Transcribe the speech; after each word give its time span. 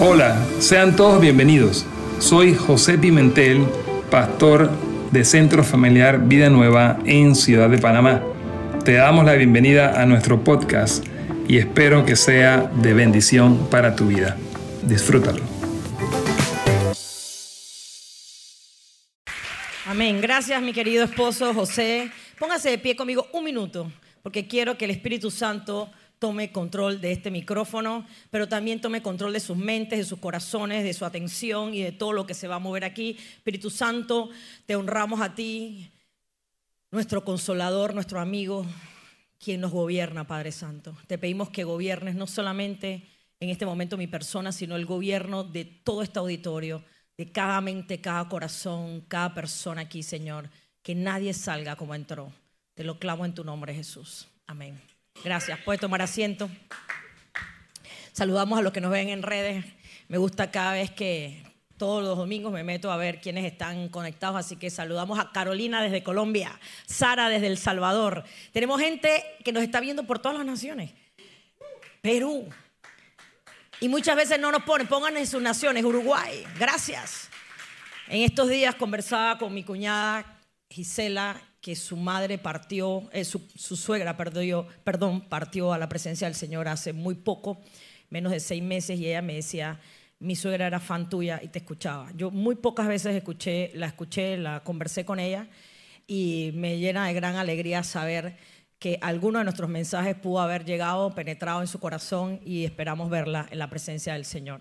Hola, 0.00 0.46
sean 0.60 0.94
todos 0.94 1.20
bienvenidos. 1.20 1.84
Soy 2.20 2.54
José 2.54 2.98
Pimentel, 2.98 3.66
pastor 4.12 4.70
de 5.10 5.24
Centro 5.24 5.64
Familiar 5.64 6.20
Vida 6.28 6.48
Nueva 6.50 7.00
en 7.04 7.34
Ciudad 7.34 7.68
de 7.68 7.78
Panamá. 7.78 8.22
Te 8.84 8.92
damos 8.92 9.24
la 9.24 9.32
bienvenida 9.32 10.00
a 10.00 10.06
nuestro 10.06 10.44
podcast 10.44 11.04
y 11.48 11.58
espero 11.58 12.06
que 12.06 12.14
sea 12.14 12.70
de 12.80 12.94
bendición 12.94 13.68
para 13.70 13.96
tu 13.96 14.06
vida. 14.06 14.36
Disfrútalo. 14.84 15.42
Amén. 19.84 20.20
Gracias, 20.20 20.62
mi 20.62 20.72
querido 20.72 21.02
esposo 21.02 21.52
José. 21.52 22.12
Póngase 22.38 22.70
de 22.70 22.78
pie 22.78 22.94
conmigo 22.94 23.26
un 23.32 23.42
minuto, 23.42 23.90
porque 24.22 24.46
quiero 24.46 24.78
que 24.78 24.84
el 24.84 24.92
Espíritu 24.92 25.32
Santo 25.32 25.90
tome 26.18 26.52
control 26.52 27.00
de 27.00 27.12
este 27.12 27.30
micrófono, 27.30 28.06
pero 28.30 28.48
también 28.48 28.80
tome 28.80 29.02
control 29.02 29.32
de 29.32 29.40
sus 29.40 29.56
mentes, 29.56 29.98
de 29.98 30.04
sus 30.04 30.18
corazones, 30.18 30.84
de 30.84 30.94
su 30.94 31.04
atención 31.04 31.74
y 31.74 31.82
de 31.82 31.92
todo 31.92 32.12
lo 32.12 32.26
que 32.26 32.34
se 32.34 32.48
va 32.48 32.56
a 32.56 32.60
mover 32.60 32.84
aquí. 32.84 33.16
Espíritu 33.36 33.70
Santo, 33.70 34.30
te 34.66 34.76
honramos 34.76 35.20
a 35.20 35.34
ti, 35.34 35.90
nuestro 36.90 37.24
consolador, 37.24 37.94
nuestro 37.94 38.20
amigo, 38.20 38.66
quien 39.38 39.60
nos 39.60 39.72
gobierna, 39.72 40.26
Padre 40.26 40.52
Santo. 40.52 40.96
Te 41.06 41.18
pedimos 41.18 41.50
que 41.50 41.64
gobiernes 41.64 42.14
no 42.14 42.26
solamente 42.26 43.06
en 43.40 43.50
este 43.50 43.66
momento 43.66 43.96
mi 43.96 44.06
persona, 44.06 44.52
sino 44.52 44.76
el 44.76 44.86
gobierno 44.86 45.44
de 45.44 45.64
todo 45.64 46.02
este 46.02 46.18
auditorio, 46.18 46.84
de 47.16 47.30
cada 47.30 47.60
mente, 47.60 48.00
cada 48.00 48.28
corazón, 48.28 49.02
cada 49.08 49.34
persona 49.34 49.82
aquí, 49.82 50.02
Señor. 50.02 50.48
Que 50.82 50.94
nadie 50.94 51.34
salga 51.34 51.76
como 51.76 51.94
entró. 51.94 52.32
Te 52.74 52.84
lo 52.84 52.98
clamo 52.98 53.24
en 53.24 53.34
tu 53.34 53.44
nombre, 53.44 53.74
Jesús. 53.74 54.26
Amén. 54.46 54.87
Gracias. 55.24 55.58
Puede 55.60 55.78
tomar 55.78 56.02
asiento. 56.02 56.48
Saludamos 58.12 58.58
a 58.58 58.62
los 58.62 58.72
que 58.72 58.80
nos 58.80 58.90
ven 58.90 59.08
en 59.08 59.22
redes. 59.22 59.64
Me 60.08 60.18
gusta 60.18 60.50
cada 60.50 60.72
vez 60.72 60.90
que 60.90 61.42
todos 61.76 62.02
los 62.02 62.16
domingos 62.16 62.52
me 62.52 62.64
meto 62.64 62.90
a 62.90 62.96
ver 62.96 63.20
quiénes 63.20 63.44
están 63.44 63.88
conectados, 63.88 64.36
así 64.36 64.56
que 64.56 64.68
saludamos 64.68 65.18
a 65.18 65.30
Carolina 65.32 65.80
desde 65.80 66.02
Colombia, 66.02 66.58
Sara 66.86 67.28
desde 67.28 67.46
El 67.46 67.56
Salvador. 67.56 68.24
Tenemos 68.52 68.80
gente 68.80 69.24
que 69.44 69.52
nos 69.52 69.62
está 69.62 69.80
viendo 69.80 70.04
por 70.04 70.18
todas 70.18 70.38
las 70.38 70.46
naciones. 70.46 70.90
Perú. 72.02 72.48
Y 73.80 73.88
muchas 73.88 74.16
veces 74.16 74.40
no 74.40 74.50
nos 74.50 74.64
ponen, 74.64 74.88
pongan 74.88 75.16
en 75.16 75.26
sus 75.26 75.40
naciones, 75.40 75.84
Uruguay. 75.84 76.44
Gracias. 76.58 77.28
En 78.08 78.22
estos 78.22 78.48
días 78.48 78.74
conversaba 78.74 79.38
con 79.38 79.54
mi 79.54 79.62
cuñada 79.62 80.24
Gisela 80.68 81.40
que 81.60 81.74
su 81.74 81.96
madre 81.96 82.38
partió, 82.38 83.08
eh, 83.12 83.24
su, 83.24 83.40
suegra 83.56 84.16
perdió, 84.16 84.66
perdón, 84.84 85.22
partió 85.22 85.72
a 85.72 85.78
la 85.78 85.88
presencia 85.88 86.26
del 86.26 86.34
Señor 86.34 86.68
hace 86.68 86.92
muy 86.92 87.14
poco, 87.14 87.60
menos 88.10 88.32
de 88.32 88.40
seis 88.40 88.62
meses, 88.62 88.98
y 88.98 89.06
ella 89.06 89.22
me 89.22 89.34
decía, 89.34 89.80
mi 90.20 90.36
suegra 90.36 90.66
era 90.66 90.80
fan 90.80 91.08
tuya 91.08 91.40
y 91.42 91.48
te 91.48 91.58
escuchaba. 91.58 92.10
Yo 92.16 92.30
muy 92.30 92.56
pocas 92.56 92.88
veces 92.88 93.14
escuché, 93.14 93.70
la 93.74 93.86
escuché, 93.86 94.36
la 94.36 94.62
conversé 94.62 95.04
con 95.04 95.20
ella 95.20 95.48
y 96.06 96.52
me 96.54 96.78
llena 96.78 97.06
de 97.06 97.14
gran 97.14 97.36
alegría 97.36 97.82
saber 97.82 98.36
que 98.78 98.98
alguno 99.02 99.38
de 99.38 99.44
nuestros 99.44 99.68
mensajes 99.68 100.14
pudo 100.14 100.40
haber 100.40 100.64
llegado, 100.64 101.14
penetrado 101.14 101.60
en 101.60 101.66
su 101.66 101.80
corazón 101.80 102.40
y 102.44 102.64
esperamos 102.64 103.10
verla 103.10 103.46
en 103.50 103.58
la 103.58 103.68
presencia 103.68 104.14
del 104.14 104.24
Señor. 104.24 104.60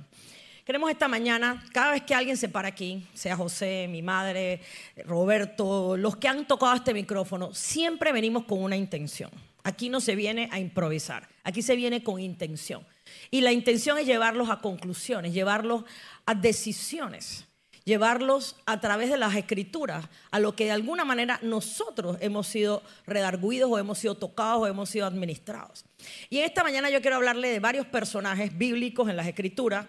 Queremos 0.67 0.91
esta 0.91 1.07
mañana, 1.07 1.63
cada 1.71 1.91
vez 1.91 2.01
que 2.01 2.13
alguien 2.13 2.35
se 2.35 2.49
para 2.49 2.67
aquí, 2.67 3.07
sea 3.13 3.37
José, 3.37 3.87
mi 3.89 4.01
madre, 4.01 4.59
Roberto, 5.05 5.95
los 5.95 6.17
que 6.17 6.27
han 6.27 6.45
tocado 6.45 6.75
este 6.75 6.93
micrófono, 6.93 7.53
siempre 7.53 8.11
venimos 8.11 8.43
con 8.43 8.61
una 8.61 8.75
intención. 8.75 9.31
Aquí 9.63 9.87
no 9.87 10.01
se 10.01 10.17
viene 10.17 10.49
a 10.51 10.59
improvisar, 10.59 11.29
aquí 11.45 11.61
se 11.61 11.77
viene 11.77 12.03
con 12.03 12.19
intención. 12.19 12.85
Y 13.31 13.39
la 13.39 13.53
intención 13.53 13.97
es 13.97 14.05
llevarlos 14.05 14.49
a 14.49 14.59
conclusiones, 14.59 15.31
llevarlos 15.31 15.85
a 16.25 16.35
decisiones, 16.35 17.45
llevarlos 17.85 18.57
a 18.65 18.81
través 18.81 19.09
de 19.09 19.15
las 19.15 19.37
escrituras, 19.37 20.09
a 20.31 20.39
lo 20.39 20.53
que 20.53 20.65
de 20.65 20.71
alguna 20.71 21.05
manera 21.05 21.39
nosotros 21.43 22.17
hemos 22.19 22.45
sido 22.45 22.83
redarguidos 23.05 23.71
o 23.71 23.79
hemos 23.79 23.99
sido 23.99 24.15
tocados 24.15 24.63
o 24.63 24.67
hemos 24.67 24.89
sido 24.89 25.05
administrados. 25.05 25.85
Y 26.29 26.39
en 26.39 26.43
esta 26.43 26.61
mañana 26.61 26.89
yo 26.89 26.99
quiero 26.99 27.15
hablarle 27.15 27.47
de 27.47 27.61
varios 27.61 27.85
personajes 27.85 28.57
bíblicos 28.57 29.07
en 29.07 29.15
las 29.15 29.27
escrituras 29.27 29.87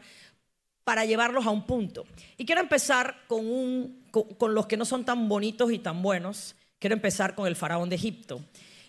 para 0.89 1.05
llevarlos 1.05 1.45
a 1.45 1.51
un 1.51 1.67
punto. 1.67 2.07
Y 2.39 2.47
quiero 2.47 2.63
empezar 2.63 3.15
con, 3.27 3.99
los 4.41 4.67
que 4.67 4.79
no 4.79 4.87
son 4.87 5.05
tan 5.05 5.29
bonitos 5.29 5.71
y 5.71 5.79
tan 5.79 6.01
buenos. 6.01 6.57
Quiero 6.79 6.95
empezar 6.95 7.35
con 7.35 7.47
el 7.47 7.57
faraón 7.57 7.91
de 7.91 7.97
Egipto. 7.97 8.41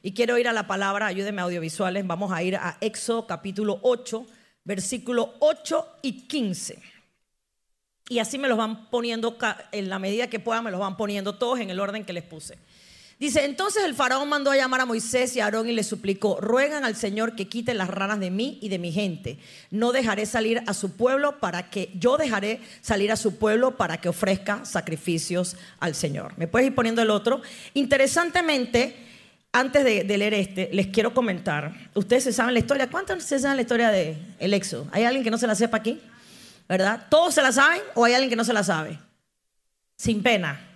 Y 0.02 0.14
quiero 0.14 0.38
ir 0.38 0.48
a 0.48 0.54
la 0.54 0.66
palabra, 0.66 1.08
ayúdenme 1.08 1.42
audiovisuales, 1.42 2.08
vamos 2.08 2.32
a 2.32 2.42
ir 2.42 2.56
a 2.56 2.78
Éxodo 2.80 3.28
capítulo 3.28 3.82
8, 3.82 4.26
versículo 4.64 5.34
8 5.40 5.98
y 6.04 6.26
15. 6.26 6.82
Y 8.08 8.20
así 8.20 8.38
me 8.38 8.48
los 8.48 8.58
van 8.58 8.90
poniendo, 8.90 9.38
en 9.74 9.90
la 9.90 10.00
medida 10.00 10.28
que 10.28 10.40
puedan, 10.40 10.64
me 10.64 10.72
los 10.72 10.80
van 10.80 10.96
poniendo 10.96 11.36
todos 11.36 11.60
en 11.60 11.70
el 11.70 11.82
orden 11.82 12.06
que 12.06 12.14
les 12.14 12.24
puse. 12.24 12.60
Dice, 13.20 13.44
entonces 13.44 13.84
el 13.84 13.96
faraón 13.96 14.30
mandó 14.30 14.50
a 14.50 14.56
llamar 14.56 14.80
a 14.80 14.86
Moisés 14.86 15.36
y 15.36 15.42
a 15.42 15.44
Aarón 15.44 15.68
y 15.68 15.74
le 15.74 15.84
suplicó, 15.84 16.40
ruegan 16.40 16.86
al 16.86 16.96
Señor 16.96 17.36
que 17.36 17.50
quite 17.50 17.74
las 17.74 17.90
ranas 17.90 18.22
de 18.22 18.32
mí 18.32 18.58
y 18.62 18.70
de 18.70 18.80
mi 18.80 18.94
gente. 18.94 19.38
No 19.72 19.92
dejaré 19.92 20.26
salir 20.26 20.64
a 20.68 20.74
su 20.74 20.96
pueblo 20.96 21.38
para 21.42 21.70
que, 21.70 21.92
yo 21.96 22.16
dejaré 22.16 22.62
salir 22.80 23.12
a 23.12 23.18
su 23.18 23.36
pueblo 23.36 23.76
para 23.76 23.98
que 23.98 24.08
ofrezca 24.08 24.64
sacrificios 24.64 25.58
al 25.82 25.96
Señor. 25.96 26.32
¿Me 26.38 26.48
puedes 26.48 26.68
ir 26.70 26.76
poniendo 26.76 27.02
el 27.02 27.10
otro? 27.10 27.42
Interesantemente, 27.74 28.96
antes 29.52 29.84
de, 29.84 30.18
leer 30.18 30.34
este, 30.34 30.70
les 30.72 30.88
quiero 30.88 31.14
comentar, 31.14 31.90
ustedes 31.96 32.24
se 32.24 32.32
saben 32.32 32.54
la 32.54 32.62
historia, 32.62 32.90
¿cuántos 32.90 33.22
se 33.22 33.38
saben 33.38 33.58
la 33.58 33.64
historia 33.64 33.90
del 33.92 34.16
el? 34.40 34.64
¿Hay 34.94 35.04
alguien 35.04 35.26
que 35.26 35.32
no 35.32 35.38
se 35.38 35.48
la 35.48 35.56
sepa 35.56 35.76
aquí? 35.76 36.00
¿Verdad? 36.70 37.08
¿Todos 37.10 37.34
se 37.34 37.42
la 37.42 37.52
saben 37.52 37.82
o 37.96 38.06
hay 38.06 38.14
alguien 38.14 38.30
que 38.30 38.38
no 38.38 38.46
se 38.46 38.54
la 38.54 38.64
sabe? 38.64 38.98
Sin 39.98 40.24
pena. 40.24 40.69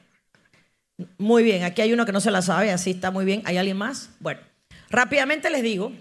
Muy 1.18 1.44
bien, 1.44 1.64
aquí 1.64 1.82
hay 1.82 1.94
uno 1.94 2.06
que 2.06 2.12
no 2.12 2.22
se 2.22 2.32
la 2.32 2.42
sabe, 2.42 2.72
así 2.72 2.92
está 2.92 3.12
muy 3.12 3.26
bien. 3.26 3.42
¿Hay 3.46 3.58
alguien 3.58 3.78
más? 3.78 4.10
Bueno, 4.20 4.42
rápidamente 4.90 5.50
les 5.50 5.64
digo, 5.64 5.92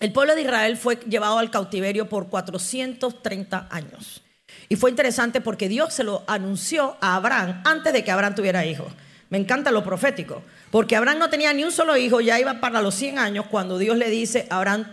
el 0.00 0.12
pueblo 0.12 0.34
de 0.34 0.42
Israel 0.42 0.76
fue 0.76 0.96
llevado 1.08 1.38
al 1.38 1.50
cautiverio 1.50 2.08
por 2.08 2.28
430 2.28 3.68
años. 3.70 4.22
Y 4.68 4.76
fue 4.76 4.90
interesante 4.90 5.40
porque 5.40 5.68
Dios 5.68 5.94
se 5.94 6.04
lo 6.04 6.24
anunció 6.26 6.96
a 7.00 7.16
Abraham 7.16 7.62
antes 7.64 7.92
de 7.92 8.02
que 8.04 8.10
Abraham 8.10 8.34
tuviera 8.34 8.66
hijos. 8.66 8.92
Me 9.30 9.38
encanta 9.38 9.70
lo 9.70 9.82
profético, 9.82 10.42
porque 10.70 10.96
Abraham 10.96 11.18
no 11.18 11.30
tenía 11.30 11.52
ni 11.52 11.64
un 11.64 11.72
solo 11.72 11.96
hijo, 11.96 12.20
ya 12.20 12.38
iba 12.38 12.60
para 12.60 12.80
los 12.80 12.94
100 12.94 13.18
años 13.18 13.46
cuando 13.50 13.78
Dios 13.78 13.96
le 13.96 14.08
dice, 14.10 14.46
Abraham, 14.50 14.86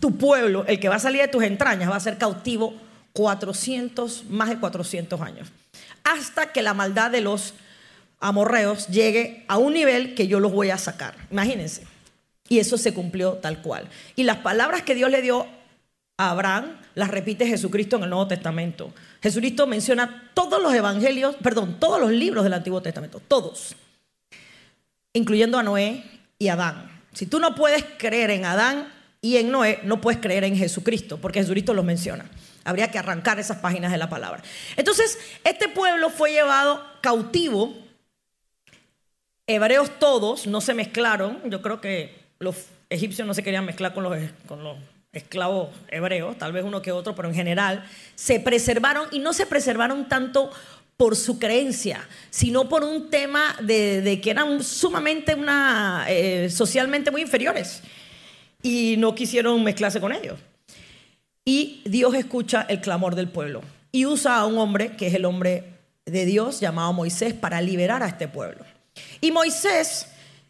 tu 0.00 0.16
pueblo, 0.18 0.64
el 0.66 0.80
que 0.80 0.88
va 0.88 0.96
a 0.96 1.00
salir 1.00 1.22
de 1.22 1.28
tus 1.28 1.42
entrañas, 1.42 1.90
va 1.90 1.96
a 1.96 2.00
ser 2.00 2.18
cautivo 2.18 2.74
400, 3.12 4.24
más 4.28 4.48
de 4.48 4.58
400 4.58 5.20
años. 5.20 5.48
Hasta 6.04 6.52
que 6.52 6.62
la 6.62 6.74
maldad 6.74 7.10
de 7.10 7.20
los 7.20 7.54
amorreos 8.22 8.86
llegue 8.86 9.44
a 9.48 9.58
un 9.58 9.74
nivel 9.74 10.14
que 10.14 10.28
yo 10.28 10.40
los 10.40 10.52
voy 10.52 10.70
a 10.70 10.78
sacar. 10.78 11.14
Imagínense. 11.30 11.82
Y 12.48 12.60
eso 12.60 12.78
se 12.78 12.94
cumplió 12.94 13.34
tal 13.34 13.60
cual. 13.60 13.88
Y 14.16 14.22
las 14.24 14.38
palabras 14.38 14.82
que 14.82 14.94
Dios 14.94 15.10
le 15.10 15.20
dio 15.20 15.46
a 16.16 16.30
Abraham 16.30 16.78
las 16.94 17.10
repite 17.10 17.46
Jesucristo 17.46 17.96
en 17.96 18.04
el 18.04 18.10
Nuevo 18.10 18.28
Testamento. 18.28 18.92
Jesucristo 19.22 19.66
menciona 19.66 20.30
todos 20.34 20.62
los 20.62 20.72
evangelios, 20.72 21.36
perdón, 21.36 21.78
todos 21.80 22.00
los 22.00 22.10
libros 22.10 22.44
del 22.44 22.52
Antiguo 22.52 22.80
Testamento, 22.82 23.20
todos, 23.26 23.74
incluyendo 25.12 25.58
a 25.58 25.62
Noé 25.62 26.04
y 26.38 26.48
Adán. 26.48 26.90
Si 27.12 27.26
tú 27.26 27.38
no 27.38 27.54
puedes 27.54 27.84
creer 27.98 28.30
en 28.30 28.44
Adán 28.44 28.92
y 29.20 29.36
en 29.36 29.50
Noé, 29.50 29.80
no 29.84 30.00
puedes 30.00 30.20
creer 30.20 30.44
en 30.44 30.56
Jesucristo, 30.56 31.18
porque 31.18 31.40
Jesucristo 31.40 31.74
los 31.74 31.84
menciona. 31.84 32.26
Habría 32.64 32.90
que 32.90 32.98
arrancar 32.98 33.40
esas 33.40 33.58
páginas 33.58 33.90
de 33.90 33.98
la 33.98 34.08
palabra. 34.08 34.42
Entonces, 34.76 35.18
este 35.44 35.68
pueblo 35.68 36.10
fue 36.10 36.32
llevado 36.32 36.84
cautivo 37.00 37.82
hebreos 39.46 39.90
todos 39.98 40.46
no 40.46 40.60
se 40.60 40.74
mezclaron. 40.74 41.38
Yo 41.50 41.62
creo 41.62 41.80
que 41.80 42.14
los 42.38 42.66
egipcios 42.90 43.26
no 43.26 43.34
se 43.34 43.42
querían 43.42 43.64
mezclar 43.64 43.94
con 43.94 44.04
los, 44.04 44.16
con 44.46 44.62
los 44.62 44.76
esclavos 45.12 45.68
hebreos, 45.88 46.38
tal 46.38 46.52
vez 46.52 46.64
uno 46.64 46.80
que 46.80 46.92
otro, 46.92 47.14
pero 47.14 47.28
en 47.28 47.34
general 47.34 47.84
se 48.14 48.40
preservaron 48.40 49.08
y 49.12 49.18
no 49.18 49.32
se 49.32 49.46
preservaron 49.46 50.08
tanto 50.08 50.50
por 50.96 51.16
su 51.16 51.38
creencia, 51.38 52.06
sino 52.30 52.68
por 52.68 52.84
un 52.84 53.10
tema 53.10 53.56
de, 53.60 54.20
que 54.22 54.30
eran 54.30 54.62
sumamente 54.62 55.34
una, 55.34 56.06
eh, 56.08 56.48
socialmente 56.48 57.10
muy 57.10 57.22
inferiores 57.22 57.82
y 58.62 58.94
no 58.98 59.14
quisieron 59.14 59.62
mezclarse 59.64 60.00
con 60.00 60.12
ellos. 60.12 60.38
Y 61.44 61.82
Dios 61.84 62.14
escucha 62.14 62.64
el 62.68 62.80
clamor 62.80 63.16
del 63.16 63.28
pueblo 63.28 63.62
y 63.90 64.06
usa 64.06 64.36
a 64.36 64.46
un 64.46 64.58
hombre, 64.58 64.96
que 64.96 65.08
es 65.08 65.14
el 65.14 65.24
hombre 65.24 65.64
de 66.06 66.24
Dios, 66.24 66.60
llamado 66.60 66.92
Moisés, 66.92 67.34
para 67.34 67.60
liberar 67.60 68.02
a 68.02 68.08
este 68.08 68.28
pueblo. 68.28 68.64
Y 69.20 69.30
Moisés, 69.30 70.06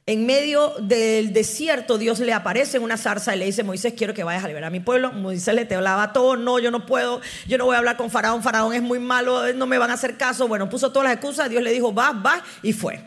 en 0.06 0.26
medio 0.26 0.74
del 0.80 1.32
desierto, 1.32 1.98
Dios 1.98 2.18
le 2.20 2.32
aparece 2.32 2.76
en 2.76 2.82
una 2.82 2.96
zarza 2.96 3.34
y 3.34 3.38
le 3.38 3.44
dice, 3.44 3.62
Moisés, 3.62 3.94
quiero 3.96 4.14
que 4.14 4.24
vayas 4.24 4.44
a 4.44 4.48
liberar 4.48 4.68
a 4.68 4.70
mi 4.70 4.80
pueblo. 4.80 5.12
Moisés 5.12 5.54
le 5.54 5.64
te 5.64 5.74
hablaba 5.74 6.12
todo, 6.12 6.36
no, 6.36 6.58
yo 6.58 6.70
no 6.70 6.86
puedo, 6.86 7.20
yo 7.46 7.58
no 7.58 7.66
voy 7.66 7.76
a 7.76 7.78
hablar 7.78 7.96
con 7.96 8.10
Faraón, 8.10 8.42
Faraón 8.42 8.74
es 8.74 8.82
muy 8.82 8.98
malo, 8.98 9.52
no 9.52 9.66
me 9.66 9.78
van 9.78 9.90
a 9.90 9.94
hacer 9.94 10.16
caso. 10.16 10.48
Bueno, 10.48 10.68
puso 10.68 10.90
todas 10.90 11.08
las 11.08 11.14
excusas, 11.16 11.50
Dios 11.50 11.62
le 11.62 11.72
dijo, 11.72 11.94
va, 11.94 12.12
va, 12.12 12.42
y 12.62 12.72
fue. 12.72 13.00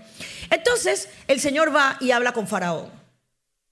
Entonces, 0.49 1.09
el 1.27 1.39
Señor 1.39 1.75
va 1.75 1.97
y 1.99 2.11
habla 2.11 2.33
con 2.33 2.47
Faraón. 2.47 2.89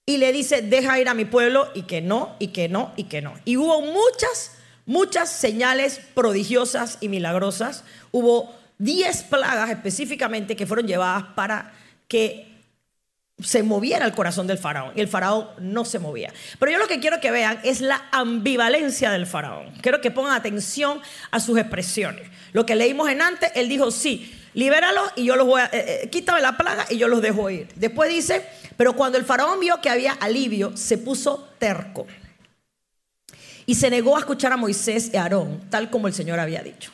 Y 0.06 0.18
le 0.18 0.34
dice, 0.34 0.62
deja 0.62 1.00
ir 1.00 1.08
a 1.08 1.14
mi 1.14 1.24
pueblo, 1.24 1.70
y 1.74 1.84
que 1.84 2.02
no, 2.02 2.36
y 2.40 2.48
que 2.48 2.68
no, 2.68 2.92
y 2.98 3.06
que 3.06 3.22
no. 3.22 3.36
Y 3.46 3.56
hubo 3.56 3.82
muchas 3.82 4.52
muchas 4.86 5.30
señales 5.30 6.00
prodigiosas 6.14 6.98
y 7.02 7.10
milagrosas. 7.10 7.84
Hubo 8.12 8.54
10 8.80 9.24
plagas 9.24 9.70
específicamente 9.70 10.56
que 10.56 10.66
fueron 10.66 10.88
llevadas 10.88 11.24
para 11.36 11.74
que 12.08 12.54
se 13.40 13.64
moviera 13.64 14.06
el 14.06 14.14
corazón 14.14 14.46
del 14.48 14.58
faraón 14.58 14.94
y 14.96 15.02
el 15.02 15.08
faraón 15.08 15.48
no 15.60 15.86
se 15.86 16.00
movía. 16.00 16.32
Pero 16.60 16.72
yo 16.72 16.78
lo 16.78 16.88
que 16.88 17.00
quiero 17.00 17.20
que 17.20 17.32
vean 17.32 17.60
es 17.64 17.82
la 17.82 18.08
ambivalencia 18.12 19.12
del 19.12 19.26
faraón. 19.26 19.74
Quiero 19.82 20.02
que 20.02 20.12
pongan 20.12 20.34
atención 20.34 21.02
a 21.32 21.40
sus 21.40 21.58
expresiones. 21.58 22.30
Lo 22.52 22.66
que 22.66 22.76
leímos 22.76 23.10
en 23.10 23.22
antes, 23.22 23.52
él 23.56 23.70
dijo, 23.70 23.92
sí, 23.92 24.40
libéralos 24.54 25.12
y 25.16 25.26
yo 25.26 25.36
los 25.36 25.48
voy 25.48 25.62
a, 25.62 25.66
eh, 25.66 26.04
eh, 26.04 26.10
quítame 26.10 26.42
la 26.42 26.58
plaga 26.58 26.86
y 26.90 26.98
yo 26.98 27.08
los 27.08 27.22
dejo 27.22 27.50
ir. 27.50 27.68
Después 27.76 28.10
dice, 28.10 28.46
pero 28.78 28.94
cuando 28.94 29.18
el 29.18 29.26
faraón 29.26 29.60
vio 29.60 29.82
que 29.82 29.90
había 29.90 30.14
alivio, 30.14 30.78
se 30.78 30.98
puso 30.98 31.50
terco 31.58 32.06
y 33.66 33.76
se 33.76 33.90
negó 33.90 34.16
a 34.16 34.20
escuchar 34.20 34.54
a 34.54 34.58
Moisés 34.58 35.10
y 35.14 35.18
a 35.18 35.24
Aarón, 35.24 35.62
tal 35.70 35.90
como 35.90 36.08
el 36.08 36.14
Señor 36.14 36.40
había 36.40 36.62
dicho. 36.62 36.92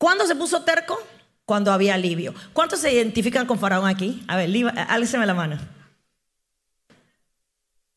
¿Cuándo 0.00 0.26
se 0.26 0.34
puso 0.34 0.62
terco? 0.62 0.98
Cuando 1.44 1.70
había 1.70 1.92
alivio. 1.92 2.34
¿Cuántos 2.54 2.80
se 2.80 2.90
identifican 2.90 3.46
con 3.46 3.58
Faraón 3.58 3.86
aquí? 3.86 4.24
A 4.28 4.36
ver, 4.38 4.48
álceme 4.88 5.26
la 5.26 5.34
mano. 5.34 5.58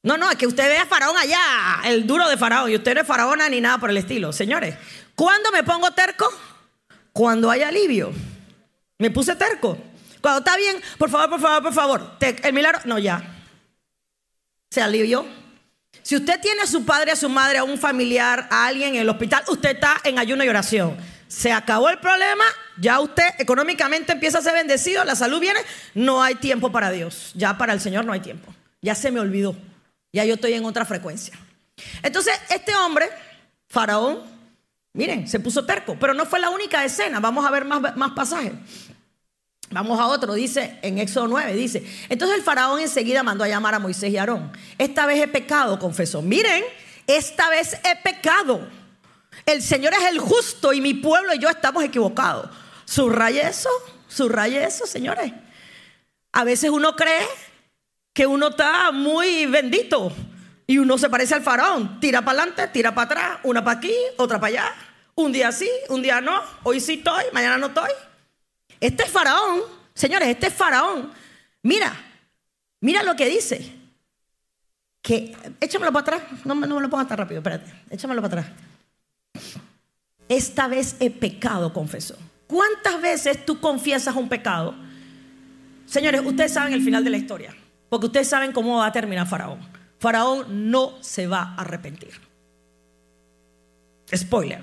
No, 0.02 0.18
no, 0.18 0.30
es 0.30 0.36
que 0.36 0.46
usted 0.46 0.68
vea 0.68 0.82
a 0.82 0.86
Faraón 0.86 1.16
allá, 1.16 1.40
el 1.86 2.06
duro 2.06 2.28
de 2.28 2.36
Faraón, 2.36 2.70
y 2.70 2.76
usted 2.76 2.94
no 2.94 3.00
es 3.00 3.08
faraona 3.08 3.48
ni 3.48 3.62
nada 3.62 3.78
por 3.78 3.90
el 3.90 3.96
estilo. 3.96 4.34
Señores, 4.34 4.76
¿cuándo 5.16 5.50
me 5.54 5.64
pongo 5.64 5.92
terco? 5.92 6.30
Cuando 7.14 7.50
hay 7.50 7.62
alivio. 7.62 8.12
Me 8.98 9.10
puse 9.10 9.38
terco. 9.38 9.78
Cuando 10.20 10.40
está 10.40 10.58
bien, 10.58 10.76
por 10.98 11.10
favor, 11.10 11.30
por 11.30 11.40
favor, 11.40 11.64
por 11.64 11.74
favor. 11.74 12.18
el 12.20 12.54
milagro, 12.54 12.82
no, 12.84 13.00
ya. 13.00 13.24
Se 14.70 14.82
alivió. 14.82 15.26
Si 16.02 16.18
usted 16.18 16.42
tiene 16.42 16.64
a 16.64 16.68
su 16.68 16.84
padre, 16.84 17.12
a 17.12 17.16
su 17.16 17.30
madre, 17.30 17.60
a 17.60 17.64
un 17.64 17.78
familiar, 17.78 18.46
a 18.52 18.66
alguien 18.66 18.96
en 18.96 19.04
el 19.04 19.10
hospital, 19.10 19.46
usted 19.48 19.76
está 19.76 20.02
en 20.04 20.20
ayuno 20.20 20.44
y 20.44 20.50
oración. 20.50 21.13
Se 21.28 21.52
acabó 21.52 21.90
el 21.90 22.00
problema, 22.00 22.44
ya 22.78 23.00
usted 23.00 23.24
económicamente 23.40 24.12
empieza 24.12 24.38
a 24.38 24.42
ser 24.42 24.54
bendecido, 24.54 25.04
la 25.04 25.16
salud 25.16 25.40
viene, 25.40 25.60
no 25.94 26.22
hay 26.22 26.36
tiempo 26.36 26.72
para 26.72 26.92
Dios. 26.92 27.32
Ya 27.36 27.58
para 27.58 27.74
el 27.74 27.80
Señor 27.80 28.06
no 28.06 28.14
hay 28.14 28.20
tiempo. 28.20 28.54
Ya 28.82 28.96
se 28.96 29.12
me 29.12 29.20
olvidó. 29.20 29.56
Ya 30.12 30.26
yo 30.26 30.36
estoy 30.36 30.54
en 30.54 30.66
otra 30.66 30.86
frecuencia. 30.86 31.34
Entonces, 32.04 32.34
este 32.50 32.76
hombre, 32.76 33.10
Faraón, 33.68 34.20
miren, 34.94 35.28
se 35.28 35.40
puso 35.40 35.66
terco, 35.66 35.98
pero 36.00 36.14
no 36.14 36.26
fue 36.26 36.40
la 36.40 36.52
única 36.52 36.86
escena. 36.86 37.20
Vamos 37.20 37.46
a 37.46 37.52
ver 37.52 37.66
más, 37.66 37.96
más 37.96 38.12
pasajes. 38.12 38.54
Vamos 39.74 40.00
a 40.00 40.06
otro, 40.06 40.34
dice 40.34 40.78
en 40.84 41.00
Éxodo 41.00 41.28
9, 41.28 41.54
dice, 41.54 41.84
entonces 42.10 42.38
el 42.38 42.44
faraón 42.44 42.80
enseguida 42.80 43.24
mandó 43.24 43.44
a 43.44 43.48
llamar 43.48 43.74
a 43.74 43.80
Moisés 43.80 44.12
y 44.12 44.18
Aarón. 44.18 44.52
Esta 44.78 45.08
vez 45.08 45.20
he 45.20 45.28
pecado, 45.28 45.80
confesó. 45.80 46.22
Miren, 46.22 46.64
esta 47.08 47.50
vez 47.50 47.80
he 47.84 47.96
pecado. 48.04 48.68
El 49.46 49.62
Señor 49.62 49.94
es 49.94 50.04
el 50.10 50.20
justo 50.20 50.74
y 50.74 50.82
mi 50.82 50.94
pueblo 50.94 51.34
y 51.34 51.40
yo 51.40 51.50
estamos 51.50 51.84
equivocados. 51.84 52.50
Subraye 52.86 53.48
eso, 53.48 53.70
subraye 54.08 54.64
eso, 54.64 54.86
señores. 54.86 55.32
A 56.32 56.44
veces 56.44 56.70
uno 56.70 56.96
cree 56.96 57.26
que 58.14 58.26
uno 58.26 58.50
está 58.50 58.92
muy 58.92 59.46
bendito 59.46 60.12
y 60.68 60.78
uno 60.78 60.98
se 60.98 61.10
parece 61.10 61.36
al 61.36 61.44
faraón. 61.44 62.00
Tira 62.00 62.24
para 62.24 62.42
adelante, 62.44 62.68
tira 62.70 62.94
para 62.94 63.06
atrás, 63.06 63.40
una 63.44 63.64
para 63.64 63.78
aquí, 63.78 63.94
otra 64.18 64.40
para 64.40 64.48
allá. 64.50 64.76
Un 65.16 65.32
día 65.32 65.52
sí, 65.52 65.70
un 65.90 66.02
día 66.02 66.22
no. 66.22 66.42
Hoy 66.64 66.80
sí 66.80 66.94
estoy, 66.96 67.26
mañana 67.34 67.58
no 67.58 67.68
estoy. 67.68 67.92
Este 68.80 69.04
es 69.04 69.10
Faraón, 69.10 69.62
señores, 69.94 70.28
este 70.28 70.48
es 70.48 70.54
Faraón. 70.54 71.12
Mira, 71.62 71.94
mira 72.82 73.04
lo 73.04 73.16
que 73.16 73.28
dice. 73.28 73.80
Que, 75.02 75.36
échamelo 75.60 75.92
para 75.92 76.18
atrás, 76.18 76.46
no, 76.46 76.56
me 76.56 76.68
lo 76.68 76.90
pongas 76.90 77.08
tan 77.08 77.18
rápido, 77.18 77.40
espérate, 77.40 77.72
échamelo 77.90 78.22
para 78.22 78.42
atrás. 78.42 78.58
Esta 80.30 80.68
vez 80.68 80.96
he 81.00 81.12
pecado, 81.12 81.74
confesó. 81.74 82.18
¿Cuántas 82.48 83.02
veces 83.02 83.46
tú 83.46 83.60
confiesas 83.60 84.16
un 84.16 84.30
pecado? 84.30 84.76
Señores, 85.86 86.22
ustedes 86.26 86.54
saben 86.54 86.74
el 86.74 86.82
final 86.82 87.04
de 87.04 87.10
la 87.10 87.18
historia, 87.18 87.56
porque 87.90 88.08
ustedes 88.08 88.28
saben 88.28 88.52
cómo 88.52 88.78
va 88.78 88.88
a 88.88 88.92
terminar 88.92 89.28
Faraón. 89.28 89.60
Faraón 90.00 90.72
no 90.72 91.02
se 91.02 91.28
va 91.28 91.54
a 91.56 91.62
arrepentir. 91.62 92.12
Spoiler, 94.16 94.62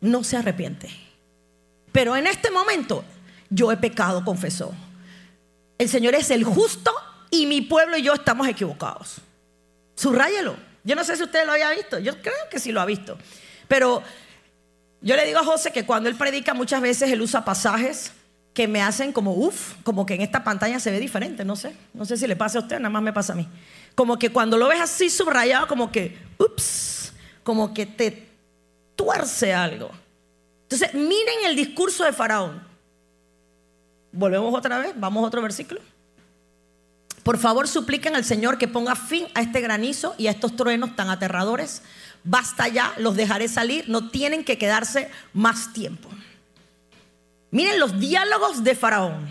no 0.00 0.24
se 0.24 0.36
arrepiente. 0.36 0.88
Pero 1.92 2.16
en 2.16 2.26
este 2.26 2.50
momento 2.50 3.04
yo 3.50 3.70
he 3.70 3.76
pecado, 3.76 4.24
confesó. 4.24 4.74
El 5.78 5.88
Señor 5.88 6.14
es 6.14 6.30
el 6.30 6.44
justo 6.44 6.92
y 7.30 7.46
mi 7.46 7.62
pueblo 7.62 7.96
y 7.96 8.02
yo 8.02 8.14
estamos 8.14 8.48
equivocados. 8.48 9.16
Subrayelo. 9.96 10.56
Yo 10.84 10.94
no 10.94 11.04
sé 11.04 11.16
si 11.16 11.22
usted 11.22 11.46
lo 11.46 11.52
había 11.52 11.70
visto. 11.70 11.98
Yo 11.98 12.20
creo 12.20 12.48
que 12.50 12.58
sí 12.58 12.72
lo 12.72 12.80
ha 12.80 12.84
visto. 12.84 13.16
Pero 13.74 14.04
yo 15.00 15.16
le 15.16 15.26
digo 15.26 15.40
a 15.40 15.44
José 15.44 15.72
que 15.72 15.84
cuando 15.84 16.08
él 16.08 16.14
predica 16.14 16.54
muchas 16.54 16.80
veces 16.80 17.10
él 17.10 17.20
usa 17.20 17.44
pasajes 17.44 18.12
que 18.52 18.68
me 18.68 18.80
hacen 18.80 19.12
como 19.12 19.32
uff, 19.32 19.74
como 19.82 20.06
que 20.06 20.14
en 20.14 20.20
esta 20.20 20.44
pantalla 20.44 20.78
se 20.78 20.92
ve 20.92 21.00
diferente, 21.00 21.44
no 21.44 21.56
sé. 21.56 21.74
No 21.92 22.04
sé 22.04 22.16
si 22.16 22.28
le 22.28 22.36
pasa 22.36 22.58
a 22.58 22.62
usted, 22.62 22.78
nada 22.78 22.90
más 22.90 23.02
me 23.02 23.12
pasa 23.12 23.32
a 23.32 23.36
mí. 23.36 23.48
Como 23.96 24.16
que 24.16 24.30
cuando 24.30 24.56
lo 24.58 24.68
ves 24.68 24.80
así 24.80 25.10
subrayado, 25.10 25.66
como 25.66 25.90
que, 25.90 26.16
ups, 26.38 27.14
como 27.42 27.74
que 27.74 27.84
te 27.84 28.28
tuerce 28.94 29.52
algo. 29.52 29.90
Entonces, 30.62 30.94
miren 30.94 31.46
el 31.46 31.56
discurso 31.56 32.04
de 32.04 32.12
Faraón. 32.12 32.62
Volvemos 34.12 34.54
otra 34.54 34.78
vez, 34.78 34.92
vamos 34.94 35.24
a 35.24 35.26
otro 35.26 35.42
versículo. 35.42 35.80
Por 37.24 37.38
favor, 37.38 37.66
supliquen 37.66 38.14
al 38.14 38.24
Señor 38.24 38.56
que 38.56 38.68
ponga 38.68 38.94
fin 38.94 39.26
a 39.34 39.40
este 39.40 39.60
granizo 39.62 40.14
y 40.16 40.28
a 40.28 40.30
estos 40.30 40.54
truenos 40.54 40.94
tan 40.94 41.10
aterradores. 41.10 41.82
Basta 42.24 42.68
ya, 42.68 42.94
los 42.98 43.16
dejaré 43.16 43.48
salir, 43.48 43.88
no 43.88 44.10
tienen 44.10 44.44
que 44.44 44.58
quedarse 44.58 45.10
más 45.32 45.72
tiempo. 45.72 46.08
Miren 47.50 47.78
los 47.78 48.00
diálogos 48.00 48.64
de 48.64 48.74
Faraón. 48.74 49.28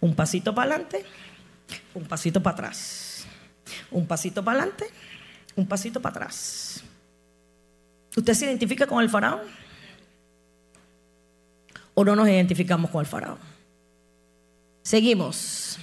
Un 0.00 0.14
pasito 0.14 0.54
para 0.54 0.70
adelante, 0.74 1.04
un 1.94 2.04
pasito 2.04 2.42
para 2.42 2.54
atrás. 2.54 3.26
Un 3.90 4.06
pasito 4.06 4.44
para 4.44 4.58
adelante, 4.58 4.86
un 5.54 5.66
pasito 5.66 6.00
para 6.00 6.16
atrás. 6.16 6.82
¿Usted 8.16 8.34
se 8.34 8.46
identifica 8.46 8.86
con 8.86 9.02
el 9.02 9.08
faraón? 9.08 9.40
o 11.94 12.04
no 12.04 12.16
nos 12.16 12.28
identificamos 12.28 12.90
con 12.90 13.00
el 13.00 13.06
faraón. 13.06 13.38
Seguimos. 14.82 15.78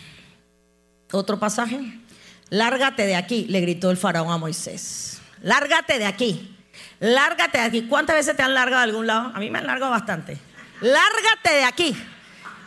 Otro 1.11 1.39
pasaje. 1.39 1.79
Lárgate 2.49 3.05
de 3.05 3.15
aquí, 3.15 3.45
le 3.45 3.61
gritó 3.61 3.89
el 3.91 3.97
faraón 3.97 4.29
a 4.29 4.37
Moisés. 4.37 5.20
Lárgate 5.41 5.99
de 5.99 6.05
aquí. 6.05 6.57
Lárgate 6.99 7.57
de 7.57 7.63
aquí. 7.63 7.81
¿Cuántas 7.83 8.15
veces 8.15 8.35
te 8.35 8.43
han 8.43 8.53
largado 8.53 8.83
de 8.83 8.89
algún 8.89 9.07
lado? 9.07 9.31
A 9.33 9.39
mí 9.39 9.49
me 9.49 9.59
han 9.59 9.67
largado 9.67 9.91
bastante. 9.91 10.37
Lárgate 10.81 11.53
de 11.53 11.63
aquí. 11.63 11.95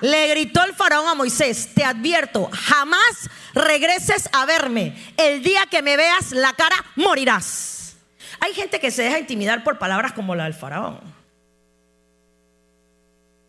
Le 0.01 0.29
gritó 0.29 0.63
el 0.65 0.75
faraón 0.75 1.09
a 1.09 1.15
Moisés, 1.15 1.71
te 1.73 1.85
advierto, 1.85 2.51
jamás 2.53 3.31
regreses 3.55 4.29
a 4.33 4.45
verme. 4.45 4.95
El 5.17 5.43
día 5.43 5.63
que 5.71 5.83
me 5.83 5.97
veas 5.97 6.33
la 6.33 6.53
cara, 6.53 6.77
morirás. 6.97 7.97
Hay 8.41 8.53
gente 8.53 8.81
que 8.81 8.91
se 8.91 9.03
deja 9.03 9.19
intimidar 9.19 9.65
por 9.65 9.79
palabras 9.79 10.13
como 10.13 10.35
la 10.35 10.45
del 10.45 10.55
faraón. 10.55 11.01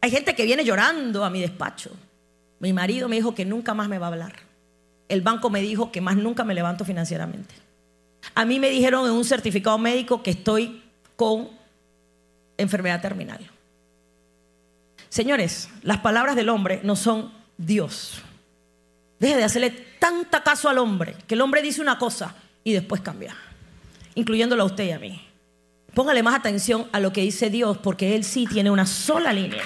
Hay 0.02 0.12
gente 0.12 0.36
que 0.36 0.46
viene 0.46 0.64
llorando 0.64 1.26
a 1.26 1.30
mi 1.30 1.42
despacho. 1.42 1.92
Mi 2.60 2.72
marido 2.72 3.10
me 3.10 3.18
dijo 3.18 3.36
que 3.36 3.44
nunca 3.44 3.74
más 3.74 3.90
me 3.90 3.98
va 3.98 4.06
a 4.06 4.10
hablar. 4.12 4.36
El 5.10 5.22
banco 5.22 5.50
me 5.50 5.62
dijo 5.62 5.92
que 5.92 6.00
más 6.00 6.16
nunca 6.16 6.44
me 6.44 6.54
levanto 6.54 6.86
financieramente. 6.86 7.54
A 8.34 8.46
mí 8.46 8.60
me 8.60 8.70
dijeron 8.70 9.06
en 9.06 9.14
un 9.14 9.26
certificado 9.26 9.78
médico 9.78 10.24
que 10.24 10.32
estoy 10.32 10.84
con 11.16 11.50
enfermedad 12.58 13.02
terminal. 13.02 13.50
Señores, 15.10 15.70
las 15.82 16.00
palabras 16.00 16.36
del 16.36 16.50
hombre 16.50 16.82
no 16.84 16.96
son 16.96 17.32
Dios. 17.58 18.22
Deje 19.20 19.38
de 19.38 19.44
hacerle 19.44 19.70
tanta 20.00 20.44
caso 20.44 20.68
al 20.68 20.78
hombre, 20.78 21.16
que 21.28 21.36
el 21.36 21.42
hombre 21.42 21.62
dice 21.62 21.82
una 21.82 21.98
cosa 21.98 22.36
y 22.64 22.74
después 22.74 23.02
cambia, 23.02 23.36
incluyéndolo 24.16 24.64
a 24.64 24.66
usted 24.66 24.86
y 24.86 24.92
a 24.92 25.00
mí. 25.00 25.26
Póngale 25.94 26.22
más 26.22 26.36
atención 26.36 26.90
a 26.92 27.00
lo 27.00 27.14
que 27.14 27.22
dice 27.22 27.50
Dios, 27.50 27.78
porque 27.78 28.16
Él 28.16 28.26
sí 28.26 28.46
tiene 28.46 28.70
una 28.70 28.86
sola 28.86 29.32
línea. 29.32 29.64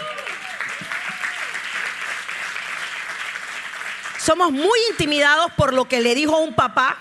Somos 4.20 4.52
muy 4.52 4.78
intimidados 4.92 5.52
por 5.54 5.74
lo 5.74 5.86
que 5.86 6.02
le 6.02 6.14
dijo 6.14 6.38
un 6.38 6.54
papá. 6.54 7.00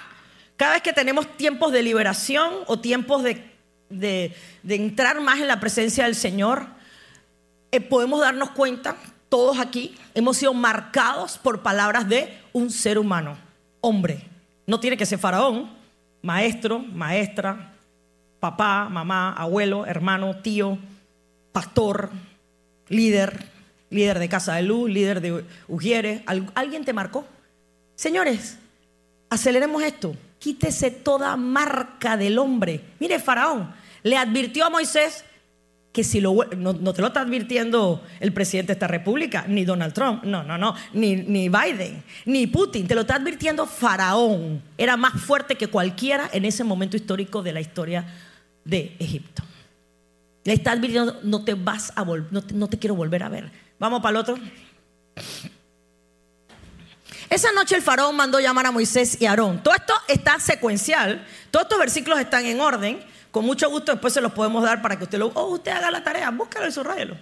Cada 0.59 0.73
vez 0.73 0.83
que 0.83 0.93
tenemos 0.93 1.37
tiempos 1.37 1.71
de 1.71 1.85
liberación 1.85 2.53
o 2.67 2.81
tiempos 2.81 3.23
de, 3.23 4.35
entrar 4.69 5.21
más 5.21 5.38
en 5.38 5.47
la 5.47 5.61
presencia 5.61 6.03
del 6.03 6.17
Señor, 6.17 6.67
eh, 7.71 7.81
podemos 7.81 8.21
darnos 8.21 8.50
cuenta, 8.50 8.97
todos 9.29 9.61
aquí, 9.61 9.95
hemos 10.17 10.37
sido 10.37 10.53
marcados 10.55 11.38
por 11.38 11.62
palabras 11.62 12.09
de 12.09 12.37
un 12.53 12.73
ser 12.73 12.99
humano, 12.99 13.38
hombre. 13.81 14.25
No 14.67 14.81
tiene 14.81 14.97
que 14.97 15.07
ser 15.07 15.21
faraón, 15.21 15.71
maestro, 16.23 16.81
maestra, 16.81 17.75
papá, 18.41 18.88
mamá, 18.88 19.35
abuelo, 19.35 19.87
hermano, 19.87 20.38
tío, 20.43 20.77
pastor, 21.53 22.11
líder, 22.88 23.45
líder 23.91 24.19
de 24.19 24.29
Casa 24.29 24.55
de 24.57 24.62
Luz, 24.62 24.91
líder 24.91 25.21
de 25.21 25.45
Ujieres, 25.69 26.23
¿alguien 26.27 26.85
te 26.85 26.93
marcó? 26.93 27.25
Señores, 27.95 28.59
aceleremos 29.31 29.85
esto. 29.85 30.17
Quítese 30.38 30.90
toda 30.90 31.37
marca 31.37 32.16
del 32.16 32.38
hombre. 32.38 32.80
Mire, 33.00 33.18
Faraón, 33.18 33.73
le 34.02 34.16
advirtió 34.16 34.64
a 34.64 34.71
Moisés 34.71 35.25
que 35.92 36.04
si 36.04 36.21
lo 36.21 36.33
no, 36.57 36.92
te 36.92 37.00
lo 37.00 37.09
está 37.09 37.23
advirtiendo 37.23 38.04
el 38.21 38.33
presidente 38.33 38.68
de 38.68 38.73
esta 38.75 38.87
república, 38.87 39.47
ni 39.49 39.64
Donald 39.64 39.95
Trump, 39.95 40.23
no, 40.23 40.45
no, 40.45 40.57
no, 40.57 40.75
ni, 40.92 41.16
ni 41.16 41.49
Biden, 41.49 42.04
ni 42.26 42.47
Putin, 42.47 42.87
te 42.87 42.95
lo 42.95 43.00
está 43.00 43.16
advirtiendo 43.16 43.66
Faraón. 43.66 44.62
Era 44.76 44.97
más 44.97 45.21
fuerte 45.21 45.57
que 45.57 45.66
cualquiera 45.66 46.30
en 46.33 46.45
ese 46.45 46.62
momento 46.62 46.97
histórico 46.97 47.42
de 47.42 47.52
la 47.52 47.61
historia 47.61 48.07
de 48.64 48.95
Egipto. 48.99 49.42
Le 50.45 50.52
está 50.52 50.73
advirtiendo, 50.73 51.18
no 51.25 51.45
te 51.45 51.54
vas 51.54 51.92
a 51.97 52.02
volver, 52.02 52.33
no, 52.33 52.45
no 52.54 52.68
te 52.68 52.78
quiero 52.78 52.95
volver 52.95 53.23
a 53.23 53.28
ver. 53.28 53.50
Vamos 53.78 54.00
para 54.00 54.11
el 54.11 54.16
otro. 54.18 54.38
Esa 57.31 57.53
noche 57.53 57.77
el 57.77 57.83
faraón 57.83 58.17
mandó 58.17 58.41
llamar 58.41 58.67
a 58.67 58.71
Moisés 58.71 59.21
y 59.21 59.27
Aarón. 59.27 59.63
Todo 59.63 59.75
esto 59.75 59.93
está 60.09 60.41
secuencial, 60.41 61.27
todos 61.51 61.65
estos 61.65 61.79
versículos 61.79 62.19
están 62.19 62.47
en 62.47 62.61
orden. 62.61 63.05
Con 63.31 63.45
mucho 63.45 63.69
gusto 63.69 63.93
después 63.93 64.15
se 64.15 64.23
los 64.23 64.33
podemos 64.33 64.65
dar 64.65 64.81
para 64.81 64.97
que 64.97 65.05
usted 65.05 65.19
lo... 65.19 65.27
Oh, 65.35 65.49
usted 65.49 65.73
haga 65.73 65.91
la 65.91 66.03
tarea, 66.03 66.31
búscalo 66.31 66.67
y 66.67 66.73
subrayelo. 66.73 67.17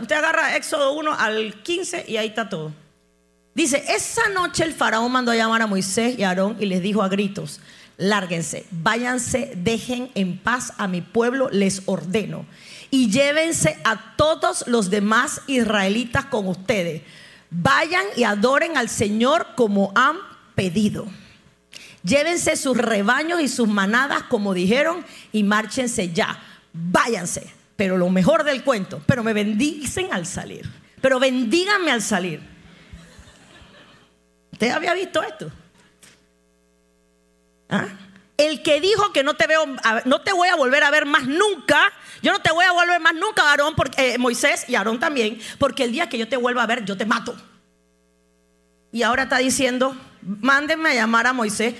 Usted 0.00 0.14
agarra 0.14 0.56
Éxodo 0.56 0.92
1 0.92 1.12
al 1.12 1.62
15 1.62 2.04
y 2.06 2.16
ahí 2.16 2.28
está 2.28 2.48
todo. 2.48 2.72
Dice, 3.54 3.84
esa 3.88 4.28
noche 4.28 4.64
el 4.64 4.72
faraón 4.72 5.10
mandó 5.10 5.32
a 5.32 5.36
llamar 5.36 5.62
a 5.62 5.66
Moisés 5.66 6.18
y 6.18 6.22
a 6.22 6.28
Aarón 6.28 6.56
y 6.60 6.66
les 6.66 6.80
dijo 6.82 7.02
a 7.02 7.08
gritos, 7.08 7.60
lárguense, 7.96 8.66
váyanse, 8.70 9.52
dejen 9.56 10.10
en 10.14 10.38
paz 10.38 10.72
a 10.78 10.86
mi 10.86 11.00
pueblo, 11.00 11.48
les 11.50 11.82
ordeno. 11.86 12.46
Y 12.90 13.10
llévense 13.10 13.78
a 13.84 14.14
todos 14.16 14.64
los 14.68 14.90
demás 14.90 15.40
israelitas 15.48 16.26
con 16.26 16.46
ustedes. 16.46 17.02
Vayan 17.56 18.04
y 18.16 18.24
adoren 18.24 18.76
al 18.76 18.88
Señor 18.88 19.46
como 19.54 19.92
han 19.94 20.16
pedido. 20.56 21.06
Llévense 22.02 22.56
sus 22.56 22.76
rebaños 22.76 23.40
y 23.40 23.48
sus 23.48 23.68
manadas 23.68 24.24
como 24.24 24.54
dijeron 24.54 25.04
y 25.30 25.44
márchense 25.44 26.12
ya. 26.12 26.42
Váyanse. 26.72 27.52
Pero 27.76 27.96
lo 27.96 28.10
mejor 28.10 28.42
del 28.42 28.64
cuento, 28.64 29.00
pero 29.06 29.22
me 29.22 29.32
bendicen 29.32 30.12
al 30.12 30.26
salir. 30.26 30.68
Pero 31.00 31.20
bendíganme 31.20 31.92
al 31.92 32.02
salir. 32.02 32.40
¿Usted 34.52 34.70
había 34.70 34.94
visto 34.94 35.22
esto? 35.22 35.50
¿Ah? 37.68 37.86
El 38.36 38.62
que 38.62 38.80
dijo 38.80 39.12
que 39.12 39.22
no 39.22 39.34
te 39.34 39.46
veo, 39.46 39.64
no 40.04 40.20
te 40.20 40.32
voy 40.32 40.48
a 40.48 40.56
volver 40.56 40.82
a 40.82 40.90
ver 40.90 41.06
más 41.06 41.24
nunca, 41.24 41.92
yo 42.20 42.32
no 42.32 42.40
te 42.40 42.52
voy 42.52 42.64
a 42.64 42.72
volver 42.72 43.00
más 43.00 43.14
nunca, 43.14 43.48
Aarón, 43.48 43.74
porque, 43.76 44.14
eh, 44.14 44.18
Moisés 44.18 44.64
y 44.68 44.74
Aarón 44.74 44.98
también, 44.98 45.38
porque 45.58 45.84
el 45.84 45.92
día 45.92 46.08
que 46.08 46.18
yo 46.18 46.28
te 46.28 46.36
vuelva 46.36 46.64
a 46.64 46.66
ver, 46.66 46.84
yo 46.84 46.96
te 46.96 47.06
mato. 47.06 47.36
Y 48.90 49.02
ahora 49.02 49.24
está 49.24 49.38
diciendo, 49.38 49.96
mándenme 50.22 50.90
a 50.90 50.94
llamar 50.94 51.26
a 51.26 51.32
Moisés. 51.32 51.74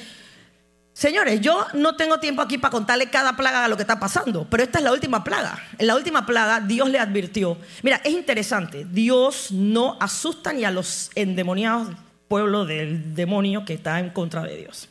Señores, 0.92 1.40
yo 1.40 1.66
no 1.72 1.96
tengo 1.96 2.20
tiempo 2.20 2.40
aquí 2.40 2.56
para 2.56 2.70
contarle 2.70 3.10
cada 3.10 3.36
plaga 3.36 3.62
de 3.64 3.68
lo 3.68 3.76
que 3.76 3.82
está 3.82 3.98
pasando, 3.98 4.46
pero 4.48 4.62
esta 4.62 4.78
es 4.78 4.84
la 4.84 4.92
última 4.92 5.24
plaga. 5.24 5.60
En 5.78 5.88
la 5.88 5.96
última 5.96 6.24
plaga 6.24 6.60
Dios 6.60 6.88
le 6.88 7.00
advirtió. 7.00 7.58
Mira, 7.82 8.00
es 8.04 8.12
interesante, 8.12 8.86
Dios 8.88 9.50
no 9.50 9.96
asusta 10.00 10.52
ni 10.52 10.64
a 10.64 10.70
los 10.70 11.10
endemoniados 11.16 11.88
pueblo 12.28 12.64
del 12.64 13.14
demonio 13.14 13.64
que 13.64 13.74
está 13.74 14.00
en 14.00 14.10
contra 14.10 14.42
de 14.42 14.56
Dios. 14.56 14.88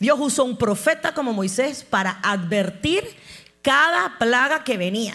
Dios 0.00 0.18
usó 0.18 0.44
un 0.44 0.56
profeta 0.56 1.14
como 1.14 1.34
Moisés 1.34 1.84
para 1.84 2.18
advertir 2.22 3.04
cada 3.62 4.18
plaga 4.18 4.64
que 4.64 4.78
venía. 4.78 5.14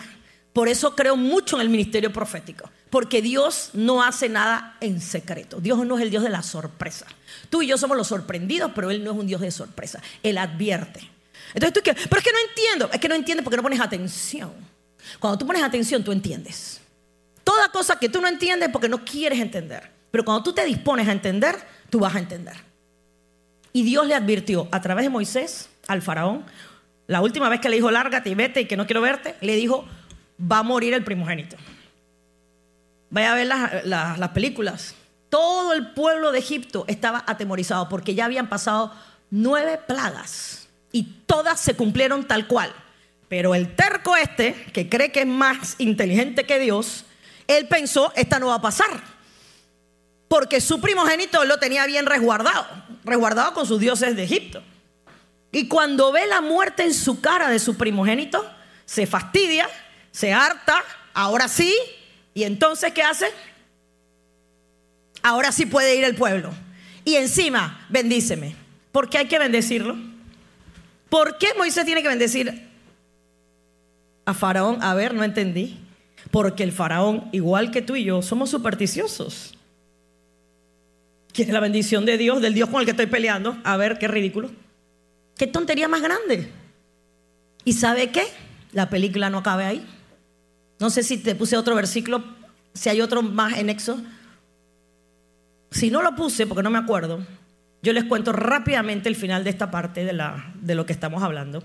Por 0.53 0.69
eso 0.69 0.95
creo 0.95 1.17
mucho 1.17 1.57
en 1.57 1.63
el 1.63 1.69
ministerio 1.69 2.13
profético, 2.13 2.69
porque 2.89 3.21
Dios 3.21 3.71
no 3.73 4.03
hace 4.03 4.29
nada 4.29 4.77
en 4.79 5.01
secreto. 5.01 5.59
Dios 5.59 5.85
no 5.85 5.97
es 5.97 6.03
el 6.03 6.11
Dios 6.11 6.23
de 6.23 6.29
la 6.29 6.43
sorpresa. 6.43 7.07
Tú 7.49 7.63
y 7.63 7.67
yo 7.67 7.77
somos 7.77 7.97
los 7.97 8.07
sorprendidos, 8.07 8.71
pero 8.73 8.91
Él 8.91 9.03
no 9.03 9.11
es 9.11 9.17
un 9.17 9.27
Dios 9.27 9.41
de 9.41 9.51
sorpresa. 9.51 10.01
Él 10.23 10.37
advierte. 10.37 11.01
Entonces 11.53 11.73
tú 11.73 11.81
qué, 11.83 11.93
pero 11.93 12.19
es 12.19 12.23
que 12.23 12.31
no 12.31 12.37
entiendo. 12.47 12.89
Es 12.93 12.99
que 12.99 13.09
no 13.09 13.15
entiendes 13.15 13.43
porque 13.43 13.57
no 13.57 13.63
pones 13.63 13.81
atención. 13.81 14.53
Cuando 15.19 15.37
tú 15.37 15.47
pones 15.47 15.63
atención, 15.63 16.03
tú 16.03 16.11
entiendes. 16.11 16.79
Toda 17.43 17.69
cosa 17.69 17.97
que 17.97 18.07
tú 18.07 18.21
no 18.21 18.27
entiendes 18.27 18.69
porque 18.71 18.87
no 18.87 19.03
quieres 19.03 19.39
entender. 19.39 19.91
Pero 20.11 20.23
cuando 20.23 20.43
tú 20.43 20.53
te 20.53 20.63
dispones 20.63 21.07
a 21.07 21.11
entender, 21.11 21.57
tú 21.89 21.99
vas 21.99 22.15
a 22.15 22.19
entender. 22.19 22.55
Y 23.75 23.83
Dios 23.83 24.07
le 24.07 24.15
advirtió 24.15 24.69
a 24.71 24.79
través 24.79 25.03
de 25.03 25.09
Moisés 25.09 25.69
al 25.89 26.01
faraón, 26.01 26.45
la 27.07 27.19
última 27.19 27.49
vez 27.49 27.59
que 27.59 27.67
le 27.67 27.75
dijo, 27.75 27.91
lárgate 27.91 28.29
y 28.29 28.33
vete 28.33 28.61
y 28.61 28.67
que 28.67 28.77
no 28.77 28.85
quiero 28.85 29.01
verte, 29.01 29.35
le 29.41 29.53
dijo, 29.57 29.85
va 30.39 30.59
a 30.59 30.63
morir 30.63 30.93
el 30.93 31.03
primogénito. 31.03 31.57
Vaya 33.09 33.33
a 33.33 33.35
ver 33.35 33.47
las, 33.47 33.85
las 33.85 34.29
películas. 34.29 34.95
Todo 35.27 35.73
el 35.73 35.87
pueblo 35.87 36.31
de 36.31 36.39
Egipto 36.39 36.85
estaba 36.87 37.25
atemorizado 37.27 37.89
porque 37.89 38.15
ya 38.15 38.23
habían 38.23 38.47
pasado 38.47 38.93
nueve 39.29 39.77
plagas 39.85 40.69
y 40.93 41.03
todas 41.25 41.59
se 41.59 41.75
cumplieron 41.75 42.23
tal 42.29 42.47
cual. 42.47 42.71
Pero 43.27 43.55
el 43.55 43.75
terco 43.75 44.15
este, 44.15 44.53
que 44.71 44.87
cree 44.87 45.11
que 45.11 45.23
es 45.23 45.27
más 45.27 45.75
inteligente 45.79 46.45
que 46.45 46.59
Dios, 46.59 47.03
él 47.45 47.67
pensó, 47.67 48.13
esta 48.15 48.39
no 48.39 48.47
va 48.47 48.55
a 48.55 48.61
pasar 48.61 49.14
porque 50.27 50.61
su 50.61 50.81
primogénito 50.81 51.43
lo 51.45 51.59
tenía 51.59 51.85
bien 51.85 52.05
resguardado, 52.05 52.65
resguardado 53.03 53.53
con 53.53 53.65
sus 53.65 53.79
dioses 53.79 54.15
de 54.15 54.23
Egipto. 54.23 54.63
Y 55.51 55.67
cuando 55.67 56.11
ve 56.11 56.27
la 56.27 56.41
muerte 56.41 56.83
en 56.83 56.93
su 56.93 57.21
cara 57.21 57.49
de 57.49 57.59
su 57.59 57.77
primogénito, 57.77 58.45
se 58.85 59.07
fastidia, 59.07 59.69
se 60.11 60.33
harta, 60.33 60.83
ahora 61.13 61.47
sí, 61.47 61.73
y 62.33 62.43
entonces 62.43 62.93
¿qué 62.93 63.03
hace? 63.03 63.27
Ahora 65.23 65.51
sí 65.51 65.65
puede 65.65 65.95
ir 65.95 66.03
el 66.03 66.15
pueblo. 66.15 66.51
Y 67.03 67.15
encima, 67.15 67.85
bendíceme. 67.89 68.55
¿Por 68.91 69.09
qué 69.09 69.19
hay 69.19 69.27
que 69.27 69.39
bendecirlo? 69.39 69.95
¿Por 71.09 71.37
qué 71.37 71.53
Moisés 71.57 71.85
tiene 71.85 72.01
que 72.01 72.09
bendecir 72.09 72.69
a 74.25 74.33
Faraón? 74.33 74.81
A 74.83 74.93
ver, 74.93 75.13
no 75.13 75.23
entendí. 75.23 75.79
Porque 76.31 76.63
el 76.63 76.71
Faraón, 76.71 77.29
igual 77.31 77.71
que 77.71 77.81
tú 77.81 77.95
y 77.95 78.03
yo, 78.03 78.21
somos 78.21 78.49
supersticiosos. 78.49 79.55
¿Quiere 81.35 81.51
la 81.51 81.59
bendición 81.59 82.05
de 82.05 82.17
Dios, 82.17 82.41
del 82.41 82.53
Dios 82.53 82.69
con 82.69 82.79
el 82.79 82.85
que 82.85 82.91
estoy 82.91 83.07
peleando? 83.07 83.57
A 83.65 83.75
ver, 83.75 83.99
qué 83.99 84.07
ridículo. 84.07 84.51
¿Qué 85.37 85.47
tontería 85.47 85.89
más 85.89 86.01
grande? 86.01 86.49
¿Y 87.65 87.73
sabe 87.73 88.09
qué? 88.09 88.23
La 88.71 88.89
película 88.89 89.29
no 89.29 89.43
cabe 89.43 89.65
ahí. 89.65 89.85
No 90.79 90.89
sé 90.89 91.03
si 91.03 91.17
te 91.17 91.35
puse 91.35 91.57
otro 91.57 91.75
versículo, 91.75 92.23
si 92.73 92.87
hay 92.87 93.01
otro 93.01 93.21
más 93.21 93.57
en 93.57 93.69
Éxodo. 93.69 94.01
Si 95.71 95.91
no 95.91 96.01
lo 96.01 96.15
puse, 96.15 96.47
porque 96.47 96.63
no 96.63 96.69
me 96.69 96.77
acuerdo, 96.77 97.19
yo 97.83 97.91
les 97.91 98.05
cuento 98.05 98.31
rápidamente 98.31 99.09
el 99.09 99.17
final 99.17 99.43
de 99.43 99.49
esta 99.49 99.69
parte 99.69 100.05
de, 100.05 100.13
la, 100.13 100.53
de 100.61 100.73
lo 100.73 100.85
que 100.85 100.93
estamos 100.93 101.21
hablando. 101.21 101.63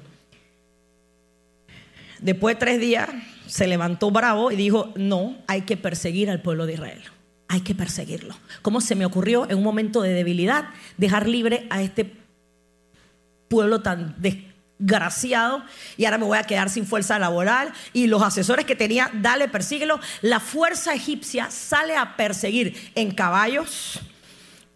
Después 2.21 2.57
de 2.57 2.59
tres 2.59 2.81
días 2.81 3.09
se 3.47 3.69
levantó 3.69 4.11
bravo 4.11 4.51
y 4.51 4.57
dijo, 4.57 4.93
no, 4.97 5.37
hay 5.47 5.63
que 5.63 5.77
perseguir 5.77 6.29
al 6.29 6.43
pueblo 6.43 6.67
de 6.67 6.73
Israel 6.73 7.03
hay 7.51 7.63
que 7.63 7.75
perseguirlo. 7.75 8.37
¿Cómo 8.63 8.81
se 8.81 8.95
me 8.95 9.05
ocurrió 9.05 9.51
en 9.51 9.59
un 9.59 9.65
momento 9.65 10.03
de 10.03 10.15
debilidad 10.15 10.69
dejar 10.97 11.27
libre 11.27 11.67
a 11.69 11.83
este 11.83 12.15
pueblo 13.49 13.83
tan 13.83 14.15
desgraciado 14.19 15.65
y 15.97 16.05
ahora 16.05 16.19
me 16.19 16.27
voy 16.27 16.39
a 16.39 16.45
quedar 16.45 16.71
sin 16.71 16.87
fuerza 16.87 17.19
laboral 17.19 17.73
y 17.93 18.07
los 18.07 18.23
asesores 18.23 18.67
que 18.67 18.77
tenía, 18.77 19.11
dale, 19.15 19.49
persíguelo. 19.49 19.99
La 20.23 20.39
fuerza 20.39 20.95
egipcia 20.95 21.51
sale 21.51 21.97
a 21.97 22.17
perseguir 22.17 22.93
en 22.95 23.11
caballos, 23.11 23.99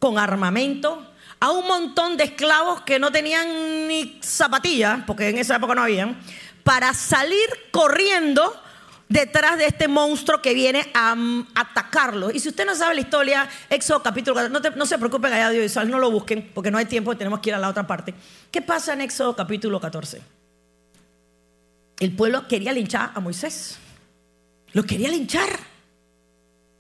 con 0.01 0.19
armamento, 0.19 1.09
a 1.39 1.53
un 1.53 1.69
montón 1.69 2.17
de 2.17 2.25
esclavos 2.25 2.81
que 2.81 2.99
no 2.99 3.13
tenían 3.13 3.87
ni 3.87 4.19
zapatillas, 4.21 5.05
porque 5.07 5.29
en 5.29 5.39
esa 5.39 5.57
época 5.57 5.77
no 5.77 5.83
habían, 5.83 6.19
para 6.65 6.93
salir 6.93 7.47
corriendo 7.71 8.64
detrás 9.09 9.59
de 9.59 9.67
este 9.67 9.89
monstruo 9.89 10.41
que 10.41 10.55
viene 10.55 10.91
a 10.95 11.15
mm, 11.15 11.49
atacarlo. 11.55 12.31
Y 12.31 12.41
si 12.41 12.49
usted 12.49 12.67
no 12.67 12.75
sabe 12.75 12.95
la 12.95 13.01
historia, 13.01 13.49
Éxodo 13.71 14.03
capítulo 14.03 14.35
14, 14.35 14.77
no, 14.77 14.87
se 14.87 14.99
preocupen 14.99 15.31
de 15.31 15.43
audiovisual, 15.43 15.91
no 15.91 15.99
lo 15.99 16.11
busquen, 16.11 16.51
porque 16.55 16.71
no 16.71 16.79
hay 16.79 16.87
tiempo, 16.87 17.17
tenemos 17.17 17.41
que 17.41 17.51
ir 17.51 17.55
a 17.55 17.59
la 17.59 17.69
otra 17.69 17.87
parte. 17.87 18.15
¿Qué 18.51 18.63
pasa 18.63 18.93
en 18.93 19.03
Éxodo 19.03 19.37
capítulo 19.37 19.81
14? 19.81 20.23
El 22.01 22.13
pueblo 22.17 22.49
quería 22.49 22.73
linchar 22.73 23.13
a 23.15 23.21
Moisés. 23.21 23.79
Lo 24.73 24.83
quería 24.83 25.09
linchar. 25.09 25.49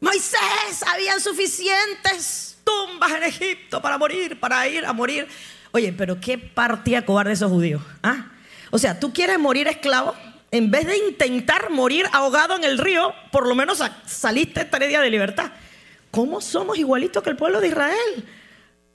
Moisés, 0.01 0.85
habían 0.93 1.21
suficientes 1.21 2.59
tumbas 2.65 3.13
en 3.13 3.23
Egipto 3.25 3.81
para 3.81 3.97
morir, 3.97 4.39
para 4.41 4.67
ir 4.67 4.85
a 4.85 4.93
morir. 4.93 5.29
Oye, 5.71 5.93
pero 5.93 6.21
qué 6.21 6.37
partida 6.39 7.05
cobarde 7.05 7.33
esos 7.33 7.51
judíos. 7.51 7.83
¿ah? 8.03 8.33
O 8.71 8.79
sea, 8.79 8.99
¿tú 8.99 9.13
quieres 9.13 9.39
morir 9.39 9.69
esclavo? 9.69 10.15
En 10.55 10.71
vez 10.71 10.87
de 10.87 10.97
intentar 10.97 11.69
morir 11.71 12.07
ahogado 12.13 12.55
en 12.55 12.63
el 12.63 12.79
río, 12.79 13.13
por 13.33 13.49
lo 13.49 13.57
menos 13.57 13.83
saliste 14.07 14.65
tres 14.65 14.89
días 14.89 15.03
de 15.03 15.11
libertad. 15.11 15.51
¿Cómo 16.13 16.41
somos 16.41 16.79
igualitos 16.79 17.25
que 17.25 17.31
el 17.31 17.37
pueblo 17.37 17.61
de 17.61 17.67
Israel? 17.67 18.25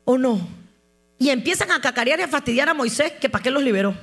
¿O 0.06 0.18
no? 0.18 0.40
Y 1.18 1.32
empiezan 1.32 1.70
a 1.74 1.82
cacarear 1.82 2.18
y 2.22 2.24
a 2.24 2.30
fastidiar 2.30 2.70
a 2.70 2.74
Moisés, 2.74 3.12
que 3.20 3.28
para 3.28 3.44
qué 3.44 3.52
los 3.52 3.62
liberó. 3.62 3.94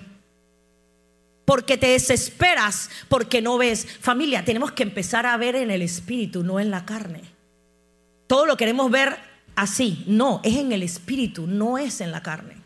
Porque 1.47 1.79
te 1.79 1.87
desesperas, 1.87 2.91
porque 3.09 3.41
no 3.41 3.57
ves. 3.57 3.87
Familia, 4.01 4.45
tenemos 4.45 4.73
que 4.73 4.83
empezar 4.83 5.25
a 5.25 5.35
ver 5.39 5.57
en 5.57 5.71
el 5.71 5.81
espíritu, 5.81 6.45
no 6.45 6.61
en 6.61 6.71
la 6.71 6.85
carne. 6.85 7.23
Todo 8.27 8.45
lo 8.45 8.59
queremos 8.59 8.91
ver 8.91 9.17
así. 9.55 10.05
No, 10.07 10.43
es 10.45 10.57
en 10.57 10.73
el 10.73 10.83
espíritu, 10.83 11.47
no 11.47 11.79
es 11.79 12.03
en 12.03 12.13
la 12.13 12.23
carne. 12.23 12.59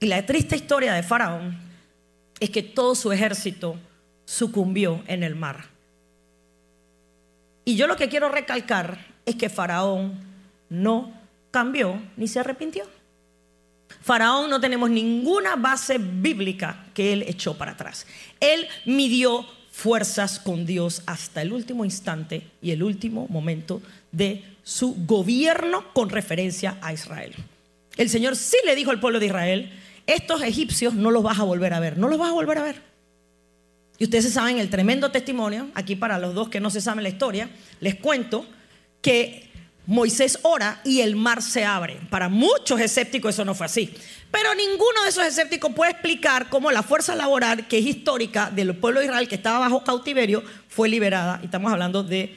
Y 0.00 0.06
la 0.06 0.24
triste 0.24 0.56
historia 0.56 0.94
de 0.94 1.02
Faraón 1.02 1.71
es 2.42 2.50
que 2.50 2.64
todo 2.64 2.96
su 2.96 3.12
ejército 3.12 3.76
sucumbió 4.24 5.04
en 5.06 5.22
el 5.22 5.36
mar. 5.36 5.66
Y 7.64 7.76
yo 7.76 7.86
lo 7.86 7.94
que 7.94 8.08
quiero 8.08 8.28
recalcar 8.28 9.06
es 9.24 9.36
que 9.36 9.48
Faraón 9.48 10.18
no 10.68 11.12
cambió 11.52 12.02
ni 12.16 12.26
se 12.26 12.40
arrepintió. 12.40 12.84
Faraón 14.00 14.50
no 14.50 14.60
tenemos 14.60 14.90
ninguna 14.90 15.54
base 15.54 15.98
bíblica 15.98 16.86
que 16.94 17.12
él 17.12 17.22
echó 17.28 17.56
para 17.56 17.72
atrás. 17.72 18.08
Él 18.40 18.66
midió 18.86 19.46
fuerzas 19.70 20.40
con 20.40 20.66
Dios 20.66 21.04
hasta 21.06 21.42
el 21.42 21.52
último 21.52 21.84
instante 21.84 22.48
y 22.60 22.72
el 22.72 22.82
último 22.82 23.28
momento 23.28 23.80
de 24.10 24.42
su 24.64 24.96
gobierno 25.06 25.92
con 25.92 26.10
referencia 26.10 26.76
a 26.82 26.92
Israel. 26.92 27.36
El 27.96 28.08
Señor 28.08 28.34
sí 28.34 28.56
le 28.64 28.74
dijo 28.74 28.90
al 28.90 28.98
pueblo 28.98 29.20
de 29.20 29.26
Israel, 29.26 29.70
estos 30.06 30.42
egipcios 30.42 30.94
no 30.94 31.10
los 31.10 31.22
vas 31.22 31.38
a 31.38 31.44
volver 31.44 31.74
a 31.74 31.80
ver, 31.80 31.98
no 31.98 32.08
los 32.08 32.18
vas 32.18 32.30
a 32.30 32.32
volver 32.32 32.58
a 32.58 32.62
ver. 32.62 32.82
Y 33.98 34.04
ustedes 34.04 34.32
saben 34.32 34.58
el 34.58 34.70
tremendo 34.70 35.10
testimonio, 35.10 35.68
aquí 35.74 35.96
para 35.96 36.18
los 36.18 36.34
dos 36.34 36.48
que 36.48 36.60
no 36.60 36.70
se 36.70 36.80
saben 36.80 37.02
la 37.02 37.08
historia, 37.08 37.50
les 37.80 37.94
cuento 37.94 38.46
que 39.00 39.50
Moisés 39.86 40.38
ora 40.42 40.80
y 40.84 41.00
el 41.00 41.16
mar 41.16 41.42
se 41.42 41.64
abre. 41.64 41.98
Para 42.10 42.28
muchos 42.28 42.80
escépticos 42.80 43.34
eso 43.34 43.44
no 43.44 43.54
fue 43.54 43.66
así. 43.66 43.94
Pero 44.30 44.54
ninguno 44.54 45.02
de 45.02 45.10
esos 45.10 45.26
escépticos 45.26 45.72
puede 45.74 45.92
explicar 45.92 46.48
cómo 46.48 46.70
la 46.70 46.82
fuerza 46.82 47.14
laboral, 47.14 47.68
que 47.68 47.78
es 47.78 47.86
histórica 47.86 48.50
del 48.50 48.74
pueblo 48.76 49.00
de 49.00 49.06
Israel 49.06 49.28
que 49.28 49.34
estaba 49.34 49.58
bajo 49.58 49.84
cautiverio, 49.84 50.42
fue 50.68 50.88
liberada. 50.88 51.38
Y 51.42 51.46
estamos 51.46 51.72
hablando 51.72 52.02
de 52.02 52.36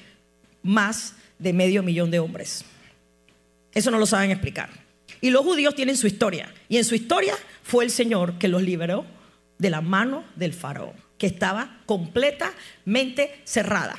más 0.61 1.13
de 1.39 1.53
medio 1.53 1.83
millón 1.83 2.11
de 2.11 2.19
hombres. 2.19 2.65
Eso 3.73 3.91
no 3.91 3.99
lo 3.99 4.05
saben 4.05 4.31
explicar. 4.31 4.84
Y 5.25 5.31
los 5.31 5.43
judíos 5.43 5.73
tienen 5.73 5.97
su 5.97 6.05
historia. 6.05 6.53
Y 6.69 6.77
en 6.77 6.85
su 6.85 6.93
historia 6.93 7.33
fue 7.63 7.83
el 7.83 7.89
Señor 7.89 8.37
que 8.37 8.47
los 8.47 8.61
liberó 8.61 9.07
de 9.57 9.71
la 9.71 9.81
mano 9.81 10.23
del 10.35 10.53
faraón, 10.53 10.93
que 11.17 11.25
estaba 11.25 11.81
completamente 11.87 13.41
cerrada 13.43 13.95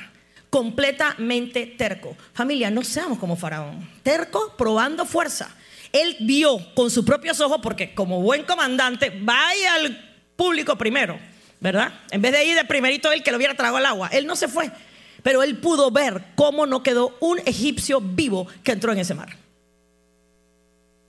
completamente 0.49 1.65
terco. 1.65 2.15
Familia, 2.33 2.71
no 2.71 2.81
seamos 2.81 3.19
como 3.19 3.35
Faraón. 3.35 3.85
Terco 4.01 4.55
probando 4.57 5.05
fuerza. 5.05 5.53
Él 5.91 6.15
vio 6.21 6.73
con 6.73 6.89
sus 6.89 7.03
propios 7.03 7.41
ojos, 7.41 7.59
porque 7.61 7.93
como 7.93 8.21
buen 8.21 8.43
comandante, 8.43 9.11
vaya 9.21 9.73
al 9.73 10.17
público 10.37 10.77
primero, 10.77 11.19
¿verdad? 11.59 11.93
En 12.09 12.21
vez 12.21 12.31
de 12.31 12.45
ir 12.45 12.55
de 12.55 12.63
primerito 12.63 13.11
él 13.11 13.21
que 13.21 13.31
lo 13.31 13.37
hubiera 13.37 13.55
tragado 13.55 13.75
al 13.75 13.85
agua. 13.85 14.07
Él 14.13 14.25
no 14.25 14.37
se 14.37 14.47
fue. 14.47 14.71
Pero 15.21 15.43
él 15.43 15.57
pudo 15.57 15.91
ver 15.91 16.23
cómo 16.35 16.65
no 16.65 16.81
quedó 16.81 17.17
un 17.19 17.39
egipcio 17.39 17.99
vivo 17.99 18.47
que 18.63 18.71
entró 18.71 18.93
en 18.93 18.99
ese 18.99 19.13
mar. 19.13 19.46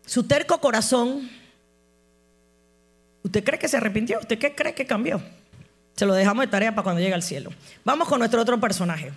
Su 0.08 0.22
terco 0.22 0.58
corazón, 0.58 1.28
¿usted 3.22 3.44
cree 3.44 3.58
que 3.58 3.68
se 3.68 3.76
arrepintió? 3.76 4.18
¿Usted 4.18 4.38
qué 4.38 4.54
cree 4.54 4.74
que 4.74 4.86
cambió? 4.86 5.20
Se 5.96 6.06
lo 6.06 6.14
dejamos 6.14 6.46
de 6.46 6.50
tarea 6.50 6.74
para 6.74 6.82
cuando 6.82 7.02
llegue 7.02 7.12
al 7.12 7.22
cielo. 7.22 7.50
Vamos 7.84 8.08
con 8.08 8.18
nuestro 8.18 8.40
otro 8.40 8.58
personaje. 8.58 9.12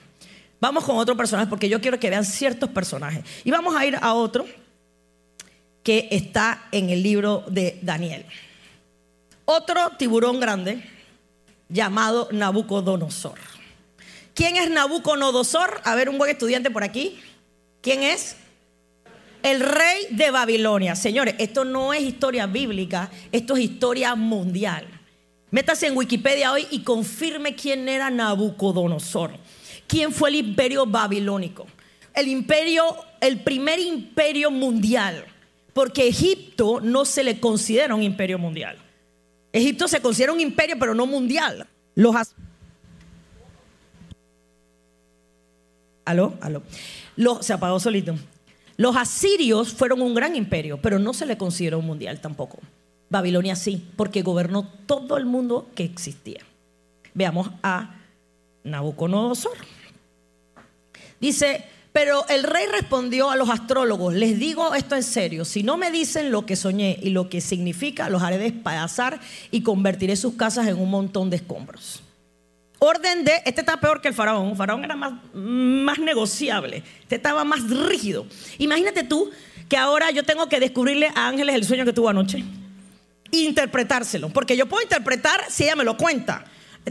Vamos 0.59 0.83
con 0.83 0.97
otro 0.97 1.15
personaje 1.15 1.47
porque 1.47 1.69
yo 1.69 1.79
quiero 1.79 1.97
que 1.97 2.09
vean 2.09 2.25
ciertos 2.25 2.69
personajes. 2.71 3.23
Y 3.45 3.51
vamos 3.51 3.73
a 3.73 3.85
ir 3.85 3.97
a 4.01 4.13
otro 4.13 4.45
que 5.81 6.09
está 6.11 6.67
en 6.73 6.89
el 6.89 7.01
libro 7.01 7.45
de 7.47 7.79
Daniel. 7.81 8.25
Otro 9.45 9.91
tiburón 9.97 10.41
grande 10.41 10.83
llamado 11.69 12.27
Nabucodonosor. 12.33 13.39
¿Quién 14.33 14.57
es 14.57 14.69
Nabucodonosor? 14.69 15.79
A 15.85 15.95
ver, 15.95 16.09
un 16.09 16.17
buen 16.17 16.31
estudiante 16.31 16.69
por 16.69 16.83
aquí. 16.83 17.17
¿Quién 17.79 18.03
es? 18.03 18.35
El 19.43 19.59
rey 19.59 20.07
de 20.11 20.31
Babilonia. 20.31 20.95
Señores, 20.95 21.35
esto 21.37 21.65
no 21.65 21.93
es 21.93 22.01
historia 22.01 22.47
bíblica, 22.47 23.09
esto 23.31 23.55
es 23.55 23.63
historia 23.63 24.15
mundial. 24.15 24.87
Métase 25.49 25.87
en 25.87 25.97
Wikipedia 25.97 26.51
hoy 26.51 26.67
y 26.71 26.81
confirme 26.81 27.55
quién 27.55 27.89
era 27.89 28.09
Nabucodonosor 28.09 29.31
quién 29.91 30.13
fue 30.13 30.29
el 30.29 30.35
imperio 30.35 30.85
babilónico. 30.85 31.67
El 32.13 32.29
imperio, 32.29 32.95
el 33.19 33.41
primer 33.41 33.77
imperio 33.77 34.49
mundial. 34.49 35.25
Porque 35.73 36.07
Egipto 36.07 36.79
no 36.79 37.03
se 37.03 37.23
le 37.25 37.41
considera 37.41 37.93
un 37.93 38.01
imperio 38.01 38.39
mundial. 38.39 38.77
Egipto 39.51 39.89
se 39.89 40.01
considera 40.01 40.31
un 40.31 40.39
imperio, 40.39 40.77
pero 40.79 40.95
no 40.95 41.05
mundial. 41.05 41.67
Los 41.95 42.15
¿Aló? 46.05 46.33
¿Aló? 46.39 46.63
se 47.43 47.51
apagó 47.51 47.79
solito. 47.79 48.15
Los 48.81 48.95
asirios 48.95 49.73
fueron 49.73 50.01
un 50.01 50.15
gran 50.15 50.35
imperio, 50.35 50.81
pero 50.81 50.97
no 50.97 51.13
se 51.13 51.27
le 51.27 51.37
consideró 51.37 51.77
un 51.77 51.85
mundial 51.85 52.19
tampoco. 52.19 52.57
Babilonia 53.11 53.55
sí, 53.55 53.85
porque 53.95 54.23
gobernó 54.23 54.67
todo 54.87 55.17
el 55.17 55.25
mundo 55.27 55.69
que 55.75 55.83
existía. 55.83 56.39
Veamos 57.13 57.51
a 57.61 57.97
Nabucodonosor. 58.63 59.55
Dice, 61.19 61.63
pero 61.93 62.27
el 62.27 62.41
rey 62.41 62.65
respondió 62.71 63.29
a 63.29 63.35
los 63.35 63.51
astrólogos, 63.51 64.15
les 64.15 64.39
digo 64.39 64.73
esto 64.73 64.95
en 64.95 65.03
serio, 65.03 65.45
si 65.45 65.61
no 65.61 65.77
me 65.77 65.91
dicen 65.91 66.31
lo 66.31 66.47
que 66.47 66.55
soñé 66.55 66.97
y 67.03 67.11
lo 67.11 67.29
que 67.29 67.39
significa, 67.39 68.09
los 68.09 68.23
haré 68.23 68.39
despedazar 68.39 69.19
y 69.51 69.61
convertiré 69.61 70.15
sus 70.15 70.33
casas 70.33 70.67
en 70.67 70.79
un 70.79 70.89
montón 70.89 71.29
de 71.29 71.35
escombros. 71.35 72.01
Orden 72.83 73.23
de, 73.23 73.43
este 73.45 73.61
está 73.61 73.79
peor 73.79 74.01
que 74.01 74.07
el 74.07 74.15
faraón, 74.15 74.49
el 74.49 74.55
faraón 74.55 74.83
era 74.83 74.95
más, 74.95 75.13
más 75.35 75.99
negociable, 75.99 76.81
este 77.01 77.17
estaba 77.17 77.43
más 77.43 77.69
rígido. 77.69 78.25
Imagínate 78.57 79.03
tú 79.03 79.29
que 79.69 79.77
ahora 79.77 80.09
yo 80.09 80.23
tengo 80.23 80.49
que 80.49 80.59
descubrirle 80.59 81.11
a 81.13 81.27
Ángeles 81.27 81.53
el 81.53 81.63
sueño 81.63 81.85
que 81.85 81.93
tuvo 81.93 82.09
anoche, 82.09 82.43
interpretárselo, 83.29 84.29
porque 84.29 84.57
yo 84.57 84.65
puedo 84.65 84.81
interpretar 84.81 85.41
si 85.47 85.65
ella 85.65 85.75
me 85.75 85.83
lo 85.83 85.95
cuenta, 85.95 86.43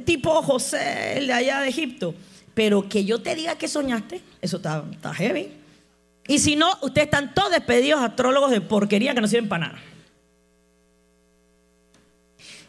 tipo 0.05 0.40
José, 0.42 1.18
el 1.18 1.26
de 1.26 1.33
allá 1.33 1.61
de 1.61 1.70
Egipto. 1.70 2.14
Pero 2.55 2.88
que 2.88 3.05
yo 3.05 3.20
te 3.20 3.35
diga 3.35 3.57
que 3.59 3.66
soñaste, 3.66 4.20
eso 4.40 4.59
está, 4.59 4.85
heavy. 5.14 5.50
Y 6.29 6.38
si 6.38 6.55
no, 6.55 6.70
ustedes 6.83 7.07
están 7.07 7.35
todos 7.35 7.50
despedidos, 7.50 8.00
astrólogos 8.00 8.53
de 8.53 8.61
porquería 8.61 9.12
que 9.12 9.20
no 9.20 9.26
sirven 9.26 9.48
para 9.48 9.66
nada. 9.66 9.81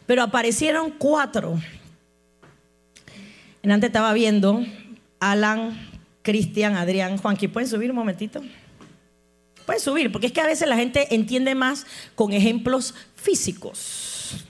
Pero 0.06 0.24
aparecieron 0.24 0.90
cuatro. 0.90 1.60
En 3.62 3.70
antes 3.70 3.88
estaba 3.88 4.12
viendo 4.12 4.64
Alan, 5.20 5.90
Cristian, 6.22 6.76
Adrián, 6.76 7.16
Juanqui. 7.16 7.46
¿Pueden 7.48 7.68
subir 7.68 7.90
un 7.90 7.96
momentito? 7.96 8.42
Pueden 9.64 9.80
subir, 9.80 10.10
porque 10.10 10.26
es 10.26 10.32
que 10.32 10.40
a 10.40 10.46
veces 10.46 10.68
la 10.68 10.76
gente 10.76 11.14
entiende 11.14 11.54
más 11.54 11.86
con 12.16 12.32
ejemplos 12.32 12.94
físicos. 13.14 14.44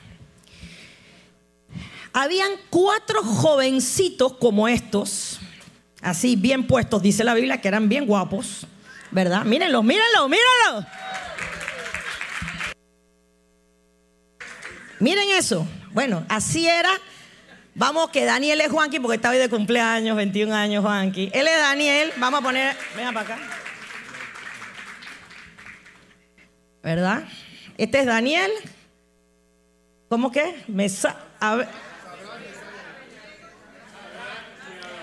Habían 2.15 2.51
cuatro 2.71 3.23
jovencitos 3.23 4.35
como 4.35 4.69
estos, 4.69 5.41
así 6.01 6.37
bien 6.37 6.67
puestos, 6.67 7.03
dice 7.03 7.25
la 7.25 7.35
Biblia, 7.35 7.61
que 7.61 7.69
eran 7.69 7.89
bien 7.89 8.07
guapos, 8.07 8.67
¿verdad? 9.11 9.45
Mírenlo, 9.45 9.83
mírenlo, 9.83 10.29
mírenlo. 10.29 10.87
Miren 15.01 15.31
eso. 15.37 15.67
Bueno, 15.93 16.25
así 16.29 16.67
era. 16.67 16.91
Vamos, 17.75 18.11
que 18.11 18.25
Daniel 18.25 18.61
es 18.61 18.71
Juanqui 18.71 19.01
porque 19.01 19.17
está 19.17 19.31
hoy 19.31 19.39
de 19.39 19.49
cumpleaños, 19.49 20.15
21 20.17 20.55
años 20.55 20.85
Juanqui. 20.85 21.31
Él 21.33 21.49
es 21.49 21.59
Daniel. 21.59 22.13
Vamos 22.19 22.41
a 22.41 22.43
poner, 22.43 22.77
venga 22.95 23.13
para 23.13 23.35
acá. 23.35 23.39
¿Verdad? 26.83 27.25
Este 27.79 28.01
es 28.01 28.07
Daniel. 28.07 28.51
¿Cómo 30.09 30.31
que? 30.31 30.63
Mesa. 30.69 31.17
A 31.41 31.55
ver. 31.57 31.69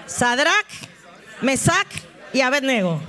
Sadrach, 0.06 0.68
Mesac 1.42 1.88
y 2.34 2.42
Abednego. 2.42 3.02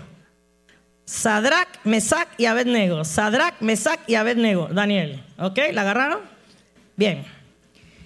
Sadrach, 1.05 1.69
Mesac 1.85 2.29
y 2.39 2.47
Abednego. 2.47 3.05
Sadrach, 3.05 3.61
Mesac 3.61 4.01
y 4.07 4.15
Abednego. 4.15 4.69
Daniel. 4.69 5.23
¿Ok? 5.39 5.59
¿La 5.73 5.83
agarraron? 5.83 6.21
Bien. 6.97 7.40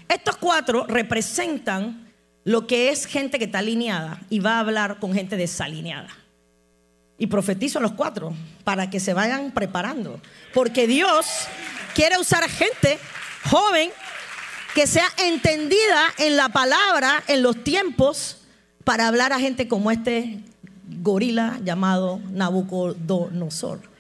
Estos 0.09 0.37
cuatro 0.37 0.87
representan 0.87 2.13
lo 2.45 2.67
que 2.67 2.91
es 2.91 3.07
gente 3.07 3.39
que 3.39 3.47
está 3.47 3.59
alineada 3.59 4.21
y 4.29 4.41
va 4.41 4.57
a 4.57 4.61
hablar 4.61 4.99
con 4.99 5.15
gente 5.15 5.37
desalineada. 5.37 6.11
Y 7.17 7.27
profetizo 7.29 7.79
a 7.79 7.83
los 7.83 7.93
cuatro 7.93 8.35
para 8.65 8.91
que 8.91 9.01
se 9.01 9.15
vayan 9.15 9.53
preparando. 9.53 10.21
Porque 10.53 10.87
Dios 10.87 11.27
quiere 11.95 12.19
usar 12.19 12.49
gente 12.49 12.99
joven 13.51 13.91
que 14.75 14.87
sea 14.87 15.07
entendida 15.25 16.13
en 16.19 16.37
la 16.37 16.49
palabra, 16.49 17.23
en 17.29 17.43
los 17.43 17.63
tiempos 17.63 18.39
para 18.83 19.07
hablar 19.09 19.33
a 19.33 19.39
gente 19.39 19.69
como 19.69 19.91
este 19.91 20.41
gorila 21.01 21.59
llamado 21.63 22.21
Nabucodonosor. 22.31 23.94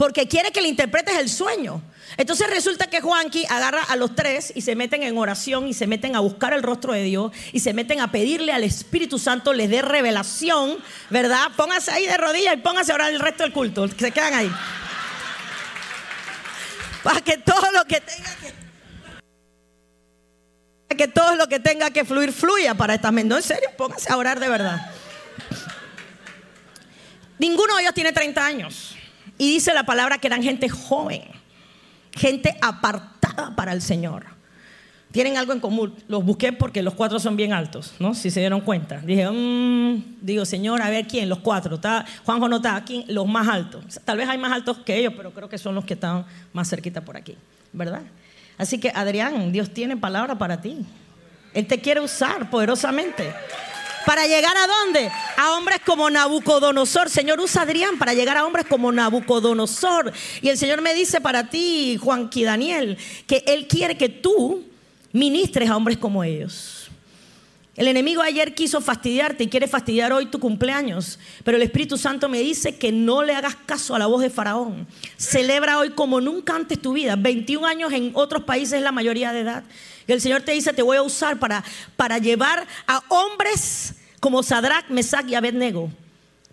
Porque 0.00 0.26
quiere 0.26 0.50
que 0.50 0.62
le 0.62 0.68
interpretes 0.68 1.18
el 1.18 1.28
sueño. 1.28 1.82
Entonces 2.16 2.48
resulta 2.48 2.86
que 2.86 3.02
Juanqui 3.02 3.44
agarra 3.50 3.82
a 3.82 3.96
los 3.96 4.14
tres 4.14 4.50
y 4.54 4.62
se 4.62 4.74
meten 4.74 5.02
en 5.02 5.18
oración 5.18 5.68
y 5.68 5.74
se 5.74 5.86
meten 5.86 6.16
a 6.16 6.20
buscar 6.20 6.54
el 6.54 6.62
rostro 6.62 6.94
de 6.94 7.02
Dios 7.02 7.32
y 7.52 7.60
se 7.60 7.74
meten 7.74 8.00
a 8.00 8.10
pedirle 8.10 8.54
al 8.54 8.64
Espíritu 8.64 9.18
Santo 9.18 9.52
les 9.52 9.68
dé 9.68 9.82
revelación, 9.82 10.78
¿verdad? 11.10 11.50
Póngase 11.54 11.90
ahí 11.90 12.06
de 12.06 12.16
rodillas 12.16 12.54
y 12.54 12.56
póngase 12.56 12.92
a 12.92 12.94
orar 12.94 13.12
el 13.12 13.20
resto 13.20 13.42
del 13.42 13.52
culto, 13.52 13.86
se 13.88 14.10
quedan 14.10 14.32
ahí. 14.32 14.50
Para 17.02 17.20
que 17.20 17.36
todo 17.36 17.70
lo 17.70 17.84
que 17.84 18.00
tenga 18.00 18.34
que 18.36 18.54
Que 20.96 21.08
todo 21.08 21.36
lo 21.36 21.46
que 21.46 21.60
tenga 21.60 21.90
que 21.90 22.06
fluir, 22.06 22.32
fluya 22.32 22.74
para 22.74 22.94
estas 22.94 23.12
No, 23.12 23.36
en 23.36 23.42
serio, 23.42 23.68
póngase 23.76 24.10
a 24.10 24.16
orar 24.16 24.40
de 24.40 24.48
verdad. 24.48 24.92
Ninguno 27.38 27.76
de 27.76 27.82
ellos 27.82 27.92
tiene 27.92 28.12
30 28.12 28.46
años. 28.46 28.96
Y 29.40 29.54
dice 29.54 29.72
la 29.72 29.84
palabra 29.84 30.18
que 30.18 30.26
eran 30.26 30.42
gente 30.42 30.68
joven, 30.68 31.22
gente 32.12 32.54
apartada 32.60 33.56
para 33.56 33.72
el 33.72 33.80
Señor. 33.80 34.26
Tienen 35.12 35.38
algo 35.38 35.54
en 35.54 35.60
común. 35.60 35.94
Los 36.08 36.22
busqué 36.22 36.52
porque 36.52 36.82
los 36.82 36.92
cuatro 36.92 37.18
son 37.18 37.36
bien 37.36 37.54
altos, 37.54 37.94
¿no? 37.98 38.12
Si 38.12 38.30
se 38.30 38.40
dieron 38.40 38.60
cuenta. 38.60 38.98
Dije, 38.98 39.26
mmm, 39.30 40.18
digo, 40.20 40.44
Señor, 40.44 40.82
a 40.82 40.90
ver 40.90 41.06
quién, 41.06 41.30
los 41.30 41.38
cuatro. 41.38 41.76
Está, 41.76 42.04
Juanjo 42.26 42.50
no 42.50 42.56
está 42.56 42.76
aquí, 42.76 43.06
los 43.08 43.26
más 43.26 43.48
altos. 43.48 43.98
Tal 44.04 44.18
vez 44.18 44.28
hay 44.28 44.36
más 44.36 44.52
altos 44.52 44.76
que 44.80 44.98
ellos, 44.98 45.14
pero 45.16 45.32
creo 45.32 45.48
que 45.48 45.56
son 45.56 45.74
los 45.74 45.86
que 45.86 45.94
están 45.94 46.26
más 46.52 46.68
cerquita 46.68 47.00
por 47.00 47.16
aquí, 47.16 47.34
¿verdad? 47.72 48.02
Así 48.58 48.78
que, 48.78 48.92
Adrián, 48.94 49.52
Dios 49.52 49.70
tiene 49.70 49.96
palabra 49.96 50.36
para 50.36 50.60
ti. 50.60 50.84
Él 51.54 51.66
te 51.66 51.80
quiere 51.80 52.00
usar 52.00 52.50
poderosamente. 52.50 53.32
¿Para 54.06 54.26
llegar 54.26 54.56
a 54.56 54.66
dónde? 54.66 55.10
A 55.36 55.52
hombres 55.52 55.80
como 55.84 56.08
Nabucodonosor. 56.10 57.10
Señor, 57.10 57.40
usa 57.40 57.62
Adrián 57.62 57.98
para 57.98 58.14
llegar 58.14 58.36
a 58.36 58.46
hombres 58.46 58.66
como 58.66 58.90
Nabucodonosor. 58.90 60.12
Y 60.40 60.48
el 60.48 60.58
Señor 60.58 60.80
me 60.80 60.94
dice 60.94 61.20
para 61.20 61.48
ti, 61.48 61.98
Juanqui 62.00 62.44
Daniel, 62.44 62.96
que 63.26 63.44
Él 63.46 63.66
quiere 63.68 63.96
que 63.96 64.08
tú 64.08 64.64
ministres 65.12 65.68
a 65.68 65.76
hombres 65.76 65.98
como 65.98 66.24
ellos. 66.24 66.79
El 67.76 67.86
enemigo 67.86 68.20
ayer 68.20 68.54
quiso 68.54 68.80
fastidiarte 68.80 69.44
y 69.44 69.48
quiere 69.48 69.68
fastidiar 69.68 70.12
hoy 70.12 70.26
tu 70.26 70.40
cumpleaños, 70.40 71.18
pero 71.44 71.56
el 71.56 71.62
Espíritu 71.62 71.96
Santo 71.96 72.28
me 72.28 72.40
dice 72.40 72.76
que 72.76 72.90
no 72.90 73.22
le 73.22 73.34
hagas 73.34 73.54
caso 73.64 73.94
a 73.94 73.98
la 73.98 74.06
voz 74.06 74.22
de 74.22 74.30
Faraón. 74.30 74.88
Celebra 75.16 75.78
hoy 75.78 75.90
como 75.90 76.20
nunca 76.20 76.56
antes 76.56 76.82
tu 76.82 76.92
vida. 76.92 77.16
21 77.16 77.66
años 77.66 77.92
en 77.92 78.10
otros 78.14 78.42
países 78.42 78.74
es 78.74 78.82
la 78.82 78.92
mayoría 78.92 79.32
de 79.32 79.40
edad. 79.40 79.64
Y 80.06 80.12
el 80.12 80.20
Señor 80.20 80.42
te 80.42 80.52
dice, 80.52 80.72
te 80.72 80.82
voy 80.82 80.96
a 80.96 81.02
usar 81.02 81.38
para, 81.38 81.62
para 81.96 82.18
llevar 82.18 82.66
a 82.88 83.02
hombres 83.08 83.94
como 84.18 84.42
Sadrach, 84.42 84.88
Mesach 84.88 85.28
y 85.28 85.34
Abednego 85.36 85.90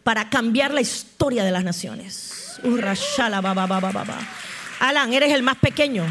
para 0.07 0.29
cambiar 0.29 0.73
la 0.73 0.79
historia 0.79 1.43
de 1.43 1.51
las 1.51 1.65
naciones. 1.65 2.59
Alan, 4.79 5.11
eres 5.11 5.33
el 5.33 5.43
más 5.43 5.57
pequeño 5.57 6.05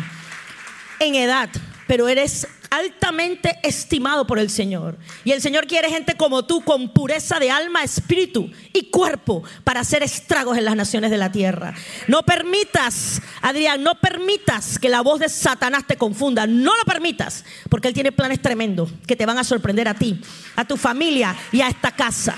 en 0.98 1.14
edad, 1.14 1.48
pero 1.86 2.06
eres 2.06 2.46
altamente 2.70 3.58
estimado 3.62 4.26
por 4.26 4.38
el 4.38 4.50
Señor. 4.50 4.98
Y 5.24 5.32
el 5.32 5.40
Señor 5.40 5.66
quiere 5.66 5.88
gente 5.88 6.14
como 6.16 6.44
tú, 6.44 6.62
con 6.62 6.92
pureza 6.92 7.38
de 7.38 7.50
alma, 7.50 7.82
espíritu 7.82 8.50
y 8.72 8.90
cuerpo, 8.90 9.42
para 9.64 9.80
hacer 9.80 10.02
estragos 10.02 10.58
en 10.58 10.64
las 10.64 10.76
naciones 10.76 11.10
de 11.10 11.18
la 11.18 11.32
tierra. 11.32 11.74
No 12.08 12.22
permitas, 12.22 13.20
Adrián, 13.42 13.82
no 13.82 14.00
permitas 14.00 14.78
que 14.78 14.88
la 14.88 15.00
voz 15.00 15.20
de 15.20 15.28
Satanás 15.28 15.86
te 15.86 15.96
confunda. 15.96 16.46
No 16.46 16.76
lo 16.76 16.84
permitas, 16.84 17.44
porque 17.68 17.88
Él 17.88 17.94
tiene 17.94 18.12
planes 18.12 18.40
tremendos 18.42 18.90
que 19.06 19.16
te 19.16 19.26
van 19.26 19.38
a 19.38 19.44
sorprender 19.44 19.88
a 19.88 19.94
ti, 19.94 20.20
a 20.56 20.64
tu 20.64 20.76
familia 20.76 21.36
y 21.52 21.60
a 21.60 21.68
esta 21.68 21.92
casa. 21.92 22.36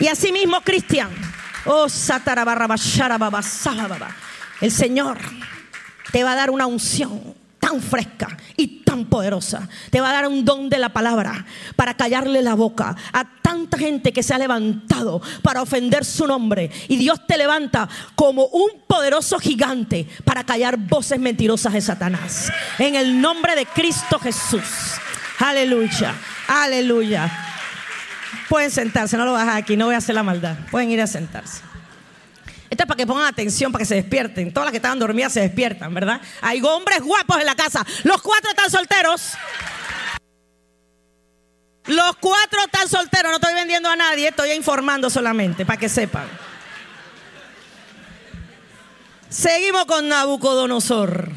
Y 0.00 0.08
así 0.08 0.32
mismo, 0.32 0.60
Cristian, 0.62 1.10
oh, 1.66 1.86
el 4.60 4.70
Señor 4.70 5.18
te 6.12 6.24
va 6.24 6.32
a 6.32 6.36
dar 6.36 6.50
una 6.50 6.66
unción 6.66 7.39
tan 7.60 7.80
fresca 7.80 8.36
y 8.56 8.82
tan 8.82 9.04
poderosa. 9.04 9.68
Te 9.90 10.00
va 10.00 10.10
a 10.10 10.14
dar 10.14 10.26
un 10.26 10.44
don 10.44 10.68
de 10.68 10.78
la 10.78 10.88
palabra 10.88 11.46
para 11.76 11.94
callarle 11.94 12.42
la 12.42 12.54
boca 12.54 12.96
a 13.12 13.24
tanta 13.42 13.78
gente 13.78 14.12
que 14.12 14.22
se 14.22 14.34
ha 14.34 14.38
levantado 14.38 15.22
para 15.42 15.62
ofender 15.62 16.04
su 16.04 16.26
nombre. 16.26 16.70
Y 16.88 16.96
Dios 16.96 17.24
te 17.26 17.36
levanta 17.36 17.88
como 18.16 18.46
un 18.46 18.70
poderoso 18.88 19.38
gigante 19.38 20.08
para 20.24 20.44
callar 20.44 20.76
voces 20.76 21.20
mentirosas 21.20 21.74
de 21.74 21.80
Satanás. 21.80 22.50
En 22.78 22.96
el 22.96 23.20
nombre 23.20 23.54
de 23.54 23.66
Cristo 23.66 24.18
Jesús. 24.18 24.64
Aleluya, 25.38 26.14
aleluya. 26.48 27.30
Pueden 28.48 28.70
sentarse, 28.70 29.16
no 29.16 29.24
lo 29.24 29.32
bajas 29.32 29.56
aquí, 29.56 29.76
no 29.76 29.86
voy 29.86 29.94
a 29.94 29.98
hacer 29.98 30.14
la 30.14 30.22
maldad. 30.22 30.56
Pueden 30.70 30.90
ir 30.90 31.00
a 31.00 31.06
sentarse. 31.06 31.69
Esto 32.70 32.84
es 32.84 32.86
para 32.86 32.96
que 32.96 33.06
pongan 33.06 33.26
atención, 33.26 33.72
para 33.72 33.82
que 33.82 33.86
se 33.86 33.96
despierten. 33.96 34.52
Todas 34.52 34.66
las 34.66 34.70
que 34.70 34.76
estaban 34.76 34.98
dormidas 34.98 35.32
se 35.32 35.40
despiertan, 35.40 35.92
¿verdad? 35.92 36.20
Hay 36.40 36.62
hombres 36.62 37.00
guapos 37.02 37.40
en 37.40 37.46
la 37.46 37.56
casa. 37.56 37.84
Los 38.04 38.22
cuatro 38.22 38.50
están 38.50 38.70
solteros. 38.70 39.32
Los 41.86 42.16
cuatro 42.20 42.60
están 42.64 42.88
solteros. 42.88 43.32
No 43.32 43.36
estoy 43.36 43.54
vendiendo 43.54 43.88
a 43.88 43.96
nadie, 43.96 44.28
estoy 44.28 44.52
informando 44.52 45.10
solamente, 45.10 45.66
para 45.66 45.80
que 45.80 45.88
sepan. 45.88 46.28
Seguimos 49.28 49.86
con 49.86 50.08
Nabucodonosor. 50.08 51.28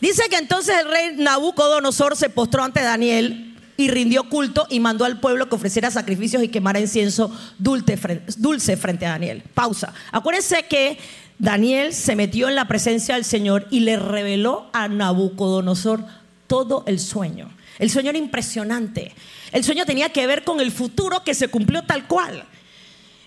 Dice 0.00 0.28
que 0.28 0.36
entonces 0.36 0.78
el 0.78 0.88
rey 0.88 1.16
Nabucodonosor 1.16 2.16
se 2.16 2.28
postró 2.28 2.62
ante 2.62 2.82
Daniel 2.82 3.51
y 3.82 3.88
rindió 3.88 4.28
culto 4.28 4.68
y 4.70 4.78
mandó 4.78 5.04
al 5.04 5.18
pueblo 5.18 5.48
que 5.48 5.56
ofreciera 5.56 5.90
sacrificios 5.90 6.40
y 6.44 6.48
quemara 6.48 6.78
incienso 6.78 7.36
dulce 7.58 8.76
frente 8.76 9.06
a 9.06 9.10
Daniel. 9.10 9.42
Pausa. 9.54 9.92
Acuérdense 10.12 10.66
que 10.66 10.98
Daniel 11.36 11.92
se 11.92 12.14
metió 12.14 12.48
en 12.48 12.54
la 12.54 12.68
presencia 12.68 13.16
del 13.16 13.24
Señor 13.24 13.66
y 13.72 13.80
le 13.80 13.96
reveló 13.96 14.70
a 14.72 14.86
Nabucodonosor 14.86 16.04
todo 16.46 16.84
el 16.86 17.00
sueño. 17.00 17.50
El 17.80 17.90
sueño 17.90 18.10
era 18.10 18.18
impresionante. 18.18 19.12
El 19.50 19.64
sueño 19.64 19.84
tenía 19.84 20.10
que 20.10 20.28
ver 20.28 20.44
con 20.44 20.60
el 20.60 20.70
futuro 20.70 21.24
que 21.24 21.34
se 21.34 21.48
cumplió 21.48 21.82
tal 21.82 22.06
cual. 22.06 22.44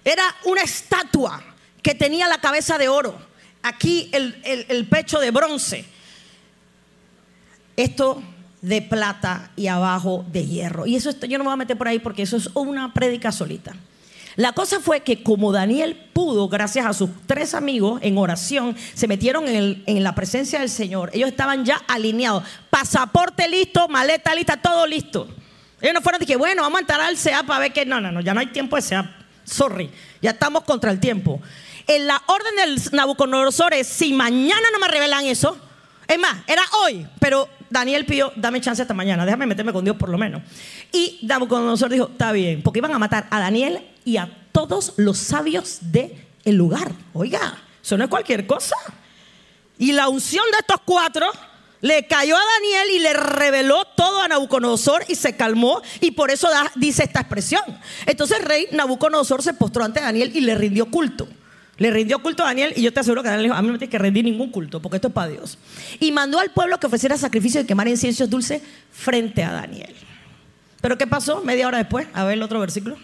Era 0.05 0.23
una 0.45 0.61
estatua 0.61 1.43
que 1.81 1.95
tenía 1.95 2.29
la 2.29 2.39
cabeza 2.39 2.77
de 2.77 2.87
oro, 2.87 3.19
aquí 3.61 4.09
el, 4.13 4.41
el 4.45 4.87
pecho 4.87 5.19
de 5.19 5.31
bronce. 5.31 5.83
Esto 7.75 8.23
de 8.65 8.81
plata 8.81 9.51
y 9.55 9.67
abajo 9.67 10.25
de 10.31 10.45
hierro. 10.45 10.87
Y 10.87 10.95
eso 10.95 11.11
yo 11.11 11.37
no 11.37 11.43
me 11.43 11.49
voy 11.49 11.53
a 11.53 11.57
meter 11.57 11.77
por 11.77 11.87
ahí 11.87 11.99
porque 11.99 12.23
eso 12.23 12.35
es 12.35 12.49
una 12.55 12.93
prédica 12.93 13.31
solita. 13.31 13.75
La 14.37 14.53
cosa 14.53 14.79
fue 14.79 15.01
que 15.01 15.21
como 15.23 15.51
Daniel 15.51 16.09
pudo, 16.11 16.49
gracias 16.49 16.85
a 16.85 16.93
sus 16.93 17.09
tres 17.27 17.53
amigos 17.53 17.99
en 18.01 18.17
oración, 18.17 18.75
se 18.93 19.07
metieron 19.07 19.47
en, 19.47 19.83
en, 19.85 20.03
la 20.03 20.15
presencia 20.15 20.59
del 20.59 20.69
Señor. 20.69 21.11
Ellos 21.13 21.29
estaban 21.29 21.63
ya 21.63 21.75
alineados. 21.87 22.43
Pasaporte 22.69 23.47
listo, 23.47 23.87
maleta 23.87 24.33
lista, 24.33 24.57
todo 24.57 24.87
listo. 24.87 25.27
Ellos 25.79 25.93
no 25.93 26.01
fueron 26.01 26.19
de 26.19 26.25
que, 26.25 26.35
bueno, 26.35 26.63
vamos 26.63 26.77
a 26.77 26.81
entrar 26.81 27.01
al 27.01 27.17
SEA 27.17 27.43
para 27.43 27.59
ver 27.59 27.71
que 27.71 27.85
no, 27.85 28.01
no, 28.01 28.11
no, 28.11 28.19
ya 28.19 28.33
no 28.33 28.39
hay 28.39 28.47
tiempo 28.47 28.75
de 28.75 28.81
SEA. 28.81 29.15
Sorry, 29.43 29.91
ya 30.21 30.31
estamos 30.31 30.63
contra 30.63 30.91
el 30.91 30.99
tiempo. 30.99 31.39
En 31.87 32.07
la 32.07 32.21
orden 32.25 32.55
del 32.55 32.81
Nabucodonosor 32.93 33.75
es, 33.75 33.87
si 33.87 34.11
mañana 34.11 34.67
no 34.73 34.79
me 34.79 34.87
revelan 34.87 35.25
eso, 35.25 35.55
es 36.07 36.19
más, 36.19 36.35
era 36.47 36.63
hoy, 36.83 37.07
pero 37.19 37.47
Daniel 37.69 38.05
pidió, 38.05 38.31
dame 38.35 38.61
chance 38.61 38.81
hasta 38.81 38.93
mañana, 38.93 39.25
déjame 39.25 39.45
meterme 39.45 39.73
con 39.73 39.83
Dios 39.83 39.97
por 39.97 40.09
lo 40.09 40.17
menos. 40.17 40.41
Y 40.91 41.19
nosotros 41.23 41.91
dijo, 41.91 42.09
está 42.11 42.31
bien, 42.31 42.61
porque 42.61 42.79
iban 42.79 42.93
a 42.93 42.99
matar 42.99 43.27
a 43.29 43.39
Daniel 43.39 43.81
y 44.03 44.17
a 44.17 44.29
todos 44.51 44.93
los 44.97 45.17
sabios 45.17 45.79
del 45.81 46.13
el 46.43 46.55
lugar. 46.55 46.91
Oiga, 47.13 47.57
eso 47.81 47.97
no 47.97 48.03
es 48.03 48.09
cualquier 48.09 48.47
cosa. 48.47 48.75
Y 49.77 49.91
la 49.91 50.07
unción 50.07 50.45
de 50.51 50.59
estos 50.59 50.81
cuatro 50.85 51.27
le 51.81 52.07
cayó 52.07 52.35
a 52.35 52.41
Daniel 52.55 52.89
y 52.95 52.99
le 52.99 53.13
reveló 53.13 53.85
todo 53.95 54.21
a 54.21 54.27
Nabucodonosor 54.27 55.03
y 55.07 55.15
se 55.15 55.35
calmó 55.35 55.81
y 56.01 56.11
por 56.11 56.31
eso 56.31 56.47
dice 56.75 57.03
esta 57.03 57.19
expresión. 57.21 57.61
Entonces 58.05 58.39
el 58.39 58.45
rey 58.45 58.67
Nabucodonosor 58.71 59.43
se 59.43 59.53
postró 59.53 59.83
ante 59.83 60.01
Daniel 60.01 60.31
y 60.33 60.41
le 60.41 60.55
rindió 60.55 60.89
culto. 60.89 61.27
Le 61.77 61.91
rindió 61.91 62.19
culto 62.19 62.43
a 62.43 62.47
Daniel 62.47 62.73
y 62.75 62.81
yo 62.81 62.93
te 62.93 63.01
aseguro 63.01 63.21
que 63.21 63.27
Daniel 63.27 63.49
dijo, 63.49 63.55
a 63.55 63.61
mí 63.61 63.67
no 63.67 63.73
me 63.73 63.79
tienes 63.79 63.91
que 63.91 63.99
rendir 63.99 64.23
ningún 64.23 64.49
culto 64.49 64.81
porque 64.81 64.97
esto 64.97 65.09
es 65.09 65.13
para 65.13 65.29
Dios. 65.29 65.57
Y 65.99 66.11
mandó 66.11 66.39
al 66.39 66.51
pueblo 66.51 66.79
que 66.79 66.87
ofreciera 66.87 67.17
sacrificio 67.17 67.61
de 67.61 67.67
quemar 67.67 67.87
inciensos 67.87 68.29
dulces 68.29 68.61
frente 68.91 69.43
a 69.43 69.51
Daniel. 69.51 69.93
Pero 70.79 70.97
¿qué 70.97 71.05
pasó 71.05 71.41
media 71.41 71.67
hora 71.67 71.79
después? 71.79 72.07
A 72.13 72.23
ver 72.23 72.33
el 72.33 72.43
otro 72.43 72.59
versículo. 72.59 72.97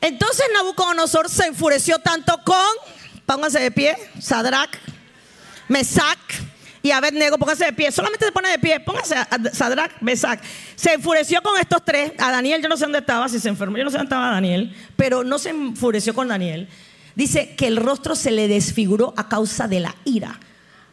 Entonces 0.00 0.44
Nabucodonosor 0.54 1.28
se 1.28 1.46
enfureció 1.46 1.98
tanto 1.98 2.38
con, 2.44 2.56
pónganse 3.26 3.60
de 3.60 3.70
pie, 3.70 3.96
Sadrach, 4.20 4.70
Mesac 5.68 6.18
y 6.82 6.90
Abednego, 6.90 7.38
pónganse 7.38 7.66
de 7.66 7.72
pie, 7.72 7.92
solamente 7.92 8.26
se 8.26 8.32
pone 8.32 8.50
de 8.50 8.58
pie, 8.58 8.80
pónganse 8.80 9.14
a 9.16 9.28
Sadrach, 9.52 9.92
Mesac. 10.00 10.40
Se 10.74 10.94
enfureció 10.94 11.40
con 11.40 11.58
estos 11.58 11.84
tres, 11.84 12.12
a 12.18 12.32
Daniel 12.32 12.60
yo 12.60 12.68
no 12.68 12.76
sé 12.76 12.84
dónde 12.84 12.98
estaba, 12.98 13.28
si 13.28 13.38
se 13.38 13.48
enfermó, 13.48 13.78
yo 13.78 13.84
no 13.84 13.90
sé 13.90 13.96
dónde 13.96 14.08
estaba 14.08 14.30
Daniel, 14.30 14.76
pero 14.96 15.22
no 15.22 15.38
se 15.38 15.50
enfureció 15.50 16.14
con 16.14 16.28
Daniel. 16.28 16.68
Dice 17.14 17.54
que 17.56 17.66
el 17.66 17.76
rostro 17.76 18.14
se 18.14 18.30
le 18.30 18.48
desfiguró 18.48 19.12
a 19.16 19.28
causa 19.28 19.68
de 19.68 19.80
la 19.80 19.94
ira. 20.04 20.38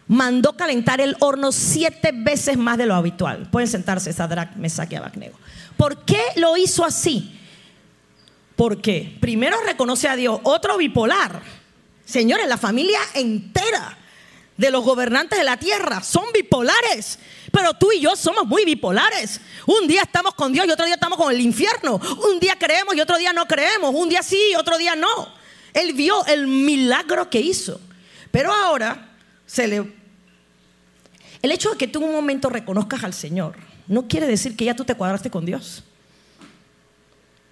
Mandó 0.07 0.57
calentar 0.57 1.01
el 1.01 1.15
horno 1.19 1.51
siete 1.51 2.11
veces 2.13 2.57
más 2.57 2.77
de 2.77 2.85
lo 2.85 2.95
habitual. 2.95 3.49
Pueden 3.51 3.69
sentarse, 3.69 4.11
Sadrach, 4.11 4.55
Mesach 4.55 4.91
y 4.91 4.95
Abacnego. 4.95 5.37
¿Por 5.77 6.03
qué 6.03 6.21
lo 6.35 6.57
hizo 6.57 6.83
así? 6.83 7.39
Porque 8.55 9.17
primero 9.21 9.57
reconoce 9.65 10.09
a 10.09 10.15
Dios, 10.15 10.39
otro 10.43 10.77
bipolar. 10.77 11.41
Señores, 12.03 12.47
la 12.47 12.57
familia 12.57 12.99
entera 13.13 13.97
de 14.57 14.71
los 14.71 14.83
gobernantes 14.83 15.39
de 15.39 15.45
la 15.45 15.55
tierra 15.55 16.03
son 16.03 16.25
bipolares. 16.33 17.19
Pero 17.49 17.75
tú 17.75 17.93
y 17.93 18.01
yo 18.01 18.17
somos 18.17 18.45
muy 18.45 18.65
bipolares. 18.65 19.39
Un 19.65 19.87
día 19.87 20.01
estamos 20.01 20.33
con 20.33 20.51
Dios 20.51 20.67
y 20.67 20.71
otro 20.71 20.85
día 20.85 20.95
estamos 20.95 21.17
con 21.17 21.31
el 21.31 21.39
infierno. 21.39 22.01
Un 22.29 22.39
día 22.41 22.57
creemos 22.59 22.93
y 22.95 22.99
otro 22.99 23.17
día 23.17 23.31
no 23.31 23.47
creemos. 23.47 23.95
Un 23.95 24.09
día 24.09 24.21
sí 24.21 24.37
y 24.51 24.55
otro 24.55 24.77
día 24.77 24.95
no. 24.95 25.38
Él 25.73 25.93
vio 25.93 26.25
el 26.25 26.47
milagro 26.47 27.29
que 27.29 27.39
hizo. 27.39 27.79
Pero 28.31 28.51
ahora. 28.53 29.05
El 31.41 31.51
hecho 31.51 31.71
de 31.71 31.77
que 31.77 31.87
tú 31.87 31.99
en 31.99 32.09
un 32.09 32.15
momento 32.15 32.49
reconozcas 32.49 33.03
al 33.03 33.13
Señor 33.13 33.55
no 33.87 34.07
quiere 34.07 34.27
decir 34.27 34.55
que 34.55 34.65
ya 34.65 34.75
tú 34.75 34.85
te 34.85 34.93
cuadraste 34.93 35.31
con 35.31 35.45
Dios. 35.45 35.83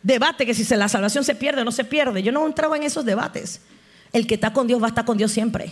Debate 0.03 0.45
que 0.45 0.53
si 0.53 0.63
la 0.75 0.87
salvación 0.87 1.23
se 1.23 1.33
pierde 1.33 1.61
o 1.61 1.65
no 1.65 1.71
se 1.71 1.83
pierde. 1.83 2.21
Yo 2.21 2.31
no 2.31 2.45
entraba 2.45 2.77
en 2.77 2.83
esos 2.83 3.03
debates. 3.03 3.61
El 4.13 4.27
que 4.27 4.35
está 4.35 4.53
con 4.53 4.67
Dios 4.67 4.79
va 4.79 4.85
a 4.85 4.89
estar 4.89 5.03
con 5.03 5.17
Dios 5.17 5.31
siempre. 5.31 5.71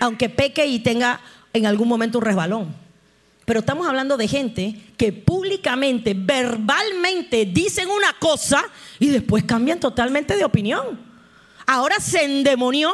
Aunque 0.00 0.28
peque 0.28 0.66
y 0.66 0.80
tenga 0.80 1.20
en 1.52 1.66
algún 1.66 1.86
momento 1.86 2.18
un 2.18 2.24
resbalón. 2.24 2.74
Pero 3.44 3.60
estamos 3.60 3.86
hablando 3.86 4.16
de 4.16 4.26
gente 4.26 4.74
que 4.96 5.12
públicamente, 5.12 6.14
verbalmente 6.14 7.44
dicen 7.46 7.88
una 7.88 8.12
cosa 8.18 8.64
y 8.98 9.08
después 9.08 9.44
cambian 9.44 9.78
totalmente 9.78 10.36
de 10.36 10.44
opinión. 10.44 11.11
Ahora 11.66 12.00
se 12.00 12.24
endemonió 12.24 12.92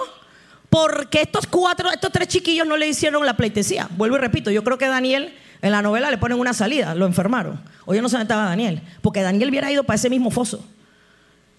porque 0.70 1.22
estos 1.22 1.46
cuatro, 1.46 1.90
estos 1.90 2.12
tres 2.12 2.28
chiquillos 2.28 2.66
no 2.66 2.76
le 2.76 2.88
hicieron 2.88 3.24
la 3.24 3.36
pleitesía. 3.36 3.88
Vuelvo 3.96 4.16
y 4.16 4.20
repito, 4.20 4.50
yo 4.50 4.62
creo 4.64 4.78
que 4.78 4.86
Daniel 4.86 5.34
en 5.62 5.72
la 5.72 5.82
novela 5.82 6.10
le 6.10 6.18
ponen 6.18 6.38
una 6.38 6.52
salida, 6.52 6.94
lo 6.94 7.06
enfermaron. 7.06 7.60
O 7.84 7.94
yo 7.94 8.02
no 8.02 8.08
sé 8.08 8.16
dónde 8.16 8.24
estaba 8.24 8.44
Daniel, 8.44 8.82
porque 9.02 9.22
Daniel 9.22 9.50
hubiera 9.50 9.72
ido 9.72 9.84
para 9.84 9.96
ese 9.96 10.10
mismo 10.10 10.30
foso. 10.30 10.64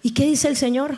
¿Y 0.02 0.12
qué 0.12 0.26
dice 0.26 0.48
el 0.48 0.56
Señor? 0.56 0.98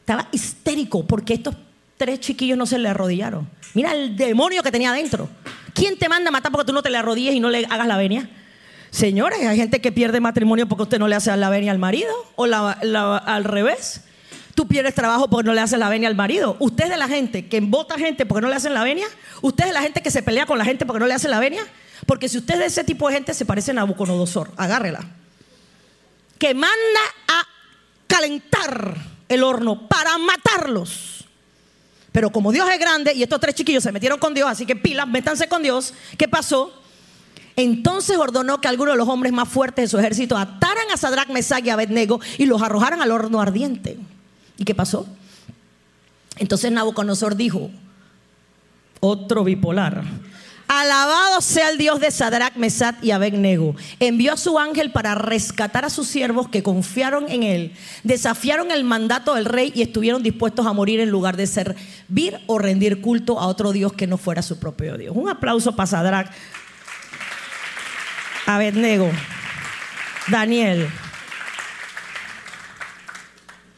Estaba 0.00 0.28
histérico 0.32 1.06
porque 1.06 1.34
estos 1.34 1.54
tres 1.96 2.20
chiquillos 2.20 2.56
no 2.56 2.66
se 2.66 2.78
le 2.78 2.88
arrodillaron. 2.88 3.48
Mira 3.74 3.92
el 3.92 4.16
demonio 4.16 4.62
que 4.62 4.72
tenía 4.72 4.90
adentro. 4.90 5.28
¿Quién 5.74 5.98
te 5.98 6.08
manda 6.08 6.28
a 6.28 6.32
matar 6.32 6.50
porque 6.50 6.66
tú 6.66 6.72
no 6.72 6.82
te 6.82 6.90
le 6.90 6.96
arrodilles 6.96 7.34
y 7.34 7.40
no 7.40 7.50
le 7.50 7.66
hagas 7.66 7.86
la 7.86 7.96
venia? 7.96 8.28
Señores, 8.90 9.46
hay 9.46 9.56
gente 9.56 9.80
que 9.80 9.92
pierde 9.92 10.20
matrimonio 10.20 10.66
porque 10.66 10.82
usted 10.82 10.98
no 10.98 11.06
le 11.06 11.14
hace 11.14 11.36
la 11.36 11.48
venia 11.48 11.70
al 11.70 11.78
marido 11.78 12.12
o 12.36 12.44
al 12.44 13.44
revés. 13.44 14.02
Tú 14.54 14.66
pierdes 14.66 14.94
trabajo 14.94 15.28
porque 15.28 15.46
no 15.46 15.54
le 15.54 15.60
haces 15.60 15.78
la 15.78 15.88
venia 15.88 16.08
al 16.08 16.14
marido. 16.14 16.56
Usted 16.58 16.84
es 16.84 16.90
de 16.90 16.96
la 16.96 17.08
gente 17.08 17.48
que 17.48 17.60
vota 17.60 17.96
gente 17.96 18.26
porque 18.26 18.42
no 18.42 18.48
le 18.48 18.56
hacen 18.56 18.74
la 18.74 18.82
venia. 18.82 19.06
Usted 19.42 19.64
es 19.64 19.70
de 19.70 19.74
la 19.74 19.82
gente 19.82 20.02
que 20.02 20.10
se 20.10 20.22
pelea 20.22 20.46
con 20.46 20.58
la 20.58 20.64
gente 20.64 20.86
porque 20.86 21.00
no 21.00 21.06
le 21.06 21.14
hacen 21.14 21.30
la 21.30 21.38
venia. 21.40 21.66
Porque 22.06 22.28
si 22.28 22.38
usted 22.38 22.54
es 22.54 22.60
de 22.60 22.66
ese 22.66 22.84
tipo 22.84 23.08
de 23.08 23.14
gente, 23.14 23.34
se 23.34 23.44
parece 23.44 23.70
a 23.70 23.74
Nabucodonosor. 23.74 24.50
Agárrela. 24.56 25.04
Que 26.38 26.54
manda 26.54 27.00
a 27.28 27.46
calentar 28.06 28.96
el 29.28 29.42
horno 29.44 29.88
para 29.88 30.18
matarlos. 30.18 31.24
Pero 32.12 32.30
como 32.30 32.50
Dios 32.50 32.68
es 32.68 32.78
grande 32.78 33.14
y 33.14 33.22
estos 33.22 33.38
tres 33.38 33.54
chiquillos 33.54 33.84
se 33.84 33.92
metieron 33.92 34.18
con 34.18 34.34
Dios, 34.34 34.48
así 34.48 34.66
que 34.66 34.74
pilas, 34.74 35.06
métanse 35.06 35.48
con 35.48 35.62
Dios. 35.62 35.94
¿Qué 36.18 36.26
pasó? 36.26 36.74
Entonces 37.54 38.16
ordenó 38.16 38.60
que 38.60 38.68
algunos 38.68 38.94
de 38.94 38.98
los 38.98 39.08
hombres 39.08 39.32
más 39.32 39.48
fuertes 39.48 39.84
de 39.84 39.88
su 39.88 39.98
ejército 39.98 40.36
ataran 40.36 40.90
a 40.92 40.96
Sadrach, 40.96 41.28
Mesach 41.28 41.64
y 41.64 41.70
Abednego 41.70 42.20
y 42.38 42.46
los 42.46 42.62
arrojaran 42.62 43.02
al 43.02 43.10
horno 43.10 43.40
ardiente. 43.40 43.98
¿Y 44.60 44.64
qué 44.64 44.74
pasó? 44.74 45.06
Entonces 46.36 46.70
Nabucodonosor 46.70 47.34
dijo, 47.34 47.70
otro 49.00 49.42
bipolar. 49.42 50.04
Alabado 50.68 51.40
sea 51.40 51.70
el 51.70 51.78
Dios 51.78 51.98
de 51.98 52.10
Sadrach, 52.10 52.56
Mesat 52.56 53.02
y 53.02 53.10
Abednego. 53.10 53.74
Envió 54.00 54.34
a 54.34 54.36
su 54.36 54.58
ángel 54.58 54.92
para 54.92 55.14
rescatar 55.14 55.86
a 55.86 55.90
sus 55.90 56.08
siervos 56.08 56.48
que 56.48 56.62
confiaron 56.62 57.30
en 57.30 57.42
él, 57.42 57.72
desafiaron 58.04 58.70
el 58.70 58.84
mandato 58.84 59.34
del 59.34 59.46
rey 59.46 59.72
y 59.74 59.80
estuvieron 59.80 60.22
dispuestos 60.22 60.66
a 60.66 60.74
morir 60.74 61.00
en 61.00 61.10
lugar 61.10 61.38
de 61.38 61.46
servir 61.46 62.38
o 62.46 62.58
rendir 62.58 63.00
culto 63.00 63.40
a 63.40 63.46
otro 63.46 63.72
Dios 63.72 63.94
que 63.94 64.06
no 64.06 64.18
fuera 64.18 64.42
su 64.42 64.60
propio 64.60 64.98
Dios. 64.98 65.16
Un 65.16 65.30
aplauso 65.30 65.74
para 65.74 65.86
Sadrach, 65.86 66.30
Abednego, 68.44 69.10
Daniel. 70.28 70.86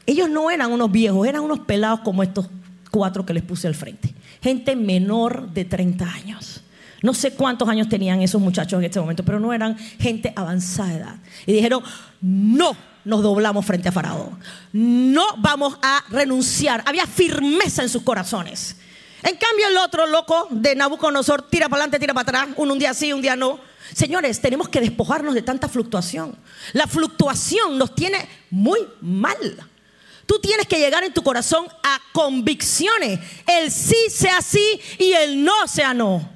Ellos 0.07 0.29
no 0.29 0.51
eran 0.51 0.73
unos 0.73 0.91
viejos, 0.91 1.27
eran 1.27 1.43
unos 1.43 1.61
pelados 1.61 2.01
como 2.01 2.23
estos 2.23 2.49
cuatro 2.91 3.25
que 3.25 3.35
les 3.35 3.43
puse 3.43 3.67
al 3.67 3.75
frente. 3.75 4.15
Gente 4.43 4.77
menor 4.77 5.49
de 5.51 5.65
30 5.65 6.05
años. 6.05 6.63
No 7.03 7.15
sé 7.15 7.35
cuántos 7.35 7.69
años 7.69 7.89
tenían 7.89 8.23
esos 8.23 8.41
muchachos 8.41 8.79
en 8.79 8.85
este 8.85 9.01
momento, 9.01 9.25
pero 9.25 9.41
no 9.41 9.53
eran 9.53 9.77
gente 9.77 10.33
avanzada 10.37 10.89
de 10.89 10.97
edad. 10.97 11.17
Y 11.47 11.53
dijeron, 11.53 11.83
no 12.21 12.77
nos 13.05 13.23
doblamos 13.23 13.67
frente 13.67 13.89
a 13.89 13.93
Faraón. 13.93 14.39
No 14.73 15.25
vamos 15.39 15.79
a 15.83 16.05
renunciar. 16.11 16.85
Había 16.87 17.07
firmeza 17.07 17.83
en 17.83 17.89
sus 17.89 18.03
corazones. 18.03 18.77
En 19.25 19.37
cambio, 19.37 19.69
el 19.69 19.77
otro 19.79 20.07
loco 20.07 20.49
de 20.51 20.75
Nabucodonosor 20.75 21.43
tira 21.49 21.69
para 21.69 21.83
adelante, 21.83 21.99
tira 21.99 22.15
para 22.15 22.41
atrás, 22.41 22.57
un, 22.57 22.71
un 22.71 22.79
día 22.79 22.95
sí, 22.95 23.13
un 23.13 23.23
día 23.23 23.37
no. 23.37 23.61
Señores, 23.95 24.41
tenemos 24.41 24.69
que 24.69 24.81
despojarnos 24.81 25.35
de 25.35 25.43
tanta 25.43 25.69
fluctuación. 25.69 26.37
La 26.73 26.87
fluctuación 26.87 27.79
nos 27.79 27.95
tiene 27.95 28.29
muy 28.51 28.81
mal. 29.01 29.37
Tú 30.27 30.39
tienes 30.41 30.67
que 30.67 30.79
llegar 30.79 31.05
en 31.05 31.13
tu 31.13 31.23
corazón 31.23 31.67
a 31.83 32.01
convicciones. 32.13 33.21
El 33.47 33.71
sí 33.71 33.97
sea 34.11 34.41
sí 34.41 34.81
y 34.99 35.13
el 35.13 35.45
no 35.45 35.67
sea 35.67 35.93
no. 35.95 36.31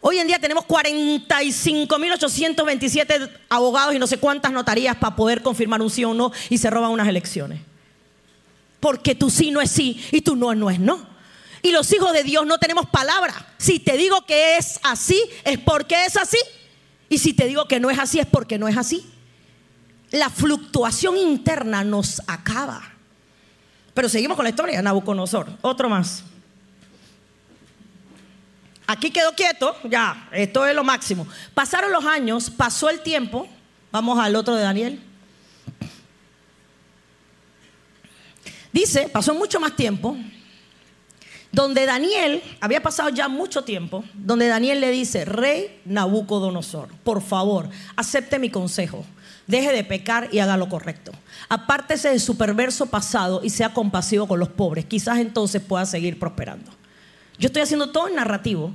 Hoy 0.00 0.18
en 0.18 0.28
día 0.28 0.38
tenemos 0.38 0.64
45.827 0.64 3.30
abogados 3.48 3.94
y 3.94 3.98
no 3.98 4.06
sé 4.06 4.18
cuántas 4.18 4.52
notarías 4.52 4.96
para 4.96 5.16
poder 5.16 5.42
confirmar 5.42 5.82
un 5.82 5.90
sí 5.90 6.04
o 6.04 6.14
no 6.14 6.30
y 6.48 6.58
se 6.58 6.70
roban 6.70 6.92
unas 6.92 7.08
elecciones. 7.08 7.60
Porque 8.80 9.16
tu 9.16 9.28
sí 9.28 9.50
no 9.50 9.60
es 9.60 9.70
sí 9.70 10.02
y 10.12 10.20
tu 10.20 10.36
no 10.36 10.54
no 10.54 10.70
es 10.70 10.78
no. 10.78 11.04
Y 11.62 11.72
los 11.72 11.92
hijos 11.92 12.12
de 12.12 12.22
Dios 12.22 12.46
no 12.46 12.58
tenemos 12.58 12.86
palabra. 12.86 13.34
Si 13.58 13.80
te 13.80 13.96
digo 13.96 14.24
que 14.24 14.56
es 14.56 14.78
así, 14.84 15.20
es 15.44 15.58
porque 15.58 16.04
es 16.04 16.16
así. 16.16 16.38
Y 17.08 17.18
si 17.18 17.32
te 17.32 17.46
digo 17.46 17.66
que 17.66 17.80
no 17.80 17.90
es 17.90 17.98
así, 17.98 18.20
es 18.20 18.26
porque 18.26 18.58
no 18.58 18.68
es 18.68 18.76
así. 18.76 19.04
La 20.10 20.30
fluctuación 20.30 21.16
interna 21.16 21.84
nos 21.84 22.22
acaba. 22.26 22.82
Pero 23.94 24.08
seguimos 24.08 24.36
con 24.36 24.44
la 24.44 24.50
historia, 24.50 24.80
Nabucodonosor. 24.80 25.48
Otro 25.60 25.88
más. 25.88 26.22
Aquí 28.86 29.10
quedó 29.10 29.34
quieto, 29.34 29.76
ya, 29.84 30.28
esto 30.32 30.66
es 30.66 30.74
lo 30.74 30.82
máximo. 30.82 31.26
Pasaron 31.52 31.92
los 31.92 32.06
años, 32.06 32.48
pasó 32.48 32.88
el 32.88 33.02
tiempo. 33.02 33.46
Vamos 33.92 34.18
al 34.18 34.34
otro 34.34 34.54
de 34.54 34.62
Daniel. 34.62 35.02
Dice, 38.72 39.08
pasó 39.08 39.34
mucho 39.34 39.60
más 39.60 39.76
tiempo, 39.76 40.16
donde 41.52 41.84
Daniel, 41.84 42.42
había 42.60 42.82
pasado 42.82 43.08
ya 43.08 43.28
mucho 43.28 43.62
tiempo, 43.62 44.04
donde 44.14 44.46
Daniel 44.46 44.80
le 44.80 44.90
dice, 44.90 45.24
rey 45.24 45.80
Nabucodonosor, 45.84 46.88
por 47.04 47.20
favor, 47.20 47.68
acepte 47.96 48.38
mi 48.38 48.50
consejo, 48.50 49.04
deje 49.48 49.72
de 49.72 49.82
pecar 49.82 50.28
y 50.30 50.38
haga 50.38 50.56
lo 50.56 50.68
correcto. 50.68 51.10
Apártese 51.48 52.10
de 52.10 52.20
su 52.20 52.36
perverso 52.36 52.86
pasado 52.86 53.40
y 53.42 53.50
sea 53.50 53.74
compasivo 53.74 54.28
con 54.28 54.38
los 54.38 54.50
pobres, 54.50 54.84
quizás 54.84 55.18
entonces 55.18 55.60
pueda 55.60 55.84
seguir 55.86 56.20
prosperando. 56.20 56.70
Yo 57.38 57.46
estoy 57.46 57.62
haciendo 57.62 57.90
todo 57.90 58.06
en 58.08 58.14
narrativo. 58.14 58.72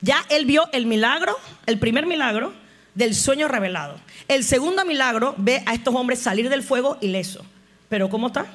Ya 0.00 0.24
él 0.30 0.46
vio 0.46 0.68
el 0.72 0.86
milagro, 0.86 1.36
el 1.66 1.78
primer 1.78 2.06
milagro 2.06 2.52
del 2.94 3.14
sueño 3.14 3.48
revelado. 3.48 3.98
El 4.28 4.44
segundo 4.44 4.84
milagro 4.84 5.34
ve 5.38 5.62
a 5.66 5.74
estos 5.74 5.94
hombres 5.94 6.20
salir 6.20 6.48
del 6.48 6.62
fuego 6.62 6.98
ileso. 7.00 7.44
Pero 7.88 8.08
¿cómo 8.08 8.28
está? 8.28 8.46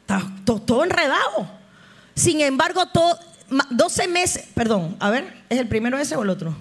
Está 0.00 0.22
todo, 0.44 0.84
enredado. 0.84 1.48
Sin 2.14 2.40
embargo, 2.40 2.86
todo, 2.86 3.18
12 3.70 4.08
meses, 4.08 4.48
perdón, 4.54 4.96
a 4.98 5.10
ver, 5.10 5.44
¿es 5.48 5.58
el 5.58 5.68
primero 5.68 5.96
ese 5.98 6.16
o 6.16 6.22
el 6.22 6.30
otro? 6.30 6.54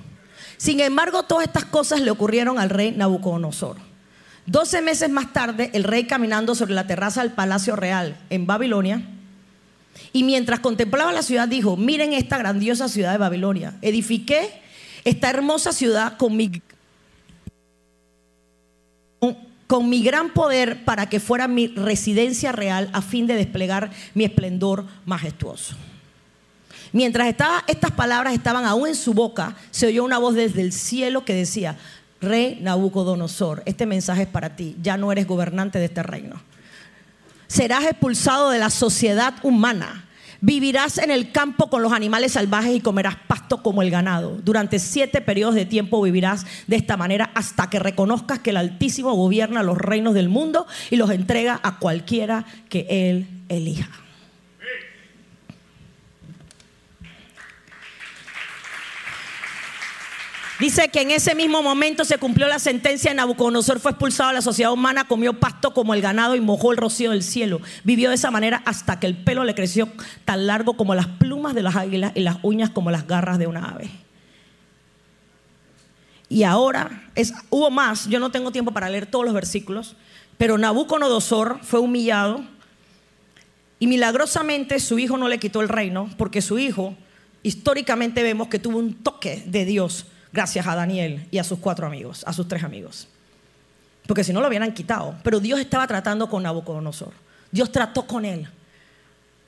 Sin 0.61 0.79
embargo, 0.79 1.23
todas 1.23 1.47
estas 1.47 1.65
cosas 1.65 2.01
le 2.01 2.11
ocurrieron 2.11 2.59
al 2.59 2.69
rey 2.69 2.91
Nabucodonosor. 2.91 3.77
12 4.45 4.83
meses 4.83 5.09
más 5.09 5.33
tarde, 5.33 5.71
el 5.73 5.83
rey 5.83 6.05
caminando 6.05 6.53
sobre 6.53 6.75
la 6.75 6.85
terraza 6.85 7.23
del 7.23 7.31
Palacio 7.31 7.75
Real 7.75 8.15
en 8.29 8.45
Babilonia, 8.45 9.01
y 10.13 10.23
mientras 10.23 10.59
contemplaba 10.59 11.11
la 11.13 11.23
ciudad 11.23 11.47
dijo, 11.47 11.77
miren 11.77 12.13
esta 12.13 12.37
grandiosa 12.37 12.89
ciudad 12.89 13.11
de 13.11 13.17
Babilonia. 13.17 13.79
Edifiqué 13.81 14.61
esta 15.03 15.31
hermosa 15.31 15.73
ciudad 15.73 16.15
con 16.17 16.37
mi, 16.37 16.51
con 19.65 19.89
mi 19.89 20.03
gran 20.03 20.31
poder 20.31 20.85
para 20.85 21.09
que 21.09 21.19
fuera 21.19 21.47
mi 21.47 21.69
residencia 21.69 22.51
real 22.51 22.91
a 22.93 23.01
fin 23.01 23.25
de 23.25 23.33
desplegar 23.33 23.89
mi 24.13 24.25
esplendor 24.25 24.85
majestuoso. 25.05 25.75
Mientras 26.93 27.33
estas 27.67 27.91
palabras 27.91 28.33
estaban 28.33 28.65
aún 28.65 28.87
en 28.87 28.95
su 28.95 29.13
boca, 29.13 29.55
se 29.71 29.87
oyó 29.87 30.03
una 30.03 30.17
voz 30.17 30.35
desde 30.35 30.61
el 30.61 30.73
cielo 30.73 31.23
que 31.25 31.33
decía, 31.33 31.77
Rey 32.19 32.59
Nabucodonosor, 32.61 33.63
este 33.65 33.85
mensaje 33.85 34.23
es 34.23 34.27
para 34.27 34.55
ti, 34.55 34.75
ya 34.81 34.97
no 34.97 35.11
eres 35.11 35.27
gobernante 35.27 35.79
de 35.79 35.85
este 35.85 36.03
reino 36.03 36.41
serás 37.51 37.83
expulsado 37.83 38.49
de 38.49 38.59
la 38.59 38.69
sociedad 38.69 39.33
humana. 39.43 40.05
Vivirás 40.39 40.97
en 40.97 41.11
el 41.11 41.33
campo 41.33 41.69
con 41.69 41.83
los 41.83 41.91
animales 41.91 42.31
salvajes 42.31 42.73
y 42.73 42.79
comerás 42.79 43.17
pasto 43.27 43.61
como 43.61 43.81
el 43.81 43.91
ganado. 43.91 44.39
Durante 44.41 44.79
siete 44.79 45.19
periodos 45.19 45.55
de 45.55 45.65
tiempo 45.65 46.01
vivirás 46.01 46.45
de 46.67 46.77
esta 46.77 46.95
manera 46.95 47.29
hasta 47.35 47.69
que 47.69 47.77
reconozcas 47.77 48.39
que 48.39 48.51
el 48.51 48.57
Altísimo 48.57 49.13
gobierna 49.13 49.63
los 49.63 49.77
reinos 49.77 50.13
del 50.13 50.29
mundo 50.29 50.65
y 50.89 50.95
los 50.95 51.11
entrega 51.11 51.59
a 51.61 51.77
cualquiera 51.77 52.45
que 52.69 52.87
Él 52.89 53.27
elija. 53.49 53.89
Dice 60.61 60.89
que 60.89 61.01
en 61.01 61.09
ese 61.09 61.33
mismo 61.33 61.63
momento 61.63 62.05
se 62.05 62.19
cumplió 62.19 62.47
la 62.47 62.59
sentencia. 62.59 63.11
Nabucodonosor 63.15 63.79
fue 63.79 63.89
expulsado 63.89 64.29
de 64.29 64.35
la 64.35 64.41
sociedad 64.43 64.71
humana, 64.71 65.07
comió 65.07 65.39
pasto 65.39 65.73
como 65.73 65.95
el 65.95 66.03
ganado 66.03 66.35
y 66.35 66.39
mojó 66.39 66.71
el 66.71 66.77
rocío 66.77 67.09
del 67.09 67.23
cielo. 67.23 67.61
Vivió 67.83 68.09
de 68.09 68.15
esa 68.15 68.29
manera 68.29 68.61
hasta 68.63 68.99
que 68.99 69.07
el 69.07 69.17
pelo 69.17 69.43
le 69.43 69.55
creció 69.55 69.91
tan 70.23 70.45
largo 70.45 70.77
como 70.77 70.93
las 70.93 71.07
plumas 71.07 71.55
de 71.55 71.63
las 71.63 71.75
águilas 71.75 72.11
y 72.13 72.19
las 72.19 72.37
uñas 72.43 72.69
como 72.69 72.91
las 72.91 73.07
garras 73.07 73.39
de 73.39 73.47
una 73.47 73.71
ave. 73.71 73.89
Y 76.29 76.43
ahora 76.43 77.09
es, 77.15 77.33
hubo 77.49 77.71
más. 77.71 78.07
Yo 78.07 78.19
no 78.19 78.29
tengo 78.29 78.51
tiempo 78.51 78.71
para 78.71 78.87
leer 78.87 79.07
todos 79.07 79.25
los 79.25 79.33
versículos, 79.33 79.95
pero 80.37 80.59
Nabucodonosor 80.59 81.57
fue 81.63 81.79
humillado 81.79 82.45
y 83.79 83.87
milagrosamente 83.87 84.79
su 84.79 84.99
hijo 84.99 85.17
no 85.17 85.27
le 85.27 85.39
quitó 85.39 85.61
el 85.61 85.69
reino, 85.69 86.07
porque 86.19 86.39
su 86.39 86.59
hijo 86.59 86.95
históricamente 87.41 88.21
vemos 88.21 88.47
que 88.47 88.59
tuvo 88.59 88.77
un 88.77 88.93
toque 88.93 89.41
de 89.47 89.65
Dios 89.65 90.05
gracias 90.31 90.65
a 90.67 90.75
Daniel 90.75 91.27
y 91.31 91.37
a 91.37 91.43
sus 91.43 91.59
cuatro 91.59 91.87
amigos, 91.87 92.23
a 92.25 92.33
sus 92.33 92.47
tres 92.47 92.63
amigos. 92.63 93.07
Porque 94.07 94.23
si 94.23 94.33
no 94.33 94.41
lo 94.41 94.47
hubieran 94.47 94.73
quitado. 94.73 95.15
Pero 95.23 95.39
Dios 95.39 95.59
estaba 95.59 95.87
tratando 95.87 96.29
con 96.29 96.43
Nabucodonosor. 96.43 97.13
Dios 97.51 97.71
trató 97.71 98.07
con 98.07 98.25
él. 98.25 98.47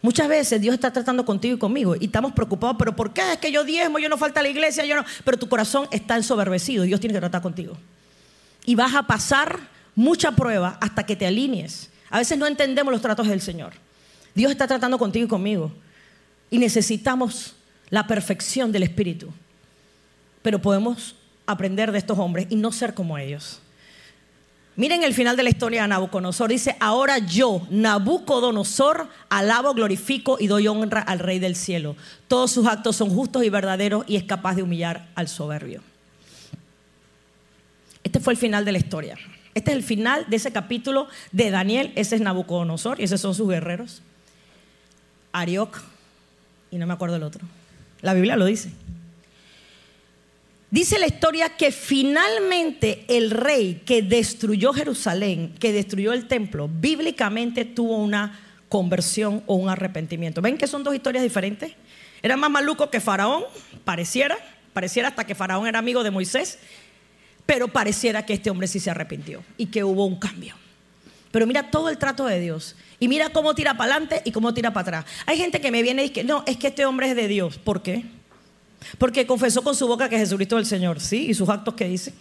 Muchas 0.02 0.28
veces 0.28 0.62
Dios 0.62 0.74
está 0.74 0.92
tratando 0.92 1.26
contigo 1.26 1.56
y 1.56 1.60
conmigo 1.60 1.96
y 1.96 2.06
estamos 2.06 2.34
preocupados, 2.34 2.76
pero 2.78 2.94
¿por 2.94 3.14
qué? 3.14 3.22
Es 3.32 3.38
que 3.38 3.52
yo 3.54 3.64
diezmo, 3.64 4.00
yo 4.00 4.10
no 4.10 4.18
falta 4.18 4.42
a 4.42 4.44
la 4.44 4.50
iglesia, 4.50 4.86
yo 4.86 4.96
no. 4.96 5.06
Pero 5.24 5.38
tu 5.38 5.48
corazón 5.48 5.88
está 5.92 6.18
ensoberbecido 6.18 6.84
Dios 6.84 7.00
tiene 7.00 7.14
que 7.14 7.22
tratar 7.22 7.42
contigo. 7.42 7.78
Y 8.66 8.76
vas 8.76 8.94
a 8.96 9.04
pasar 9.04 9.60
mucha 9.96 10.32
prueba 10.32 10.78
hasta 10.82 11.06
que 11.06 11.16
te 11.16 11.26
alinees. 11.26 11.90
A 12.10 12.20
veces 12.20 12.38
no 12.38 12.48
entendemos 12.48 12.92
los 12.92 13.02
tratos 13.02 13.28
del 13.28 13.40
Señor. 13.40 13.74
Dios 14.36 14.52
está 14.52 14.68
tratando 14.68 15.00
contigo 15.00 15.26
y 15.26 15.30
conmigo. 15.30 15.72
Y 16.50 16.58
necesitamos 16.58 17.56
la 17.90 18.06
perfección 18.06 18.74
del 18.74 18.84
Espíritu 18.84 19.34
pero 20.44 20.60
podemos 20.60 21.16
aprender 21.48 21.92
de 21.92 21.98
estos 21.98 22.20
hombres 22.20 22.46
y 22.50 22.56
no 22.56 22.72
ser 22.72 22.94
como 22.94 23.18
ellos. 23.18 23.60
Miren 24.76 25.04
el 25.04 25.14
final 25.14 25.38
de 25.38 25.44
la 25.44 25.50
historia 25.50 25.84
de 25.84 25.88
Nabucodonosor. 25.88 26.50
Dice, 26.50 26.76
ahora 26.80 27.20
yo, 27.20 27.66
Nabucodonosor, 27.70 29.08
alabo, 29.30 29.74
glorifico 29.74 30.38
y 30.40 30.48
doy 30.48 30.68
honra 30.68 31.02
al 31.02 31.20
Rey 31.20 31.38
del 31.38 31.56
cielo. 31.56 31.96
Todos 32.28 32.52
sus 32.52 32.66
actos 32.66 32.96
son 32.96 33.10
justos 33.12 33.44
y 33.44 33.50
verdaderos 33.50 34.04
y 34.08 34.16
es 34.16 34.24
capaz 34.24 34.56
de 34.56 34.64
humillar 34.64 35.08
al 35.14 35.28
soberbio. 35.28 35.82
Este 38.04 38.20
fue 38.20 38.34
el 38.34 38.40
final 38.40 38.66
de 38.66 38.72
la 38.72 38.80
historia. 38.80 39.18
Este 39.54 39.72
es 39.72 39.78
el 39.78 39.84
final 39.84 40.26
de 40.28 40.38
ese 40.38 40.52
capítulo 40.52 41.08
de 41.32 41.52
Daniel. 41.52 41.94
Ese 41.96 42.16
es 42.16 42.22
Nabucodonosor 42.22 43.00
y 43.00 43.04
esos 43.04 43.22
son 43.22 43.36
sus 43.36 43.48
guerreros. 43.48 44.02
Arioc 45.32 45.84
y 46.72 46.78
no 46.78 46.88
me 46.88 46.94
acuerdo 46.94 47.18
el 47.18 47.24
otro. 47.24 47.46
La 48.02 48.16
Biblia 48.16 48.36
lo 48.36 48.46
dice. 48.46 48.72
Dice 50.74 50.98
la 50.98 51.06
historia 51.06 51.50
que 51.50 51.72
finalmente 51.72 53.06
el 53.08 53.30
rey 53.30 53.84
que 53.86 54.02
destruyó 54.02 54.74
Jerusalén, 54.74 55.54
que 55.60 55.72
destruyó 55.72 56.14
el 56.14 56.28
templo, 56.28 56.68
bíblicamente 56.68 57.64
tuvo 57.64 57.98
una 57.98 58.40
conversión 58.70 59.44
o 59.46 59.54
un 59.54 59.70
arrepentimiento. 59.70 60.42
¿Ven 60.42 60.58
que 60.58 60.66
son 60.66 60.84
dos 60.84 60.96
historias 60.96 61.24
diferentes? 61.24 61.74
Era 62.24 62.38
más 62.38 62.50
maluco 62.50 62.90
que 62.90 63.00
Faraón, 63.00 63.44
pareciera, 63.86 64.36
pareciera 64.74 65.10
hasta 65.10 65.28
que 65.28 65.36
Faraón 65.36 65.68
era 65.68 65.78
amigo 65.78 66.02
de 66.02 66.10
Moisés, 66.10 66.58
pero 67.46 67.68
pareciera 67.68 68.26
que 68.26 68.34
este 68.34 68.50
hombre 68.50 68.66
sí 68.66 68.80
se 68.80 68.90
arrepintió 68.90 69.44
y 69.58 69.68
que 69.68 69.84
hubo 69.84 70.08
un 70.08 70.16
cambio. 70.16 70.56
Pero 71.30 71.46
mira 71.46 71.70
todo 71.70 71.90
el 71.90 72.00
trato 72.00 72.26
de 72.26 72.40
Dios. 72.40 72.76
Y 73.00 73.10
mira 73.10 73.30
cómo 73.30 73.54
tira 73.54 73.78
para 73.78 73.92
adelante 73.92 74.24
y 74.26 74.32
cómo 74.32 74.56
tira 74.56 74.74
para 74.74 75.02
atrás. 75.02 75.06
Hay 75.28 75.38
gente 75.38 75.62
que 75.62 75.70
me 75.70 75.84
viene 75.84 76.04
y 76.04 76.10
dice, 76.10 76.24
no, 76.24 76.44
es 76.48 76.58
que 76.58 76.70
este 76.70 76.84
hombre 76.88 77.12
es 77.12 77.16
de 77.16 77.28
Dios. 77.28 77.60
¿Por 77.60 77.84
qué? 77.84 78.06
Porque 78.98 79.26
confesó 79.26 79.62
con 79.62 79.76
su 79.76 79.88
boca 79.88 80.10
que 80.10 80.18
Jesucristo 80.18 80.58
es 80.58 80.64
el 80.64 80.66
Señor, 80.68 81.00
¿sí? 81.00 81.28
¿Y 81.30 81.34
sus 81.34 81.50
actos 81.50 81.74
qué 81.74 81.86
dice? 81.86 82.14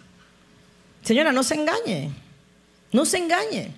Señora, 1.02 1.32
no 1.32 1.42
se 1.42 1.54
engañe, 1.54 2.10
no 2.92 3.04
se 3.04 3.18
engañe. 3.18 3.72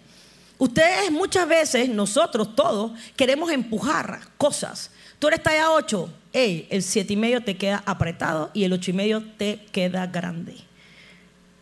Ustedes 0.59 1.11
muchas 1.11 1.49
veces, 1.49 1.89
nosotros 1.89 2.55
todos, 2.55 2.93
queremos 3.17 3.51
empujar 3.51 4.21
cosas. 4.37 4.91
Tú 5.19 5.29
eres 5.29 5.43
talla 5.43 5.71
8, 5.71 6.09
hey, 6.33 6.69
el 6.71 6.83
7 6.83 7.13
y 7.13 7.17
medio 7.17 7.43
te 7.43 7.57
queda 7.57 7.83
apretado 7.87 8.51
y 8.55 8.65
el 8.65 8.73
8 8.73 8.91
y 8.91 8.95
medio 8.95 9.25
te 9.37 9.67
queda 9.73 10.07
grande. 10.07 10.57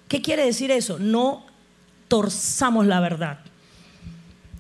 ¿Qué 0.09 0.21
quiere 0.21 0.45
decir 0.45 0.71
eso? 0.71 0.99
No 0.99 1.47
torzamos 2.09 2.87
la 2.87 3.01
verdad. 3.01 3.39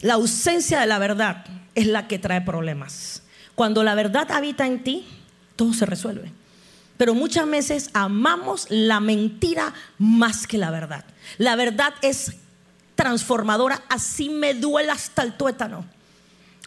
La 0.00 0.14
ausencia 0.14 0.80
de 0.80 0.86
la 0.86 0.98
verdad 0.98 1.44
es 1.74 1.86
la 1.86 2.08
que 2.08 2.18
trae 2.18 2.40
problemas. 2.40 3.22
Cuando 3.54 3.82
la 3.82 3.94
verdad 3.94 4.30
habita 4.30 4.66
en 4.66 4.82
ti, 4.82 5.06
todo 5.56 5.74
se 5.74 5.84
resuelve 5.84 6.32
pero 7.02 7.16
muchas 7.16 7.50
veces 7.50 7.90
amamos 7.94 8.68
la 8.70 9.00
mentira 9.00 9.74
más 9.98 10.46
que 10.46 10.56
la 10.56 10.70
verdad. 10.70 11.04
La 11.36 11.56
verdad 11.56 11.92
es 12.00 12.34
transformadora, 12.94 13.82
así 13.88 14.28
me 14.28 14.54
duele 14.54 14.92
hasta 14.92 15.24
el 15.24 15.32
tuétano. 15.32 15.84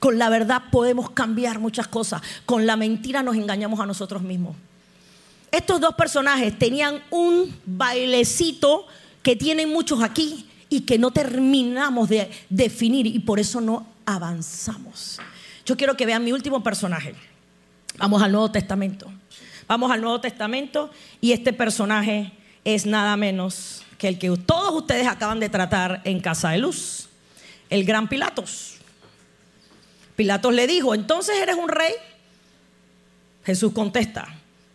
Con 0.01 0.17
la 0.17 0.27
verdad 0.27 0.63
podemos 0.73 1.11
cambiar 1.11 1.59
muchas 1.59 1.87
cosas, 1.87 2.21
con 2.45 2.65
la 2.65 2.75
mentira 2.75 3.23
nos 3.23 3.37
engañamos 3.37 3.79
a 3.79 3.85
nosotros 3.85 4.23
mismos. 4.23 4.57
Estos 5.51 5.79
dos 5.79 5.95
personajes 5.95 6.59
tenían 6.59 7.01
un 7.11 7.57
bailecito 7.65 8.87
que 9.23 9.37
tienen 9.37 9.69
muchos 9.69 10.03
aquí 10.03 10.49
y 10.67 10.81
que 10.81 10.99
no 10.99 11.11
terminamos 11.11 12.09
de 12.09 12.29
definir 12.49 13.07
y 13.07 13.19
por 13.19 13.39
eso 13.39 13.61
no 13.61 13.87
avanzamos. 14.05 15.17
Yo 15.65 15.77
quiero 15.77 15.95
que 15.95 16.05
vean 16.05 16.25
mi 16.25 16.33
último 16.33 16.61
personaje. 16.61 17.15
Vamos 17.97 18.21
al 18.21 18.33
Nuevo 18.33 18.51
Testamento. 18.51 19.09
Vamos 19.67 19.91
al 19.91 20.01
Nuevo 20.01 20.21
Testamento 20.21 20.91
y 21.21 21.31
este 21.31 21.51
personaje 21.51 22.31
es 22.63 22.85
nada 22.85 23.17
menos 23.17 23.83
que 23.97 24.07
el 24.07 24.19
que 24.19 24.29
todos 24.45 24.73
ustedes 24.73 25.07
acaban 25.07 25.39
de 25.39 25.49
tratar 25.49 26.01
en 26.03 26.19
Casa 26.19 26.51
de 26.51 26.59
Luz, 26.59 27.09
el 27.69 27.83
gran 27.83 28.07
Pilatos. 28.07 28.75
Pilatos 30.15 30.53
le 30.53 30.67
dijo, 30.67 30.93
entonces 30.93 31.35
eres 31.41 31.55
un 31.55 31.69
rey. 31.69 31.93
Jesús 33.43 33.73
contesta, 33.73 34.27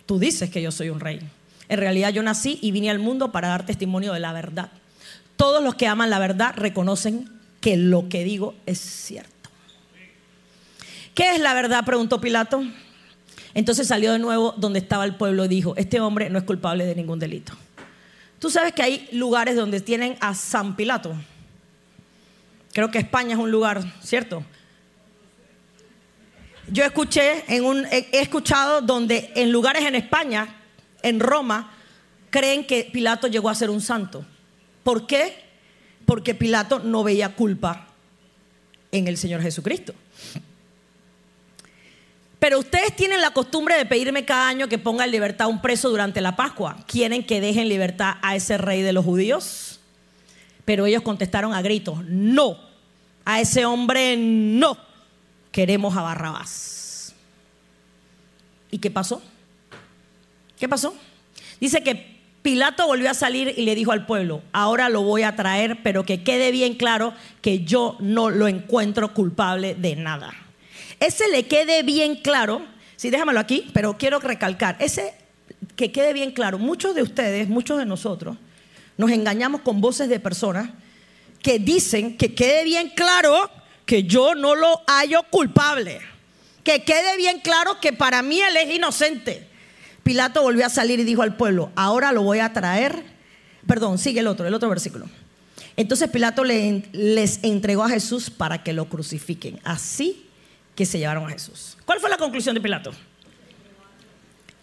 tú 0.06 0.18
dices 0.18 0.50
que 0.50 0.62
yo 0.62 0.72
soy 0.72 0.90
un 0.90 1.00
rey. 1.00 1.20
En 1.68 1.78
realidad 1.78 2.10
yo 2.10 2.22
nací 2.22 2.58
y 2.60 2.72
vine 2.72 2.90
al 2.90 2.98
mundo 2.98 3.30
para 3.30 3.48
dar 3.48 3.64
testimonio 3.64 4.12
de 4.12 4.20
la 4.20 4.32
verdad. 4.32 4.70
Todos 5.36 5.62
los 5.62 5.76
que 5.76 5.86
aman 5.86 6.10
la 6.10 6.18
verdad 6.18 6.54
reconocen 6.56 7.30
que 7.60 7.76
lo 7.76 8.08
que 8.08 8.24
digo 8.24 8.54
es 8.66 8.80
cierto. 8.80 9.30
¿Qué 11.14 11.30
es 11.32 11.40
la 11.40 11.54
verdad? 11.54 11.84
preguntó 11.84 12.20
Pilato. 12.20 12.62
Entonces 13.54 13.88
salió 13.88 14.12
de 14.12 14.18
nuevo 14.18 14.54
donde 14.56 14.78
estaba 14.78 15.04
el 15.04 15.16
pueblo 15.16 15.44
y 15.44 15.48
dijo, 15.48 15.74
este 15.76 16.00
hombre 16.00 16.30
no 16.30 16.38
es 16.38 16.44
culpable 16.44 16.84
de 16.84 16.94
ningún 16.94 17.18
delito. 17.18 17.52
Tú 18.38 18.50
sabes 18.50 18.72
que 18.72 18.82
hay 18.82 19.08
lugares 19.12 19.56
donde 19.56 19.80
tienen 19.80 20.16
a 20.20 20.34
San 20.34 20.76
Pilato. 20.76 21.14
Creo 22.72 22.90
que 22.90 22.98
España 22.98 23.34
es 23.34 23.38
un 23.38 23.50
lugar, 23.50 23.82
¿cierto? 24.02 24.44
Yo 26.68 26.84
escuché 26.84 27.44
en 27.48 27.64
un, 27.64 27.84
he 27.90 28.08
escuchado 28.12 28.80
donde 28.80 29.32
en 29.34 29.50
lugares 29.50 29.84
en 29.84 29.96
España, 29.96 30.56
en 31.02 31.18
Roma, 31.18 31.72
creen 32.30 32.64
que 32.64 32.88
Pilato 32.90 33.26
llegó 33.26 33.48
a 33.48 33.54
ser 33.54 33.70
un 33.70 33.80
santo. 33.80 34.24
¿Por 34.84 35.06
qué? 35.06 35.36
Porque 36.06 36.34
Pilato 36.34 36.78
no 36.78 37.02
veía 37.02 37.34
culpa 37.34 37.88
en 38.92 39.08
el 39.08 39.16
Señor 39.16 39.42
Jesucristo. 39.42 39.94
Pero 42.40 42.58
ustedes 42.58 42.96
tienen 42.96 43.20
la 43.20 43.32
costumbre 43.32 43.76
de 43.76 43.84
pedirme 43.84 44.24
cada 44.24 44.48
año 44.48 44.66
que 44.66 44.78
ponga 44.78 45.04
en 45.04 45.10
libertad 45.10 45.44
a 45.44 45.48
un 45.48 45.60
preso 45.60 45.90
durante 45.90 46.22
la 46.22 46.36
Pascua. 46.36 46.78
¿Quieren 46.86 47.24
que 47.24 47.40
dejen 47.40 47.68
libertad 47.68 48.14
a 48.22 48.34
ese 48.34 48.56
rey 48.56 48.80
de 48.80 48.94
los 48.94 49.04
judíos? 49.04 49.78
Pero 50.64 50.86
ellos 50.86 51.02
contestaron 51.02 51.52
a 51.52 51.60
gritos, 51.60 52.02
no, 52.06 52.56
a 53.26 53.40
ese 53.40 53.66
hombre 53.66 54.16
no, 54.16 54.78
queremos 55.52 55.94
a 55.96 56.02
Barrabás. 56.02 57.14
¿Y 58.70 58.78
qué 58.78 58.90
pasó? 58.90 59.20
¿Qué 60.58 60.68
pasó? 60.68 60.94
Dice 61.60 61.82
que 61.82 62.20
Pilato 62.40 62.86
volvió 62.86 63.10
a 63.10 63.14
salir 63.14 63.52
y 63.54 63.64
le 63.66 63.74
dijo 63.74 63.92
al 63.92 64.06
pueblo, 64.06 64.42
ahora 64.52 64.88
lo 64.88 65.02
voy 65.02 65.24
a 65.24 65.36
traer, 65.36 65.82
pero 65.82 66.06
que 66.06 66.22
quede 66.22 66.52
bien 66.52 66.74
claro 66.74 67.12
que 67.42 67.64
yo 67.64 67.98
no 68.00 68.30
lo 68.30 68.48
encuentro 68.48 69.12
culpable 69.12 69.74
de 69.74 69.96
nada 69.96 70.32
ese 71.00 71.28
le 71.28 71.46
quede 71.46 71.82
bien 71.82 72.16
claro, 72.16 72.62
sí, 72.96 73.10
déjamelo 73.10 73.40
aquí, 73.40 73.70
pero 73.72 73.96
quiero 73.96 74.20
recalcar, 74.20 74.76
ese 74.78 75.14
que 75.76 75.90
quede 75.90 76.12
bien 76.12 76.32
claro, 76.32 76.58
muchos 76.58 76.94
de 76.94 77.02
ustedes, 77.02 77.48
muchos 77.48 77.78
de 77.78 77.86
nosotros, 77.86 78.36
nos 78.98 79.10
engañamos 79.10 79.62
con 79.62 79.80
voces 79.80 80.10
de 80.10 80.20
personas 80.20 80.68
que 81.42 81.58
dicen 81.58 82.18
que 82.18 82.34
quede 82.34 82.64
bien 82.64 82.90
claro 82.94 83.50
que 83.86 84.04
yo 84.04 84.34
no 84.34 84.54
lo 84.54 84.82
hallo 84.86 85.22
culpable, 85.30 86.00
que 86.62 86.84
quede 86.84 87.16
bien 87.16 87.40
claro 87.40 87.80
que 87.80 87.94
para 87.94 88.22
mí 88.22 88.40
él 88.40 88.56
es 88.58 88.74
inocente. 88.74 89.48
Pilato 90.02 90.42
volvió 90.42 90.66
a 90.66 90.70
salir 90.70 91.00
y 91.00 91.04
dijo 91.04 91.22
al 91.22 91.36
pueblo, 91.36 91.72
ahora 91.76 92.12
lo 92.12 92.22
voy 92.22 92.40
a 92.40 92.52
traer, 92.52 93.02
perdón, 93.66 93.96
sigue 93.96 94.20
el 94.20 94.26
otro, 94.26 94.46
el 94.46 94.52
otro 94.52 94.68
versículo. 94.68 95.06
Entonces 95.76 96.10
Pilato 96.10 96.44
les 96.44 97.42
entregó 97.42 97.84
a 97.84 97.88
Jesús 97.88 98.28
para 98.28 98.62
que 98.62 98.74
lo 98.74 98.88
crucifiquen. 98.88 99.60
Así 99.64 100.26
que 100.74 100.86
se 100.86 100.98
llevaron 100.98 101.26
a 101.26 101.30
Jesús. 101.30 101.76
¿Cuál 101.84 102.00
fue 102.00 102.10
la 102.10 102.16
conclusión 102.16 102.54
de 102.54 102.60
Pilato? 102.60 102.92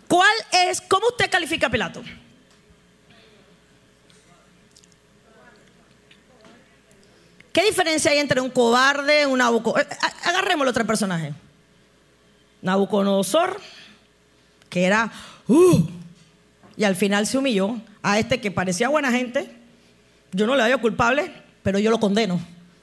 ¿Cuál 0.08 0.34
es, 0.52 0.82
cómo 0.82 1.08
usted 1.08 1.30
califica 1.30 1.68
a 1.68 1.70
Pilato? 1.70 2.02
¿Qué 7.52 7.64
diferencia 7.66 8.12
hay 8.12 8.20
entre 8.20 8.40
un 8.40 8.52
cobarde, 8.52 9.26
un 9.26 9.40
Nabucodonosor? 9.40 9.92
Eh, 9.92 10.08
Agarremos 10.26 10.64
el 10.66 10.70
otro 10.70 10.86
personaje. 10.86 11.34
Nabucodonosor, 12.62 13.60
que 14.70 14.86
era, 14.86 15.12
uh, 15.48 15.88
y 16.76 16.84
al 16.84 16.96
final 16.96 17.26
se 17.26 17.38
humilló 17.38 17.82
a 18.04 18.20
este 18.20 18.40
que 18.40 18.52
parecía 18.52 18.90
buena 18.90 19.12
gente. 19.12 19.50
Yo 20.32 20.46
no 20.46 20.56
le 20.56 20.64
hallo 20.64 20.80
culpable, 20.80 21.32
pero 21.64 21.80
yo 21.80 21.90
lo 21.90 22.00
condeno, 22.00 22.40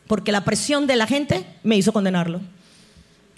porque 0.09 0.33
la 0.33 0.45
presión 0.45 0.87
de 0.87 0.97
la 0.97 1.07
gente 1.07 1.47
me 1.62 1.77
hizo 1.77 1.93
condenarlo. 1.93 2.41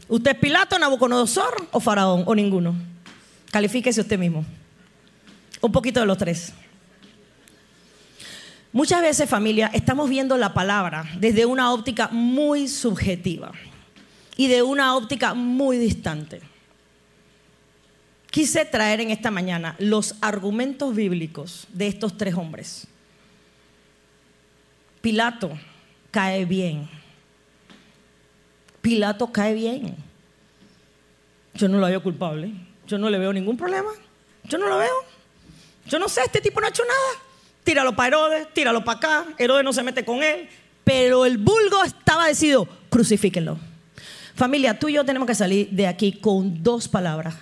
¿Usted 0.09 0.33
es 0.33 0.39
Pilato, 0.39 0.79
Nabucodonosor 0.79 1.69
o 1.73 1.81
Faraón 1.81 2.23
o 2.27 2.35
ninguno? 2.35 2.75
Califíquese 3.51 4.01
usted 4.01 4.19
mismo. 4.19 4.45
Un 5.61 5.73
poquito 5.73 6.01
de 6.01 6.07
los 6.07 6.19
tres. 6.19 6.53
Muchas 8.73 9.01
veces, 9.01 9.29
familia, 9.29 9.71
estamos 9.73 10.09
viendo 10.09 10.37
la 10.37 10.55
palabra 10.55 11.09
desde 11.19 11.47
una 11.47 11.73
óptica 11.73 12.09
muy 12.13 12.69
subjetiva 12.69 13.53
y 14.37 14.49
de 14.49 14.63
una 14.63 14.95
óptica 14.95 15.35
muy 15.35 15.79
distante. 15.79 16.41
Quise 18.31 18.67
traer 18.67 19.01
en 19.01 19.11
esta 19.11 19.31
mañana 19.31 19.75
los 19.79 20.15
argumentos 20.21 20.95
bíblicos 20.95 21.67
de 21.73 21.87
estos 21.87 22.19
tres 22.19 22.35
hombres. 22.35 22.87
Pilato 25.01 25.59
cae 26.11 26.45
bien. 26.45 26.89
Pilato 28.87 29.33
cae 29.33 29.53
bien. 29.53 29.97
Yo 31.55 31.67
no 31.67 31.79
lo 31.79 31.89
veo 31.89 32.01
culpable. 32.01 32.53
Yo 32.87 32.99
no 32.99 33.11
le 33.11 33.19
veo 33.19 33.33
ningún 33.33 33.57
problema. 33.57 33.91
Yo 34.45 34.59
no 34.59 34.69
lo 34.69 34.79
veo. 34.79 34.95
Yo 35.89 35.99
no 35.99 36.09
sé, 36.09 36.21
este 36.25 36.41
tipo 36.41 36.61
no 36.61 36.69
ha 36.69 36.71
hecho 36.71 36.85
nada. 36.85 37.25
Tíralo 37.65 37.97
para 37.97 38.07
Herodes, 38.07 38.55
tíralo 38.55 38.85
para 38.85 38.99
acá. 38.99 39.27
Herodes 39.39 39.65
no 39.65 39.73
se 39.73 39.83
mete 39.83 40.05
con 40.05 40.23
él. 40.23 40.49
Pero 40.85 41.27
el 41.27 41.37
vulgo 41.37 41.83
estaba 41.83 42.29
decidido, 42.29 42.69
crucifíquenlo. 42.89 43.59
Familia, 44.37 44.79
tú 44.79 44.89
y 44.89 44.93
yo 44.93 45.05
tenemos 45.05 45.27
que 45.27 45.35
salir 45.35 45.69
de 45.71 45.89
aquí 45.89 46.13
con 46.13 46.63
dos 46.63 46.87
palabras. 46.87 47.35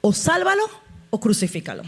O 0.00 0.12
sálvalo 0.12 0.68
o 1.10 1.20
crucifícalo. 1.20 1.84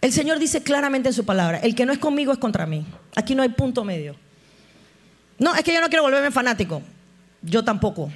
El 0.00 0.12
Señor 0.12 0.38
dice 0.38 0.62
claramente 0.62 1.08
en 1.08 1.14
su 1.14 1.24
palabra, 1.24 1.58
el 1.58 1.74
que 1.74 1.84
no 1.84 1.92
es 1.92 1.98
conmigo 1.98 2.30
es 2.30 2.38
contra 2.38 2.64
mí. 2.64 2.86
Aquí 3.16 3.34
no 3.34 3.42
hay 3.42 3.48
punto 3.48 3.82
medio. 3.82 4.14
No, 5.36 5.56
es 5.56 5.64
que 5.64 5.74
yo 5.74 5.80
no 5.80 5.88
quiero 5.88 6.04
volverme 6.04 6.30
fanático. 6.30 6.80
Yo 7.42 7.64
tampoco. 7.64 8.10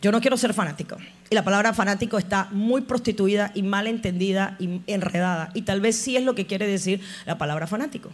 Yo 0.00 0.12
no 0.12 0.20
quiero 0.20 0.36
ser 0.36 0.54
fanático. 0.54 0.96
Y 1.28 1.34
la 1.34 1.44
palabra 1.44 1.74
fanático 1.74 2.18
está 2.18 2.48
muy 2.50 2.82
prostituida 2.82 3.52
y 3.54 3.62
mal 3.62 3.86
entendida 3.86 4.56
y 4.58 4.80
enredada. 4.86 5.50
Y 5.54 5.62
tal 5.62 5.80
vez 5.80 5.96
sí 5.96 6.16
es 6.16 6.24
lo 6.24 6.34
que 6.34 6.46
quiere 6.46 6.66
decir 6.66 7.00
la 7.26 7.38
palabra 7.38 7.66
fanático. 7.66 8.10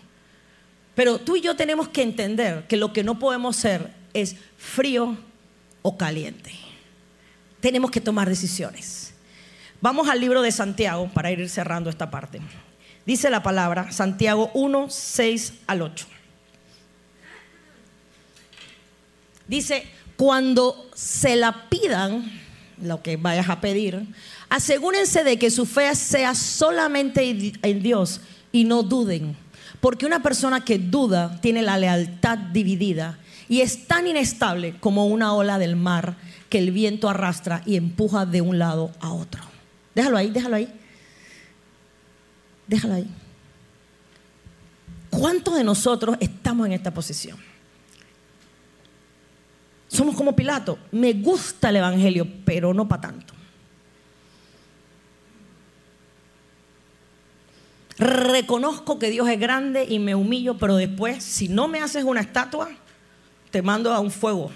Pero 0.95 1.19
tú 1.19 1.37
y 1.37 1.43
yo 1.43 1.57
tenemos 1.57 1.89
que 1.89 2.03
entender 2.03 2.65
que 2.67 2.77
lo 2.77 2.93
que 2.93 3.05
no 3.05 3.19
podemos 3.19 3.57
ser 3.57 3.93
es 4.15 4.37
frío 4.57 5.17
o 5.83 5.97
caliente. 5.97 6.53
Tenemos 7.61 7.91
que 7.91 8.01
tomar 8.01 8.29
decisiones. 8.29 9.15
Vamos 9.81 10.09
al 10.09 10.21
libro 10.21 10.43
de 10.43 10.51
Santiago 10.51 11.09
para 11.13 11.31
ir 11.31 11.49
cerrando 11.49 11.91
esta 11.91 12.11
parte. 12.11 12.41
Dice 13.05 13.31
la 13.31 13.43
palabra 13.43 13.93
Santiago 13.93 14.51
1, 14.55 14.87
6 14.91 15.53
al 15.67 15.83
8. 15.83 16.07
Dice, 19.49 19.87
cuando 20.17 20.91
se 20.95 21.37
la 21.37 21.69
pidan, 21.69 22.31
lo 22.83 23.03
que 23.03 23.17
vayas 23.17 23.49
a 23.49 23.61
pedir, 23.61 24.07
asegúrense 24.49 25.25
de 25.25 25.39
que 25.39 25.51
su 25.51 25.67
fe 25.67 25.95
sea 25.95 26.35
solamente 26.35 27.53
en 27.63 27.83
Dios 27.83 28.21
y 28.53 28.65
no 28.65 28.83
duden. 28.83 29.37
Porque 29.81 30.07
una 30.07 30.23
persona 30.23 30.65
que 30.65 30.79
duda 30.79 31.41
tiene 31.41 31.63
la 31.63 31.79
lealtad 31.79 32.39
dividida 32.39 33.19
y 33.49 33.61
es 33.61 33.87
tan 33.87 34.07
inestable 34.07 34.77
como 34.81 35.07
una 35.07 35.33
ola 35.35 35.59
del 35.59 35.77
mar 35.77 36.17
que 36.49 36.59
el 36.59 36.71
viento 36.71 37.09
arrastra 37.09 37.63
y 37.67 37.77
empuja 37.77 38.27
de 38.27 38.41
un 38.41 38.59
lado 38.59 38.93
a 39.01 39.13
otro. 39.13 39.43
Déjalo 39.95 40.17
ahí, 40.17 40.31
déjalo 40.31 40.57
ahí. 40.57 40.69
Déjalo 42.67 42.95
ahí. 42.95 43.09
¿Cuántos 45.11 45.57
de 45.57 45.65
nosotros 45.65 46.17
estamos 46.21 46.67
en 46.67 46.73
esta 46.73 46.93
posición? 46.93 47.39
Somos 49.97 50.15
como 50.15 50.37
Pilato. 50.37 50.79
Me 50.93 51.15
gusta 51.15 51.71
el 51.71 51.77
Evangelio, 51.77 52.29
pero 52.45 52.75
no 52.75 52.87
para 52.87 53.01
tanto. 53.01 53.33
Reconozco 57.97 58.99
que 58.99 59.09
Dios 59.09 59.27
es 59.27 59.41
grande 59.41 59.87
y 59.89 59.99
me 59.99 60.15
humillo, 60.15 60.59
pero 60.59 60.77
después, 60.77 61.25
si 61.25 61.49
no 61.49 61.67
me 61.67 61.81
haces 61.81 62.05
una 62.05 62.21
estatua, 62.21 62.69
te 63.51 63.63
mando 63.63 63.91
a 63.91 64.01
un 64.01 64.11
fuego. 64.11 64.51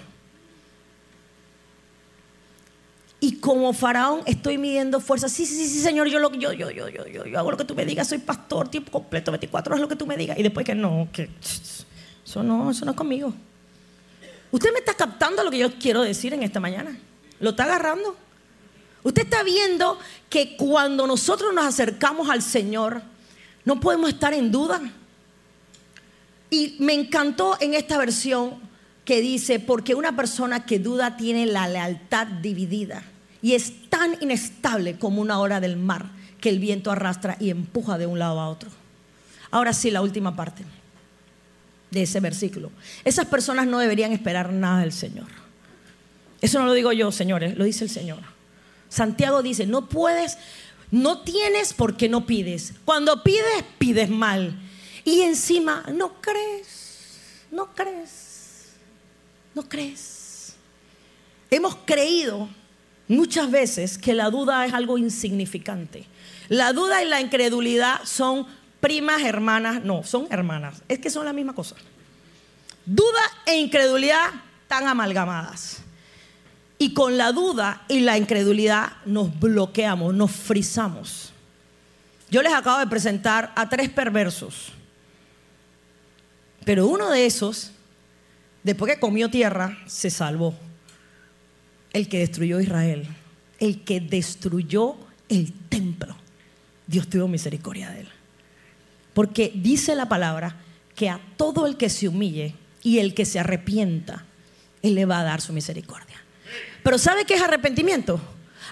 Y 3.19 3.37
como 3.37 3.73
faraón 3.73 4.21
estoy 4.27 4.59
midiendo 4.59 4.99
fuerza. 4.99 5.27
Sí, 5.27 5.47
sí, 5.47 5.67
sí, 5.67 5.79
señor, 5.79 6.07
yo, 6.07 6.19
lo, 6.19 6.31
yo, 6.33 6.53
yo, 6.53 6.69
yo, 6.69 6.87
yo, 6.87 7.07
yo, 7.07 7.39
hago 7.39 7.49
lo 7.49 7.57
que 7.57 7.65
tú 7.65 7.73
me 7.73 7.83
digas, 7.83 8.07
soy 8.07 8.19
pastor, 8.19 8.69
tiempo 8.69 8.91
completo, 8.91 9.31
24 9.31 9.73
horas 9.73 9.81
lo 9.81 9.87
que 9.87 9.95
tú 9.95 10.05
me 10.05 10.17
digas. 10.17 10.37
Y 10.37 10.43
después 10.43 10.63
que 10.63 10.75
no, 10.75 11.07
que 11.11 11.31
eso 12.23 12.43
no, 12.43 12.69
eso 12.69 12.85
no 12.85 12.91
es 12.91 12.97
conmigo. 12.97 13.33
Usted 14.51 14.73
me 14.73 14.79
está 14.79 14.93
captando 14.93 15.43
lo 15.43 15.51
que 15.51 15.59
yo 15.59 15.73
quiero 15.79 16.01
decir 16.01 16.33
en 16.33 16.43
esta 16.43 16.59
mañana. 16.59 16.97
¿Lo 17.39 17.51
está 17.51 17.63
agarrando? 17.63 18.15
Usted 19.03 19.23
está 19.23 19.43
viendo 19.43 19.97
que 20.29 20.55
cuando 20.57 21.07
nosotros 21.07 21.53
nos 21.53 21.65
acercamos 21.65 22.29
al 22.29 22.41
Señor, 22.41 23.01
no 23.65 23.79
podemos 23.79 24.09
estar 24.09 24.33
en 24.33 24.51
duda. 24.51 24.81
Y 26.49 26.75
me 26.79 26.93
encantó 26.93 27.57
en 27.61 27.73
esta 27.73 27.97
versión 27.97 28.59
que 29.05 29.21
dice, 29.21 29.59
porque 29.59 29.95
una 29.95 30.15
persona 30.15 30.65
que 30.65 30.79
duda 30.79 31.17
tiene 31.17 31.45
la 31.45 31.67
lealtad 31.67 32.27
dividida 32.27 33.03
y 33.41 33.53
es 33.53 33.89
tan 33.89 34.17
inestable 34.21 34.99
como 34.99 35.21
una 35.21 35.39
hora 35.39 35.59
del 35.59 35.77
mar 35.77 36.11
que 36.39 36.49
el 36.49 36.59
viento 36.59 36.91
arrastra 36.91 37.37
y 37.39 37.49
empuja 37.49 37.97
de 37.97 38.05
un 38.05 38.19
lado 38.19 38.39
a 38.39 38.49
otro. 38.49 38.69
Ahora 39.49 39.73
sí, 39.73 39.89
la 39.91 40.01
última 40.01 40.35
parte 40.35 40.63
de 41.91 42.03
ese 42.03 42.19
versículo. 42.19 42.71
Esas 43.05 43.27
personas 43.27 43.67
no 43.67 43.77
deberían 43.79 44.13
esperar 44.13 44.51
nada 44.51 44.79
del 44.79 44.93
Señor. 44.93 45.27
Eso 46.41 46.59
no 46.59 46.65
lo 46.65 46.73
digo 46.73 46.91
yo, 46.91 47.11
señores, 47.11 47.57
lo 47.57 47.65
dice 47.65 47.83
el 47.83 47.89
Señor. 47.89 48.19
Santiago 48.89 49.43
dice, 49.43 49.67
no 49.67 49.87
puedes, 49.87 50.37
no 50.89 51.19
tienes 51.19 51.73
porque 51.73 52.09
no 52.09 52.25
pides. 52.25 52.73
Cuando 52.83 53.23
pides, 53.23 53.63
pides 53.77 54.09
mal. 54.09 54.59
Y 55.03 55.21
encima, 55.21 55.85
no 55.93 56.19
crees, 56.21 57.45
no 57.51 57.73
crees, 57.73 58.69
no 59.53 59.67
crees. 59.67 60.55
Hemos 61.49 61.75
creído 61.85 62.49
muchas 63.07 63.51
veces 63.51 63.97
que 63.97 64.13
la 64.13 64.29
duda 64.29 64.65
es 64.65 64.73
algo 64.73 64.97
insignificante. 64.97 66.05
La 66.47 66.73
duda 66.73 67.03
y 67.03 67.07
la 67.07 67.21
incredulidad 67.21 68.01
son 68.05 68.47
primas, 68.81 69.21
hermanas, 69.21 69.83
no, 69.83 70.03
son 70.03 70.27
hermanas. 70.29 70.81
Es 70.89 70.99
que 70.99 71.09
son 71.09 71.23
la 71.25 71.31
misma 71.31 71.55
cosa. 71.55 71.75
Duda 72.85 73.21
e 73.45 73.55
incredulidad 73.55 74.31
están 74.63 74.87
amalgamadas. 74.87 75.77
Y 76.77 76.93
con 76.93 77.15
la 77.15 77.31
duda 77.31 77.83
y 77.87 77.99
la 77.99 78.17
incredulidad 78.17 78.93
nos 79.05 79.39
bloqueamos, 79.39 80.13
nos 80.15 80.31
frizamos. 80.31 81.31
Yo 82.31 82.41
les 82.41 82.53
acabo 82.53 82.79
de 82.79 82.87
presentar 82.87 83.53
a 83.55 83.69
tres 83.69 83.89
perversos. 83.89 84.71
Pero 86.65 86.87
uno 86.87 87.09
de 87.11 87.25
esos, 87.25 87.71
después 88.63 88.93
que 88.93 88.99
comió 88.99 89.29
tierra, 89.29 89.77
se 89.85 90.09
salvó. 90.09 90.55
El 91.93 92.09
que 92.09 92.19
destruyó 92.19 92.59
Israel. 92.59 93.07
El 93.59 93.83
que 93.83 93.99
destruyó 93.99 94.95
el 95.29 95.53
templo. 95.69 96.15
Dios 96.87 97.07
tuvo 97.07 97.27
misericordia 97.27 97.91
de 97.91 98.01
él. 98.01 98.09
Porque 99.13 99.51
dice 99.53 99.95
la 99.95 100.07
palabra 100.07 100.57
que 100.95 101.09
a 101.09 101.19
todo 101.37 101.67
el 101.67 101.77
que 101.77 101.89
se 101.89 102.07
humille 102.07 102.55
y 102.83 102.99
el 102.99 103.13
que 103.13 103.25
se 103.25 103.39
arrepienta, 103.39 104.25
Él 104.81 104.95
le 104.95 105.05
va 105.05 105.19
a 105.19 105.23
dar 105.23 105.41
su 105.41 105.53
misericordia. 105.53 106.23
Pero 106.83 106.97
¿sabe 106.97 107.25
qué 107.25 107.35
es 107.35 107.41
arrepentimiento? 107.41 108.19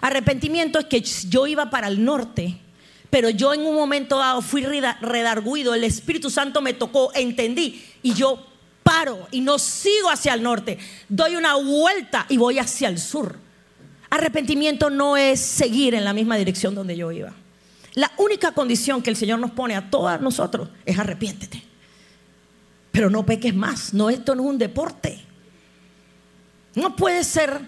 Arrepentimiento 0.01 0.79
es 0.79 0.85
que 0.85 1.01
yo 1.01 1.47
iba 1.47 1.69
para 1.69 1.87
el 1.87 2.03
norte, 2.03 2.57
pero 3.09 3.29
yo 3.29 3.53
en 3.53 3.61
un 3.61 3.75
momento 3.75 4.17
dado 4.17 4.41
fui 4.41 4.63
redarguido, 4.63 5.73
el 5.73 5.83
Espíritu 5.83 6.29
Santo 6.29 6.61
me 6.61 6.73
tocó, 6.73 7.11
entendí 7.13 7.83
y 8.01 8.13
yo 8.13 8.45
paro 8.83 9.27
y 9.31 9.41
no 9.41 9.59
sigo 9.59 10.09
hacia 10.09 10.33
el 10.33 10.41
norte, 10.41 10.77
doy 11.07 11.35
una 11.35 11.55
vuelta 11.55 12.25
y 12.29 12.37
voy 12.37 12.59
hacia 12.59 12.87
el 12.87 12.99
sur. 12.99 13.37
Arrepentimiento 14.09 14.89
no 14.89 15.17
es 15.17 15.39
seguir 15.39 15.93
en 15.93 16.03
la 16.03 16.13
misma 16.13 16.37
dirección 16.37 16.73
donde 16.73 16.97
yo 16.97 17.11
iba. 17.11 17.33
La 17.95 18.11
única 18.17 18.51
condición 18.51 19.01
que 19.01 19.09
el 19.09 19.15
Señor 19.15 19.39
nos 19.39 19.51
pone 19.51 19.75
a 19.75 19.89
todos 19.89 20.21
nosotros 20.21 20.69
es 20.85 20.97
arrepiéntete. 20.97 21.63
Pero 22.91 23.09
no 23.09 23.25
peques 23.25 23.55
más. 23.55 23.93
No, 23.93 24.09
esto 24.09 24.35
no 24.35 24.43
es 24.43 24.49
un 24.49 24.57
deporte. 24.57 25.19
No 26.75 26.95
puede 26.95 27.23
ser 27.23 27.59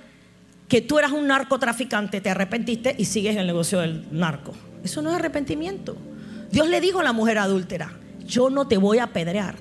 que 0.67 0.82
tú 0.82 0.99
eras 0.99 1.11
un 1.11 1.28
narcotraficante, 1.28 2.22
te 2.22 2.30
arrepentiste 2.30 2.95
y 2.97 3.05
sigues 3.05 3.34
en 3.34 3.39
el 3.39 3.47
negocio 3.47 3.80
del 3.80 4.07
narco. 4.11 4.53
Eso 4.84 5.01
no 5.01 5.09
es 5.09 5.15
arrepentimiento. 5.15 5.97
Dios 6.49 6.67
le 6.69 6.80
dijo 6.82 6.99
a 6.99 7.03
la 7.03 7.13
mujer 7.13 7.38
adúltera, 7.39 7.91
yo 8.26 8.49
no 8.49 8.67
te 8.67 8.78
voy 8.78 8.99
a 8.99 9.05
apedrear, 9.05 9.55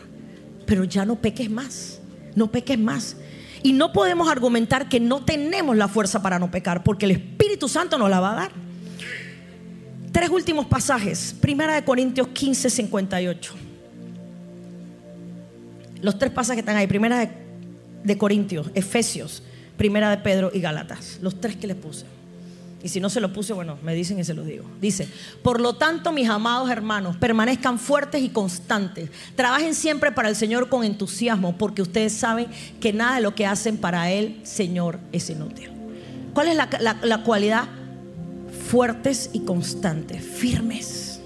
pero 0.66 0.84
ya 0.84 1.04
no 1.04 1.16
peques 1.16 1.50
más, 1.50 2.00
no 2.34 2.50
peques 2.50 2.78
más. 2.78 3.16
Y 3.62 3.72
no 3.72 3.92
podemos 3.92 4.28
argumentar 4.30 4.88
que 4.88 5.00
no 5.00 5.24
tenemos 5.24 5.76
la 5.76 5.88
fuerza 5.88 6.22
para 6.22 6.38
no 6.38 6.50
pecar, 6.50 6.82
porque 6.82 7.06
el 7.06 7.12
Espíritu 7.12 7.68
Santo 7.68 7.98
nos 7.98 8.08
la 8.08 8.20
va 8.20 8.32
a 8.32 8.36
dar. 8.36 8.52
Tres 10.12 10.28
últimos 10.30 10.66
pasajes. 10.66 11.34
Primera 11.40 11.74
de 11.74 11.84
Corintios 11.84 12.28
15, 12.28 12.68
58. 12.70 13.54
Los 16.02 16.18
tres 16.18 16.32
pasajes 16.32 16.56
que 16.56 16.60
están 16.60 16.76
ahí. 16.76 16.86
Primera 16.86 17.30
de, 18.04 18.18
Corintios, 18.18 18.68
Efesios, 18.74 19.42
Primera 19.76 20.10
de 20.10 20.18
Pedro 20.18 20.50
y 20.52 20.60
Galatas. 20.60 21.18
Los 21.22 21.40
tres 21.40 21.56
que 21.56 21.66
les 21.66 21.76
puse. 21.76 22.06
Y 22.82 22.88
si 22.88 22.98
no 22.98 23.10
se 23.10 23.20
lo 23.20 23.30
puse, 23.30 23.52
bueno, 23.52 23.76
me 23.82 23.94
dicen 23.94 24.18
y 24.18 24.24
se 24.24 24.32
los 24.32 24.46
digo. 24.46 24.64
Dice, 24.80 25.06
por 25.42 25.60
lo 25.60 25.74
tanto, 25.76 26.12
mis 26.12 26.28
amados 26.30 26.70
hermanos, 26.70 27.14
permanezcan 27.18 27.78
fuertes 27.78 28.22
y 28.22 28.30
constantes. 28.30 29.10
Trabajen 29.36 29.74
siempre 29.74 30.12
para 30.12 30.30
el 30.30 30.34
Señor 30.36 30.70
con 30.70 30.82
entusiasmo, 30.82 31.58
porque 31.58 31.82
ustedes 31.82 32.14
saben 32.14 32.46
que 32.80 32.94
nada 32.94 33.16
de 33.16 33.20
lo 33.20 33.34
que 33.34 33.44
hacen 33.44 33.76
para 33.76 34.10
Él, 34.10 34.40
Señor, 34.44 34.98
es 35.12 35.28
inútil. 35.28 35.68
¿Cuál 36.32 36.48
es 36.48 36.56
la, 36.56 36.70
la- 36.80 36.98
la 37.02 37.22
cualidad? 37.22 37.64
Fuertes 38.70 39.30
y 39.32 39.40
constantes, 39.40 40.22
firmes. 40.22 41.18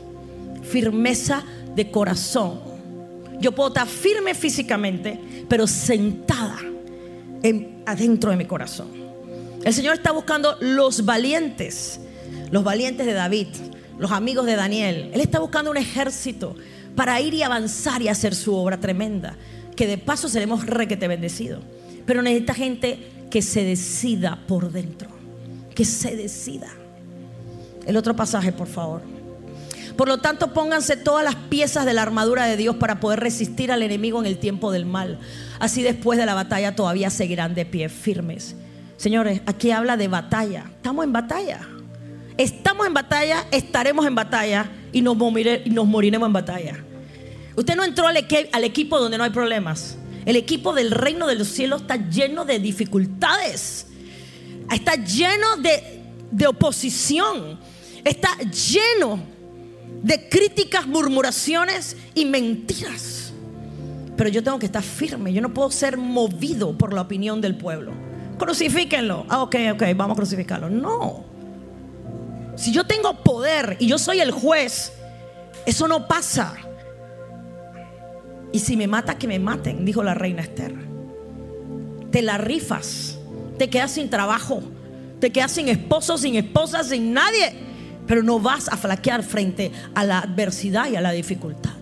Firmeza 0.62 1.44
de 1.76 1.90
corazón. 1.90 2.58
Yo 3.38 3.52
puedo 3.52 3.68
estar 3.68 3.86
firme 3.86 4.34
físicamente, 4.34 5.20
pero 5.46 5.66
sentada 5.66 6.56
en- 7.42 7.82
adentro 7.84 8.30
de 8.30 8.38
mi 8.38 8.46
corazón. 8.46 8.88
El 9.62 9.74
Señor 9.74 9.92
está 9.96 10.10
buscando 10.12 10.56
los 10.62 11.04
valientes, 11.04 12.00
los 12.50 12.64
valientes 12.64 13.04
de 13.04 13.12
David, 13.12 13.48
los 13.98 14.10
amigos 14.10 14.46
de 14.46 14.56
Daniel. 14.56 15.10
Él 15.12 15.20
está 15.20 15.38
buscando 15.38 15.70
un 15.70 15.76
ejército 15.76 16.56
para 16.96 17.20
ir 17.20 17.34
y 17.34 17.42
avanzar 17.42 18.00
y 18.00 18.08
hacer 18.08 18.34
su 18.34 18.54
obra 18.54 18.80
tremenda, 18.80 19.36
que 19.76 19.86
de 19.86 19.98
paso 19.98 20.30
seremos 20.30 20.64
requete 20.64 21.08
bendecidos. 21.08 21.62
Pero 22.06 22.22
necesita 22.22 22.54
gente 22.54 23.06
que 23.30 23.42
se 23.42 23.64
decida 23.64 24.42
por 24.48 24.72
dentro, 24.72 25.10
que 25.74 25.84
se 25.84 26.16
decida. 26.16 26.68
El 27.86 27.96
otro 27.96 28.14
pasaje, 28.16 28.52
por 28.52 28.66
favor. 28.68 29.02
Por 29.96 30.08
lo 30.08 30.18
tanto, 30.18 30.52
pónganse 30.52 30.96
todas 30.96 31.24
las 31.24 31.36
piezas 31.36 31.86
de 31.86 31.92
la 31.92 32.02
armadura 32.02 32.46
de 32.46 32.56
Dios 32.56 32.76
para 32.76 32.98
poder 32.98 33.20
resistir 33.20 33.70
al 33.70 33.82
enemigo 33.82 34.18
en 34.18 34.26
el 34.26 34.38
tiempo 34.38 34.72
del 34.72 34.86
mal. 34.86 35.20
Así 35.60 35.82
después 35.82 36.18
de 36.18 36.26
la 36.26 36.34
batalla 36.34 36.74
todavía 36.74 37.10
seguirán 37.10 37.54
de 37.54 37.64
pie 37.64 37.88
firmes. 37.88 38.56
Señores, 38.96 39.40
aquí 39.46 39.70
habla 39.70 39.96
de 39.96 40.08
batalla. 40.08 40.64
Estamos 40.74 41.04
en 41.04 41.12
batalla. 41.12 41.60
Estamos 42.36 42.86
en 42.88 42.94
batalla, 42.94 43.44
estaremos 43.52 44.04
en 44.06 44.16
batalla 44.16 44.68
y 44.92 45.00
nos, 45.02 45.16
moriremos 45.16 46.26
en 46.26 46.32
batalla. 46.32 46.84
Usted 47.54 47.76
no 47.76 47.84
entró 47.84 48.08
al, 48.08 48.16
equi- 48.16 48.48
al 48.50 48.64
equipo 48.64 48.98
donde 48.98 49.16
no 49.16 49.22
hay 49.22 49.30
problemas. 49.30 49.96
El 50.24 50.34
equipo 50.34 50.72
del 50.72 50.90
reino 50.90 51.28
de 51.28 51.36
los 51.36 51.46
cielos 51.46 51.82
está 51.82 52.08
lleno 52.08 52.44
de 52.44 52.58
dificultades. 52.58 53.86
Está 54.72 54.96
lleno 54.96 55.46
de 55.58 56.46
oposición. 56.48 57.60
Está 58.04 58.36
lleno 58.38 59.18
de 60.02 60.28
críticas, 60.28 60.86
murmuraciones 60.86 61.96
y 62.14 62.26
mentiras. 62.26 63.32
Pero 64.16 64.30
yo 64.30 64.42
tengo 64.42 64.58
que 64.58 64.66
estar 64.66 64.82
firme. 64.82 65.32
Yo 65.32 65.40
no 65.40 65.52
puedo 65.52 65.70
ser 65.70 65.96
movido 65.96 66.76
por 66.76 66.92
la 66.92 67.00
opinión 67.00 67.40
del 67.40 67.56
pueblo. 67.56 67.92
Crucifíquenlo. 68.38 69.26
Ah, 69.28 69.42
ok, 69.42 69.56
ok, 69.72 69.82
vamos 69.96 70.14
a 70.14 70.16
crucificarlo. 70.16 70.68
No. 70.68 71.24
Si 72.56 72.72
yo 72.72 72.84
tengo 72.84 73.22
poder 73.22 73.76
y 73.80 73.86
yo 73.86 73.98
soy 73.98 74.20
el 74.20 74.30
juez, 74.30 74.92
eso 75.66 75.88
no 75.88 76.06
pasa. 76.06 76.54
Y 78.52 78.60
si 78.60 78.76
me 78.76 78.86
mata, 78.86 79.18
que 79.18 79.26
me 79.26 79.38
maten, 79.38 79.84
dijo 79.84 80.02
la 80.02 80.14
reina 80.14 80.42
Esther. 80.42 80.74
Te 82.12 82.22
la 82.22 82.38
rifas, 82.38 83.18
te 83.58 83.68
quedas 83.68 83.92
sin 83.92 84.08
trabajo, 84.08 84.62
te 85.18 85.32
quedas 85.32 85.50
sin 85.50 85.68
esposo, 85.68 86.16
sin 86.16 86.36
esposa, 86.36 86.84
sin 86.84 87.12
nadie. 87.12 87.63
Pero 88.06 88.22
no 88.22 88.40
vas 88.40 88.68
a 88.68 88.76
flaquear 88.76 89.22
frente 89.22 89.72
a 89.94 90.04
la 90.04 90.20
adversidad 90.20 90.90
y 90.90 90.96
a 90.96 91.00
la 91.00 91.12
dificultad. 91.12 91.72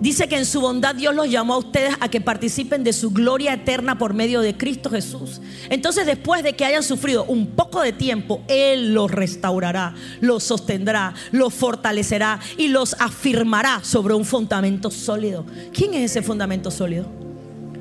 Dice 0.00 0.28
que 0.28 0.38
en 0.38 0.46
su 0.46 0.62
bondad 0.62 0.94
Dios 0.94 1.14
los 1.14 1.30
llamó 1.30 1.52
a 1.52 1.58
ustedes 1.58 1.94
a 2.00 2.08
que 2.08 2.22
participen 2.22 2.82
de 2.82 2.94
su 2.94 3.10
gloria 3.10 3.52
eterna 3.52 3.98
por 3.98 4.14
medio 4.14 4.40
de 4.40 4.56
Cristo 4.56 4.88
Jesús. 4.88 5.42
Entonces 5.68 6.06
después 6.06 6.42
de 6.42 6.56
que 6.56 6.64
hayan 6.64 6.82
sufrido 6.82 7.24
un 7.24 7.48
poco 7.48 7.82
de 7.82 7.92
tiempo, 7.92 8.42
Él 8.48 8.94
los 8.94 9.10
restaurará, 9.10 9.94
los 10.22 10.42
sostendrá, 10.42 11.12
los 11.32 11.52
fortalecerá 11.52 12.40
y 12.56 12.68
los 12.68 12.96
afirmará 12.98 13.84
sobre 13.84 14.14
un 14.14 14.24
fundamento 14.24 14.90
sólido. 14.90 15.44
¿Quién 15.74 15.92
es 15.92 16.10
ese 16.12 16.22
fundamento 16.22 16.70
sólido? 16.70 17.04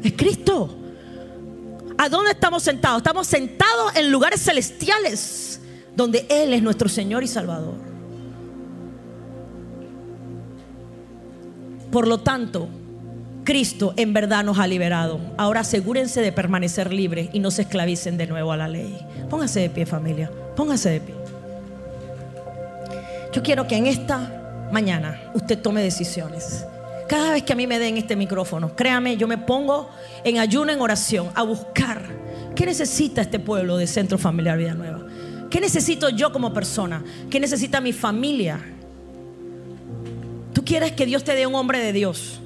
Es 0.04 0.12
Cristo. 0.12 0.76
¿A 1.98 2.10
dónde 2.10 2.32
estamos 2.32 2.64
sentados? 2.64 2.98
Estamos 2.98 3.28
sentados 3.28 3.96
en 3.96 4.12
lugares 4.12 4.42
celestiales 4.42 5.62
donde 6.00 6.26
Él 6.30 6.54
es 6.54 6.64
nuestro 6.64 6.88
Señor 6.88 7.24
y 7.26 7.28
Salvador. 7.28 7.76
Por 11.92 12.08
lo 12.08 12.22
tanto, 12.22 12.70
Cristo 13.44 13.94
en 13.98 14.14
verdad 14.14 14.46
nos 14.46 14.60
ha 14.60 14.68
liberado. 14.68 15.20
Ahora 15.36 15.60
asegúrense 15.60 16.22
de 16.22 16.32
permanecer 16.32 16.94
libres 16.94 17.30
y 17.34 17.40
no 17.40 17.52
se 17.52 17.64
esclavicen 17.64 18.18
de 18.18 18.28
nuevo 18.28 18.54
a 18.54 18.58
la 18.58 18.70
ley. 18.70 18.98
Póngase 19.30 19.60
de 19.60 19.70
pie 19.70 19.86
familia, 19.86 20.32
póngase 20.56 20.90
de 20.90 21.02
pie. 21.02 21.16
Yo 23.34 23.44
quiero 23.44 23.68
que 23.68 23.76
en 23.76 23.88
esta 23.88 24.70
mañana 24.72 25.22
usted 25.34 25.60
tome 25.60 25.82
decisiones. 25.82 26.66
Cada 27.10 27.34
vez 27.34 27.44
que 27.44 27.52
a 27.52 27.58
mí 27.58 27.68
me 27.68 27.78
den 27.78 27.98
este 27.98 28.16
micrófono, 28.16 28.74
créame, 28.74 29.18
yo 29.18 29.28
me 29.28 29.38
pongo 29.38 29.90
en 30.24 30.38
ayuno, 30.38 30.72
en 30.72 30.80
oración, 30.80 31.28
a 31.36 31.44
buscar 31.44 32.04
qué 32.56 32.66
necesita 32.66 33.22
este 33.22 33.40
pueblo 33.40 33.76
de 33.76 33.86
Centro 33.86 34.18
Familiar 34.18 34.58
Vida 34.58 34.76
Nueva. 34.76 35.09
¿Qué 35.50 35.60
necesito 35.60 36.10
yo 36.10 36.32
como 36.32 36.54
persona? 36.54 37.04
¿Qué 37.30 37.40
necesita 37.40 37.82
mi 37.82 37.94
familia? 37.94 38.60
Tú 40.54 40.64
quieres 40.64 40.92
que 40.92 41.06
Dios 41.06 41.24
te 41.24 41.36
dé 41.36 41.48
un 41.48 41.56
hombre 41.56 41.80
de 41.80 41.94
Dios. 41.94 42.40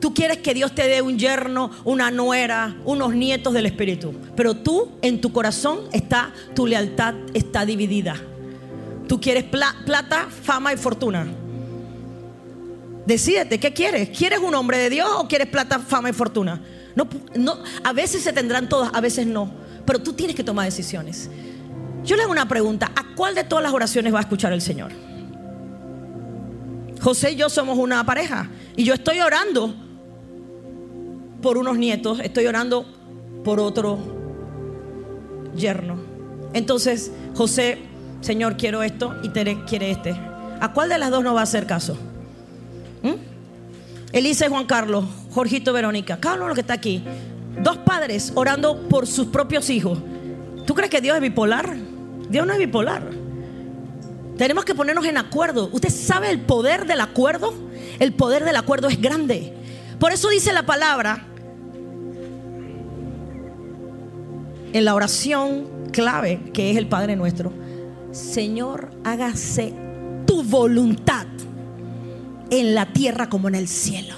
Tú 0.00 0.14
quieres 0.14 0.38
que 0.38 0.54
Dios 0.54 0.74
te 0.74 0.88
dé 0.88 1.02
un 1.02 1.18
yerno, 1.18 1.70
una 1.84 2.10
nuera, 2.10 2.76
unos 2.86 3.14
nietos 3.14 3.52
del 3.52 3.66
Espíritu. 3.66 4.14
Pero 4.34 4.54
tú, 4.56 4.92
en 5.02 5.20
tu 5.20 5.30
corazón, 5.32 5.80
está 5.92 6.32
tu 6.54 6.66
lealtad 6.66 7.14
está 7.34 7.66
dividida. 7.66 8.16
Tú 9.06 9.20
quieres 9.20 9.44
pla- 9.44 9.76
plata, 9.84 10.28
fama 10.30 10.72
y 10.72 10.76
fortuna. 10.78 11.26
Decídete, 13.06 13.58
¿qué 13.58 13.72
quieres? 13.72 14.10
¿Quieres 14.16 14.38
un 14.38 14.54
hombre 14.54 14.78
de 14.78 14.88
Dios 14.90 15.08
o 15.18 15.26
quieres 15.28 15.48
plata, 15.48 15.78
fama 15.80 16.08
y 16.10 16.12
fortuna? 16.12 16.62
No, 16.94 17.08
no, 17.34 17.58
a 17.82 17.92
veces 17.92 18.22
se 18.22 18.32
tendrán 18.32 18.68
todas, 18.68 18.90
a 18.94 19.00
veces 19.00 19.26
no. 19.26 19.50
Pero 19.84 19.98
tú 20.00 20.12
tienes 20.12 20.36
que 20.36 20.44
tomar 20.44 20.64
decisiones. 20.66 21.28
Yo 22.04 22.16
le 22.16 22.22
hago 22.22 22.32
una 22.32 22.48
pregunta. 22.48 22.90
¿A 22.94 23.14
cuál 23.14 23.34
de 23.34 23.44
todas 23.44 23.62
las 23.62 23.72
oraciones 23.72 24.12
va 24.14 24.18
a 24.18 24.22
escuchar 24.22 24.52
el 24.52 24.60
Señor? 24.60 24.92
José 27.00 27.32
y 27.32 27.36
yo 27.36 27.48
somos 27.48 27.78
una 27.78 28.04
pareja. 28.04 28.48
Y 28.76 28.84
yo 28.84 28.94
estoy 28.94 29.20
orando 29.20 29.74
por 31.42 31.58
unos 31.58 31.78
nietos, 31.78 32.20
estoy 32.20 32.46
orando 32.46 32.84
por 33.44 33.60
otro 33.60 33.98
yerno. 35.54 35.96
Entonces, 36.52 37.12
José, 37.34 37.78
Señor, 38.20 38.56
quiero 38.56 38.82
esto 38.82 39.16
y 39.22 39.30
Tere 39.30 39.64
quiere 39.64 39.90
este. 39.90 40.10
¿A 40.60 40.72
cuál 40.74 40.90
de 40.90 40.98
las 40.98 41.10
dos 41.10 41.24
no 41.24 41.34
va 41.34 41.40
a 41.40 41.44
hacer 41.44 41.66
caso? 41.66 41.96
¿Mm? 43.02 43.14
Elisa 44.12 44.46
y 44.46 44.48
Juan 44.48 44.66
Carlos, 44.66 45.04
Jorgito 45.32 45.70
y 45.70 45.74
Verónica, 45.74 46.18
cada 46.18 46.34
uno 46.34 46.44
de 46.44 46.48
los 46.48 46.54
que 46.56 46.62
está 46.62 46.74
aquí. 46.74 47.02
Dos 47.62 47.78
padres 47.78 48.32
orando 48.34 48.88
por 48.88 49.06
sus 49.06 49.28
propios 49.28 49.70
hijos. 49.70 49.98
¿Tú 50.66 50.74
crees 50.74 50.90
que 50.90 51.00
Dios 51.00 51.16
es 51.16 51.22
bipolar? 51.22 51.76
Dios 52.30 52.46
no 52.46 52.52
es 52.52 52.58
bipolar. 52.58 53.02
Tenemos 54.38 54.64
que 54.64 54.74
ponernos 54.74 55.04
en 55.04 55.18
acuerdo. 55.18 55.68
¿Usted 55.72 55.90
sabe 55.90 56.30
el 56.30 56.40
poder 56.40 56.86
del 56.86 57.00
acuerdo? 57.00 57.52
El 57.98 58.14
poder 58.14 58.44
del 58.44 58.56
acuerdo 58.56 58.88
es 58.88 59.00
grande. 59.00 59.52
Por 59.98 60.12
eso 60.12 60.28
dice 60.30 60.52
la 60.52 60.64
palabra 60.64 61.26
en 64.72 64.84
la 64.84 64.94
oración 64.94 65.68
clave 65.92 66.40
que 66.54 66.70
es 66.70 66.76
el 66.76 66.86
Padre 66.86 67.16
nuestro. 67.16 67.52
Señor, 68.12 68.92
hágase 69.04 69.74
tu 70.26 70.42
voluntad 70.42 71.26
en 72.48 72.74
la 72.74 72.86
tierra 72.86 73.28
como 73.28 73.48
en 73.48 73.56
el 73.56 73.68
cielo. 73.68 74.14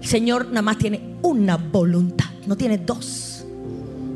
El 0.00 0.08
Señor 0.08 0.48
nada 0.48 0.62
más 0.62 0.78
tiene 0.78 1.16
una 1.22 1.56
voluntad, 1.56 2.30
no 2.46 2.56
tiene 2.56 2.78
dos. 2.78 3.46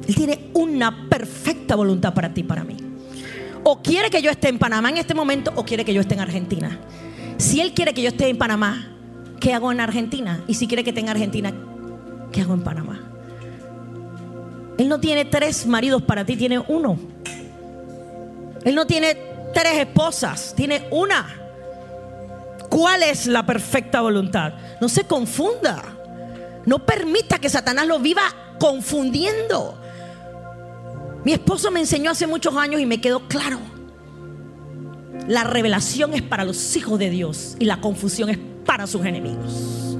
Él 0.06 0.14
tiene 0.14 0.50
una 0.54 1.08
perfecta 1.08 1.76
voluntad 1.76 2.12
para 2.14 2.32
ti 2.32 2.42
para 2.42 2.64
mí. 2.64 2.87
O 3.70 3.82
quiere 3.82 4.08
que 4.08 4.22
yo 4.22 4.30
esté 4.30 4.48
en 4.48 4.58
Panamá 4.58 4.88
en 4.88 4.96
este 4.96 5.12
momento 5.12 5.52
o 5.54 5.62
quiere 5.62 5.84
que 5.84 5.92
yo 5.92 6.00
esté 6.00 6.14
en 6.14 6.20
Argentina. 6.20 6.78
Si 7.36 7.60
Él 7.60 7.74
quiere 7.74 7.92
que 7.92 8.00
yo 8.00 8.08
esté 8.08 8.26
en 8.28 8.38
Panamá, 8.38 8.96
¿qué 9.40 9.52
hago 9.52 9.70
en 9.70 9.80
Argentina? 9.80 10.42
Y 10.48 10.54
si 10.54 10.66
quiere 10.66 10.82
que 10.82 10.88
esté 10.88 11.00
en 11.02 11.10
Argentina, 11.10 11.52
¿qué 12.32 12.40
hago 12.40 12.54
en 12.54 12.62
Panamá? 12.62 12.98
Él 14.78 14.88
no 14.88 14.98
tiene 15.00 15.26
tres 15.26 15.66
maridos 15.66 16.00
para 16.00 16.24
ti, 16.24 16.34
tiene 16.34 16.58
uno. 16.66 16.98
Él 18.64 18.74
no 18.74 18.86
tiene 18.86 19.18
tres 19.52 19.74
esposas, 19.80 20.54
tiene 20.56 20.88
una. 20.90 21.28
¿Cuál 22.70 23.02
es 23.02 23.26
la 23.26 23.44
perfecta 23.44 24.00
voluntad? 24.00 24.54
No 24.80 24.88
se 24.88 25.04
confunda. 25.04 25.82
No 26.64 26.86
permita 26.86 27.38
que 27.38 27.50
Satanás 27.50 27.86
lo 27.86 27.98
viva 27.98 28.22
confundiendo. 28.58 29.78
Mi 31.24 31.32
esposo 31.32 31.70
me 31.70 31.80
enseñó 31.80 32.10
hace 32.10 32.26
muchos 32.26 32.56
años 32.56 32.80
y 32.80 32.86
me 32.86 33.00
quedó 33.00 33.26
claro. 33.28 33.58
La 35.26 35.44
revelación 35.44 36.14
es 36.14 36.22
para 36.22 36.44
los 36.44 36.76
hijos 36.76 36.98
de 36.98 37.10
Dios 37.10 37.56
y 37.58 37.64
la 37.64 37.80
confusión 37.80 38.30
es 38.30 38.38
para 38.64 38.86
sus 38.86 39.04
enemigos. 39.04 39.96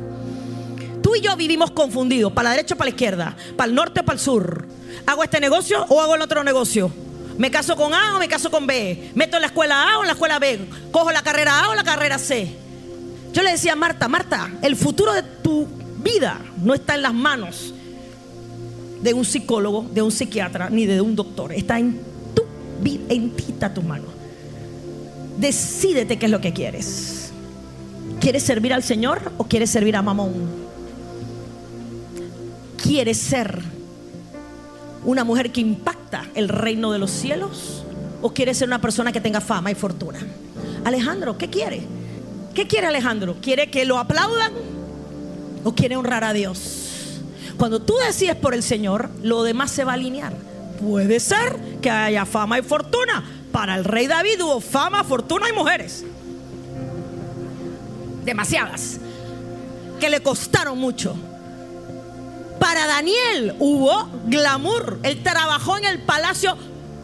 Tú 1.03 1.17
y 1.17 1.21
yo 1.21 1.37
vivimos 1.37 1.71
confundidos, 1.71 2.33
para 2.33 2.51
la 2.51 2.57
derecha 2.57 2.75
o 2.75 2.79
para 2.79 2.87
la 2.87 2.95
izquierda, 2.95 3.37
para 3.57 3.69
el 3.69 3.75
norte 3.75 4.01
o 4.01 4.05
para 4.05 4.15
el 4.15 4.21
sur. 4.21 4.67
¿Hago 5.07 5.25
este 5.25 5.41
negocio 5.41 5.85
o 5.89 6.01
hago 6.01 6.15
el 6.15 6.23
otro 6.23 6.45
negocio? 6.45 6.91
¿Me 7.37 7.51
caso 7.51 7.77
con 7.77 7.95
A 7.95 8.17
o 8.17 8.19
me 8.19 8.29
caso 8.29 8.51
con 8.51 8.67
B? 8.67 9.13
¿Meto 9.15 9.37
en 9.37 9.43
la 9.43 9.49
escuela 9.49 9.93
A 9.93 9.99
o 9.99 10.01
en 10.03 10.07
la 10.07 10.13
escuela 10.13 10.39
B? 10.39 10.61
¿Cojo 10.91 11.13
la 11.13 11.23
carrera 11.23 11.61
A 11.61 11.71
o 11.71 11.75
la 11.75 11.85
carrera 11.85 12.19
C? 12.19 12.55
Yo 13.33 13.43
le 13.43 13.53
decía 13.53 13.75
a 13.75 13.77
Marta, 13.77 14.09
Marta, 14.09 14.51
el 14.63 14.77
futuro 14.77 15.13
de 15.13 15.23
tu 15.23 15.69
vida 15.99 16.41
no 16.63 16.75
está 16.75 16.95
en 16.95 17.03
las 17.03 17.15
manos 17.15 17.75
de 19.03 19.15
un 19.15 19.25
psicólogo, 19.25 19.87
de 19.93 20.03
un 20.03 20.11
psiquiatra, 20.11 20.71
ni 20.71 20.87
de 20.87 21.01
un 21.01 21.15
doctor. 21.15 21.53
Está 21.53 21.79
en 21.79 22.01
tu 22.35 22.43
vida, 22.83 23.05
en 23.09 23.31
ti 23.31 23.45
está 23.49 23.73
tu 23.73 23.83
mano. 23.83 24.05
Decídete 25.39 26.19
qué 26.19 26.27
es 26.27 26.33
lo 26.33 26.41
que 26.41 26.53
quieres. 26.53 27.31
¿Quieres 28.21 28.43
servir 28.43 28.75
al 28.75 28.83
Señor 28.83 29.33
o 29.39 29.45
quieres 29.45 29.71
servir 29.71 29.97
a 29.97 30.03
Mamón? 30.03 30.33
¿Quieres 32.83 33.19
ser 33.19 33.63
una 35.05 35.23
mujer 35.23 35.53
que 35.53 35.61
impacta 35.61 36.27
el 36.35 36.49
reino 36.49 36.91
de 36.91 36.99
los 36.99 37.11
cielos 37.11 37.85
o 38.21 38.35
quieres 38.35 38.59
ser 38.59 38.69
una 38.69 38.81
persona 38.81 39.13
que 39.13 39.21
tenga 39.21 39.41
fama 39.41 39.71
y 39.71 39.75
fortuna? 39.77 40.19
Alejandro, 40.85 41.39
¿qué 41.39 41.49
quiere? 41.49 41.83
¿Qué 42.55 42.67
quiere 42.67 42.89
Alejandro? 42.89 43.37
¿Quiere 43.41 43.71
que 43.71 43.85
lo 43.85 43.99
aplaudan 43.99 44.53
o 45.63 45.73
quiere 45.75 45.97
honrar 45.97 46.25
a 46.25 46.33
Dios? 46.33 46.78
Cuando 47.59 47.81
tú 47.81 47.95
decides 48.07 48.37
por 48.37 48.55
el 48.55 48.63
Señor, 48.63 49.11
lo 49.23 49.43
demás 49.43 49.73
se 49.73 49.83
va 49.83 49.93
a 49.93 49.95
alinear. 49.95 50.33
Puede 50.81 51.19
ser 51.19 51.59
que 51.83 51.91
haya 51.91 52.25
fama 52.25 52.59
y 52.61 52.63
fortuna. 52.63 53.25
Para 53.51 53.75
el 53.75 53.85
rey 53.85 54.07
David 54.07 54.41
hubo 54.43 54.61
fama, 54.61 55.03
fortuna 55.03 55.49
y 55.49 55.53
mujeres. 55.53 56.05
Demasiadas. 58.25 58.99
Que 59.99 60.09
le 60.09 60.21
costaron 60.23 60.79
mucho. 60.79 61.17
Para 62.61 62.87
Daniel 62.87 63.57
hubo 63.59 64.09
glamour. 64.27 65.01
Él 65.03 65.21
trabajó 65.25 65.77
en 65.77 65.85
el 65.85 66.01
palacio 66.03 66.57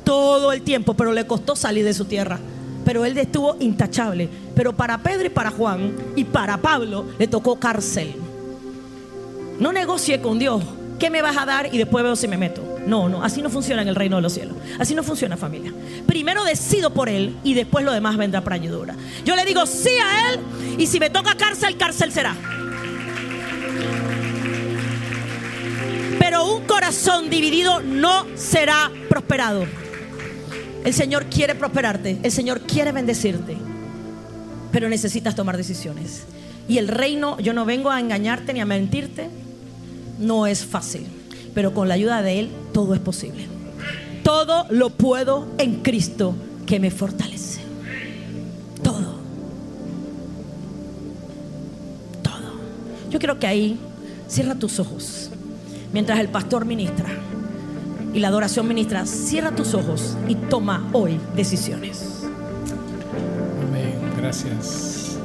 todo 0.05 0.53
el 0.53 0.63
tiempo, 0.63 0.95
pero 0.95 1.13
le 1.13 1.27
costó 1.27 1.57
salir 1.57 1.85
de 1.85 1.95
su 1.95 2.05
tierra. 2.05 2.39
Pero 2.85 3.05
él 3.05 3.19
estuvo 3.19 3.57
intachable. 3.59 4.29
Pero 4.55 4.77
para 4.77 4.99
Pedro 4.99 5.27
y 5.27 5.31
para 5.31 5.51
Juan 5.51 5.97
y 6.15 6.23
para 6.23 6.59
Pablo 6.59 7.07
le 7.19 7.27
tocó 7.27 7.59
cárcel. 7.59 8.24
No 9.59 9.73
negocie 9.73 10.21
con 10.21 10.39
Dios. 10.39 10.63
¿Qué 10.99 11.11
me 11.11 11.23
vas 11.23 11.37
a 11.37 11.45
dar? 11.45 11.75
Y 11.75 11.79
después 11.79 12.05
veo 12.05 12.17
si 12.17 12.29
me 12.29 12.37
meto. 12.37 12.63
No, 12.87 13.09
no, 13.09 13.23
así 13.25 13.41
no 13.43 13.51
funciona 13.51 13.83
en 13.83 13.89
el 13.89 13.95
reino 13.95 14.17
de 14.17 14.23
los 14.23 14.33
cielos. 14.33 14.57
Así 14.79 14.95
no 14.95 15.03
funciona 15.03 15.37
familia. 15.37 15.73
Primero 16.07 16.45
decido 16.45 16.91
por 16.91 17.09
Él 17.09 17.37
y 17.43 17.55
después 17.55 17.85
lo 17.85 17.93
demás 17.93 18.17
vendrá 18.17 18.43
para 18.43 18.57
ayudar. 18.57 18.95
Yo 19.25 19.37
le 19.37 19.45
digo 19.45 19.67
sí 19.67 19.91
a 19.91 20.33
Él 20.33 20.41
y 20.79 20.87
si 20.87 21.01
me 21.01 21.11
toca 21.11 21.37
cárcel, 21.37 21.77
cárcel 21.77 22.13
será. 22.13 22.37
Pero 26.19 26.55
un 26.55 26.65
corazón 26.67 27.31
dividido 27.31 27.81
no 27.81 28.27
será 28.35 28.91
prosperado. 29.09 29.67
El 30.85 30.93
Señor 30.93 31.27
quiere 31.27 31.55
prosperarte, 31.55 32.19
el 32.23 32.31
Señor 32.31 32.61
quiere 32.61 32.93
bendecirte, 32.93 33.57
pero 34.71 34.89
necesitas 34.89 35.35
tomar 35.35 35.57
decisiones. 35.57 36.25
Y 36.69 36.77
el 36.77 36.89
reino, 36.89 37.39
yo 37.41 37.55
no 37.55 37.65
vengo 37.65 37.91
a 37.91 38.01
engañarte 38.01 38.53
ni 38.53 38.61
a 38.61 38.67
mentirte, 38.67 39.31
no 40.19 40.47
es 40.47 40.65
fácil, 40.65 41.07
pero 41.55 41.75
con 41.75 41.89
la 41.89 41.95
ayuda 41.95 42.23
de 42.23 42.41
Él 42.41 42.51
todo 42.73 42.95
es 42.95 43.01
posible. 43.01 43.47
Todo 44.23 44.67
lo 44.71 44.91
puedo 44.91 45.47
en 45.59 45.83
Cristo 45.83 46.35
que 46.67 46.81
me 46.81 46.91
fortalece. 46.91 47.61
Todo. 48.83 49.17
Todo. 52.23 52.53
Yo 53.11 53.19
quiero 53.19 53.39
que 53.39 53.47
ahí 53.47 53.79
cierra 54.29 54.55
tus 54.55 54.81
ojos 54.81 55.31
mientras 55.93 56.19
el 56.19 56.29
pastor 56.29 56.65
ministra 56.65 57.07
y 58.15 58.21
la 58.21 58.29
adoración 58.29 58.67
ministra. 58.67 59.05
Cierra 59.07 59.55
tus 59.55 59.75
ojos 59.75 60.17
y 60.29 60.37
toma 60.37 60.89
hoy 60.93 61.21
decisiones. 61.37 62.23
Amén. 63.69 63.99
Gracias. 64.17 65.19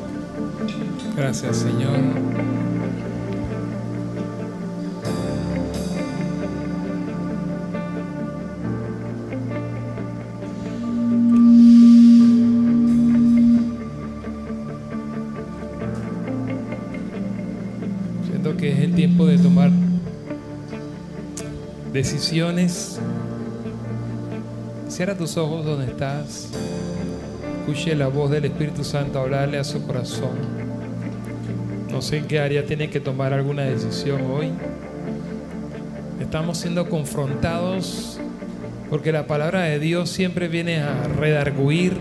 Gracias, 1.15 1.57
Señor. 1.57 2.68
Decisiones. 21.99 22.97
Cierra 24.87 25.15
tus 25.15 25.35
ojos 25.35 25.65
donde 25.65 25.87
estás. 25.87 26.49
Escuche 27.59 27.93
la 27.93 28.07
voz 28.07 28.31
del 28.31 28.45
Espíritu 28.45 28.85
Santo 28.85 29.19
hablarle 29.19 29.57
a 29.57 29.65
su 29.65 29.85
corazón. 29.85 30.29
No 31.91 32.01
sé 32.01 32.19
en 32.19 32.27
qué 32.27 32.39
área 32.39 32.65
tiene 32.65 32.89
que 32.89 33.01
tomar 33.01 33.33
alguna 33.33 33.63
decisión 33.63 34.21
hoy. 34.31 34.49
Estamos 36.21 36.59
siendo 36.59 36.89
confrontados 36.89 38.17
porque 38.89 39.11
la 39.11 39.27
palabra 39.27 39.63
de 39.63 39.79
Dios 39.79 40.09
siempre 40.09 40.47
viene 40.47 40.79
a 40.79 41.03
redarguir 41.03 41.97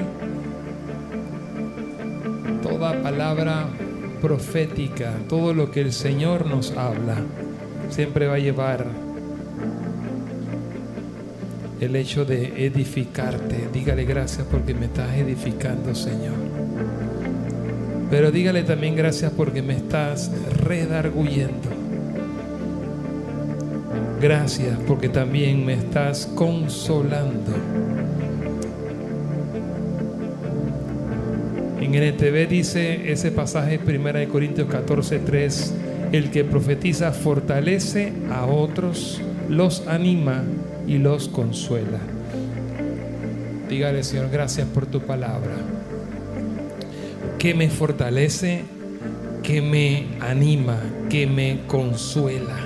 toda 2.62 3.03
palabra 3.03 3.66
profética, 4.22 5.12
todo 5.28 5.55
lo 5.55 5.72
que 5.72 5.80
el 5.80 5.92
Señor 5.92 6.46
nos 6.46 6.70
habla, 6.76 7.16
siempre 7.90 8.28
va 8.28 8.34
a 8.34 8.38
llevar 8.38 9.07
el 11.89 11.97
hecho 11.97 12.26
de 12.26 12.66
edificarte. 12.66 13.68
Dígale 13.72 14.05
gracias 14.05 14.47
porque 14.51 14.74
me 14.74 14.86
estás 14.86 15.16
edificando, 15.16 15.95
Señor. 15.95 16.34
Pero 18.11 18.30
dígale 18.30 18.62
también 18.62 18.95
gracias 18.95 19.32
porque 19.34 19.62
me 19.62 19.74
estás 19.74 20.30
redarguyendo. 20.64 21.70
Gracias 24.20 24.78
porque 24.86 25.09
también 25.09 25.64
me 25.64 25.74
estás 25.74 26.26
consolando. 26.26 27.55
En 31.80 31.95
NTV 31.95 32.49
dice 32.49 33.11
ese 33.11 33.30
pasaje 33.30 33.80
1 33.82 34.28
Corintios 34.30 34.68
14, 34.68 35.20
3, 35.20 35.74
el 36.12 36.30
que 36.30 36.45
profetiza 36.45 37.12
fortalece 37.12 38.12
a 38.30 38.45
otros, 38.45 39.22
los 39.49 39.86
anima 39.89 40.45
y 40.89 40.99
los 40.99 41.28
consuela. 41.28 42.01
Dígale, 43.68 44.03
Señor, 44.03 44.30
gracias 44.30 44.66
por 44.66 44.86
tu 44.86 45.01
palabra, 45.01 45.57
que 47.39 47.55
me 47.55 47.68
fortalece, 47.68 48.64
que 49.43 49.61
me 49.61 50.07
anima, 50.20 50.80
que 51.11 51.26
me 51.26 51.61
consuela. 51.66 52.57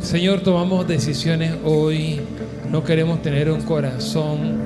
Señor, 0.00 0.40
tomamos 0.40 0.88
decisiones 0.88 1.54
hoy. 1.64 2.20
No 2.70 2.82
queremos 2.82 3.20
tener 3.20 3.50
un 3.50 3.60
corazón 3.62 4.56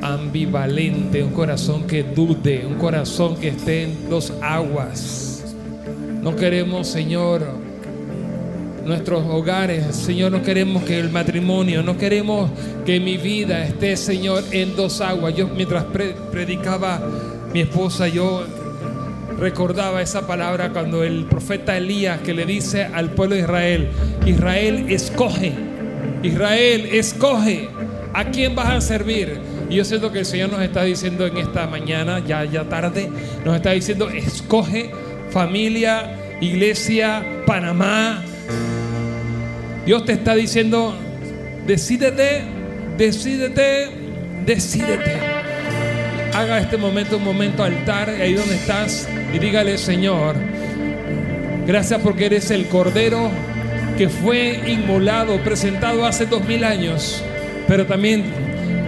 ambivalente, 0.00 1.22
un 1.22 1.32
corazón 1.32 1.86
que 1.86 2.02
dude, 2.02 2.66
un 2.66 2.74
corazón 2.74 3.36
que 3.36 3.48
esté 3.48 3.84
en 3.84 4.08
dos 4.08 4.32
aguas. 4.40 5.54
No 6.22 6.34
queremos, 6.34 6.88
Señor, 6.88 7.63
nuestros 8.84 9.24
hogares, 9.26 9.94
Señor, 9.96 10.32
no 10.32 10.42
queremos 10.42 10.84
que 10.84 10.98
el 10.98 11.10
matrimonio, 11.10 11.82
no 11.82 11.96
queremos 11.96 12.50
que 12.84 13.00
mi 13.00 13.16
vida 13.16 13.64
esté, 13.64 13.96
Señor, 13.96 14.44
en 14.52 14.76
dos 14.76 15.00
aguas. 15.00 15.34
Yo 15.34 15.48
mientras 15.48 15.84
predicaba 16.30 17.00
mi 17.52 17.60
esposa, 17.60 18.08
yo 18.08 18.44
recordaba 19.38 20.02
esa 20.02 20.26
palabra 20.26 20.70
cuando 20.70 21.02
el 21.02 21.24
profeta 21.24 21.76
Elías 21.76 22.20
que 22.20 22.34
le 22.34 22.46
dice 22.46 22.84
al 22.84 23.10
pueblo 23.10 23.34
de 23.36 23.42
Israel, 23.42 23.88
Israel 24.26 24.86
escoge, 24.88 25.52
Israel 26.22 26.88
escoge 26.92 27.68
a 28.12 28.24
quién 28.26 28.54
vas 28.54 28.68
a 28.68 28.80
servir. 28.80 29.38
Y 29.70 29.76
yo 29.76 29.84
siento 29.84 30.12
que 30.12 30.20
el 30.20 30.26
Señor 30.26 30.50
nos 30.50 30.62
está 30.62 30.82
diciendo 30.82 31.26
en 31.26 31.38
esta 31.38 31.66
mañana, 31.66 32.20
ya, 32.20 32.44
ya 32.44 32.64
tarde, 32.64 33.10
nos 33.44 33.56
está 33.56 33.72
diciendo, 33.72 34.08
escoge 34.10 34.90
familia, 35.30 36.36
iglesia, 36.40 37.24
Panamá, 37.46 38.22
Dios 39.86 40.04
te 40.04 40.12
está 40.12 40.34
diciendo, 40.34 40.96
decídete, 41.66 42.42
decídete, 42.96 43.88
decídete. 44.46 45.18
haga 46.32 46.58
este 46.58 46.76
momento 46.76 47.18
un 47.18 47.24
momento 47.24 47.62
altar 47.62 48.08
ahí 48.08 48.34
donde 48.34 48.54
estás 48.56 49.08
y 49.32 49.38
dígale, 49.38 49.76
Señor, 49.78 50.36
gracias 51.66 52.00
porque 52.00 52.26
eres 52.26 52.50
el 52.50 52.66
Cordero 52.66 53.30
que 53.98 54.08
fue 54.08 54.60
inmolado, 54.66 55.38
presentado 55.44 56.04
hace 56.04 56.26
dos 56.26 56.44
mil 56.44 56.64
años, 56.64 57.22
pero 57.68 57.86
también 57.86 58.24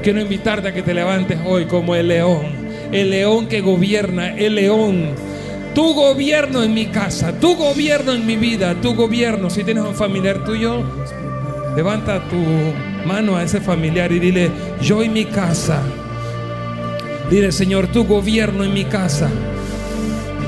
quiero 0.02 0.20
invitarte 0.20 0.68
a 0.68 0.72
que 0.72 0.82
te 0.82 0.94
levantes 0.94 1.38
hoy 1.44 1.66
como 1.66 1.94
el 1.94 2.08
león, 2.08 2.46
el 2.90 3.10
león 3.10 3.48
que 3.48 3.60
gobierna, 3.60 4.34
el 4.34 4.54
león. 4.56 5.25
Tu 5.76 5.94
gobierno 5.94 6.64
en 6.64 6.74
mi 6.74 6.86
casa, 6.86 7.38
tu 7.38 7.54
gobierno 7.54 8.12
en 8.12 8.26
mi 8.26 8.34
vida, 8.36 8.74
tu 8.80 8.96
gobierno. 8.96 9.48
Si 9.48 9.62
tienes 9.62 9.84
un 9.84 9.94
familiar 9.94 10.44
tuyo, 10.44 10.82
levanta 11.76 12.28
tu 12.28 12.42
mano 13.06 13.36
a 13.36 13.44
ese 13.44 13.60
familiar 13.60 14.10
y 14.10 14.18
dile, 14.18 14.50
yo 14.80 15.04
en 15.04 15.12
mi 15.12 15.26
casa 15.26 15.80
Dile, 17.30 17.50
Señor, 17.50 17.88
tu 17.88 18.04
gobierno 18.04 18.62
en 18.62 18.72
mi 18.72 18.84
casa. 18.84 19.28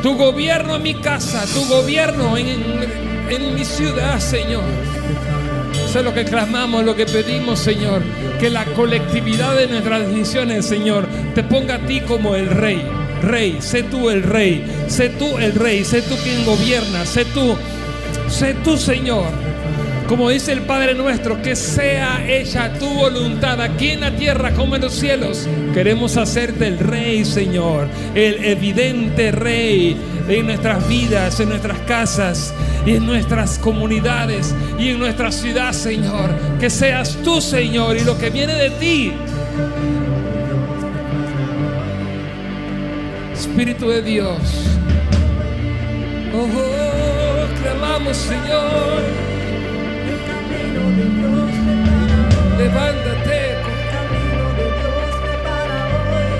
Tu 0.00 0.16
gobierno 0.16 0.76
en 0.76 0.82
mi 0.82 0.94
casa. 0.94 1.44
Tu 1.52 1.66
gobierno 1.66 2.36
en, 2.36 3.54
mi 3.54 3.64
ciudad, 3.64 4.20
Señor. 4.20 4.62
Eso 5.72 5.98
es 5.98 6.04
lo 6.04 6.14
que 6.14 6.24
clamamos, 6.24 6.84
lo 6.84 6.94
que 6.94 7.04
pedimos, 7.04 7.58
Señor. 7.58 8.02
Que 8.38 8.48
la 8.48 8.64
colectividad 8.64 9.56
de 9.56 9.66
nuestras 9.66 10.08
decisiones, 10.08 10.66
Señor, 10.66 11.08
te 11.34 11.42
ponga 11.42 11.76
a 11.76 11.78
ti 11.80 12.00
como 12.00 12.36
el 12.36 12.48
rey. 12.48 12.80
Rey, 13.22 13.58
sé 13.60 13.82
tú 13.82 14.10
el 14.10 14.22
rey. 14.22 14.64
Sé 14.88 15.08
tú 15.10 15.38
el 15.38 15.54
rey. 15.54 15.84
Sé 15.84 16.02
tú 16.02 16.14
quien 16.22 16.44
gobierna. 16.44 17.04
Sé 17.06 17.24
tú. 17.26 17.56
Sé 18.28 18.54
tú, 18.64 18.76
Señor 18.76 19.26
como 20.08 20.30
dice 20.30 20.52
el 20.52 20.62
Padre 20.62 20.94
nuestro, 20.94 21.42
que 21.42 21.54
sea 21.54 22.26
hecha 22.26 22.72
tu 22.78 22.88
voluntad 22.88 23.60
aquí 23.60 23.90
en 23.90 24.00
la 24.00 24.16
tierra 24.16 24.54
como 24.54 24.74
en 24.74 24.82
los 24.82 24.94
cielos. 24.94 25.46
Queremos 25.74 26.16
hacerte 26.16 26.66
el 26.66 26.78
Rey, 26.78 27.26
Señor, 27.26 27.88
el 28.14 28.42
evidente 28.42 29.30
Rey 29.32 29.94
en 30.26 30.46
nuestras 30.46 30.88
vidas, 30.88 31.38
en 31.40 31.50
nuestras 31.50 31.78
casas 31.80 32.54
y 32.86 32.94
en 32.94 33.04
nuestras 33.04 33.58
comunidades 33.58 34.54
y 34.78 34.88
en 34.88 34.98
nuestra 34.98 35.30
ciudad, 35.30 35.72
Señor. 35.72 36.30
Que 36.58 36.70
seas 36.70 37.18
tú, 37.22 37.42
Señor, 37.42 37.98
y 37.98 38.00
lo 38.00 38.16
que 38.16 38.30
viene 38.30 38.54
de 38.54 38.70
ti. 38.70 39.12
Espíritu 43.58 43.88
de 43.88 44.02
Dios. 44.02 44.38
Oh, 46.32 46.46
oh 46.46 47.46
clamamos, 47.60 48.16
Señor. 48.16 49.02
Levántate. 52.56 53.50
El 53.50 53.82
camino 53.90 54.44
de 54.54 54.66
Dios 54.78 55.10
prepara 55.24 55.80
hoy. 55.90 56.30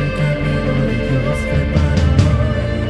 El 0.00 0.10
camino 0.22 0.72
de 0.86 0.94
Dios 1.10 1.38
prepara 1.52 2.06
hoy. 2.24 2.80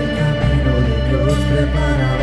El 0.00 0.08
camino 0.16 0.72
de 0.88 0.96
Dios 1.10 1.36
prepara 1.52 2.08
hoy. 2.16 2.21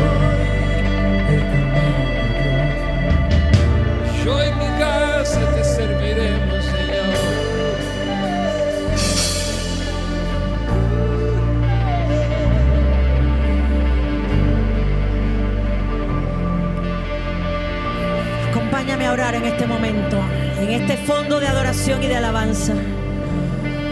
A 19.02 19.12
orar 19.12 19.34
en 19.34 19.44
este 19.44 19.66
momento, 19.66 20.18
en 20.60 20.70
este 20.70 20.96
fondo 20.98 21.40
de 21.40 21.48
adoración 21.48 22.00
y 22.02 22.06
de 22.06 22.16
alabanza. 22.16 22.74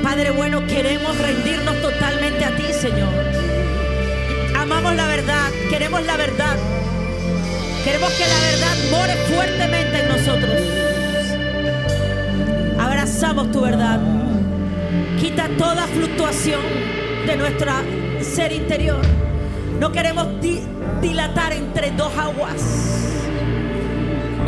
Padre 0.02 0.30
bueno, 0.30 0.64
queremos 0.66 1.18
rendirnos 1.18 1.80
totalmente 1.82 2.44
a 2.44 2.54
ti, 2.54 2.64
Señor. 2.72 3.08
Amamos 4.56 4.94
la 4.94 5.06
verdad, 5.08 5.48
queremos 5.70 6.04
la 6.06 6.16
verdad. 6.16 6.56
Queremos 7.84 8.10
que 8.12 8.24
la 8.28 8.38
verdad 8.50 8.76
more 8.92 9.14
fuertemente 9.34 10.02
en 10.02 10.08
nosotros. 10.08 10.60
Abrazamos 12.78 13.50
tu 13.50 13.60
verdad. 13.62 13.98
Quita 15.20 15.48
toda 15.58 15.86
fluctuación 15.88 16.60
de 17.26 17.36
nuestro 17.36 17.72
ser 18.20 18.52
interior. 18.52 19.00
No 19.80 19.90
queremos 19.90 20.40
di- 20.40 20.62
dilatar 21.02 21.52
entre 21.54 21.90
dos 21.92 22.12
aguas. 22.16 22.62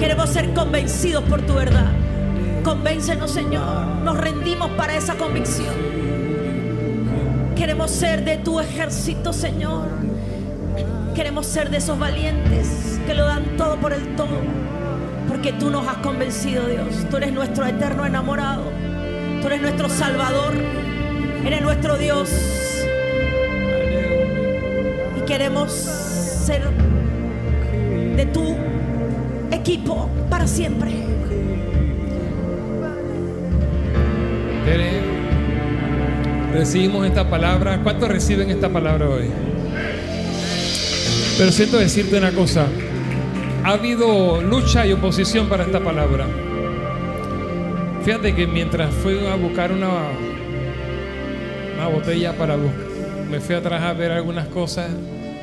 Queremos 0.00 0.30
ser 0.30 0.54
convencidos 0.54 1.22
por 1.24 1.42
tu 1.42 1.52
verdad. 1.52 1.92
Convéncenos, 2.64 3.30
Señor. 3.30 3.84
Nos 4.02 4.16
rendimos 4.16 4.70
para 4.70 4.96
esa 4.96 5.16
convicción. 5.16 5.74
Queremos 7.54 7.90
ser 7.90 8.24
de 8.24 8.38
tu 8.38 8.60
ejército, 8.60 9.34
Señor. 9.34 9.88
Queremos 11.14 11.46
ser 11.46 11.68
de 11.68 11.76
esos 11.76 11.98
valientes 11.98 12.98
que 13.06 13.12
lo 13.12 13.26
dan 13.26 13.58
todo 13.58 13.76
por 13.76 13.92
el 13.92 14.16
todo. 14.16 14.38
Porque 15.28 15.52
tú 15.52 15.68
nos 15.70 15.86
has 15.86 15.98
convencido, 15.98 16.66
Dios. 16.66 17.06
Tú 17.10 17.18
eres 17.18 17.34
nuestro 17.34 17.66
eterno 17.66 18.06
enamorado. 18.06 18.64
Tú 19.42 19.48
eres 19.48 19.60
nuestro 19.60 19.90
Salvador. 19.90 20.54
Eres 21.44 21.60
nuestro 21.60 21.98
Dios. 21.98 22.30
Y 25.18 25.26
queremos 25.26 25.70
ser 25.70 26.62
de 28.16 28.24
tu 28.24 28.69
equipo 29.60 30.08
para 30.28 30.46
siempre. 30.46 30.90
Recibimos 36.52 37.06
esta 37.06 37.30
palabra. 37.30 37.80
¿Cuántos 37.82 38.08
reciben 38.08 38.50
esta 38.50 38.68
palabra 38.68 39.08
hoy? 39.08 39.30
Pero 41.38 41.52
siento 41.52 41.78
decirte 41.78 42.18
una 42.18 42.32
cosa. 42.32 42.66
Ha 43.64 43.72
habido 43.72 44.42
lucha 44.42 44.86
y 44.86 44.92
oposición 44.92 45.48
para 45.48 45.64
esta 45.64 45.80
palabra. 45.80 46.26
Fíjate 48.02 48.34
que 48.34 48.46
mientras 48.46 48.92
fui 48.92 49.26
a 49.26 49.36
buscar 49.36 49.72
una, 49.72 49.88
una 51.76 51.88
botella 51.88 52.36
para 52.36 52.56
buscar, 52.56 52.80
me 53.30 53.40
fui 53.40 53.54
atrás 53.54 53.82
a 53.82 53.92
ver 53.92 54.10
algunas 54.10 54.48
cosas 54.48 54.90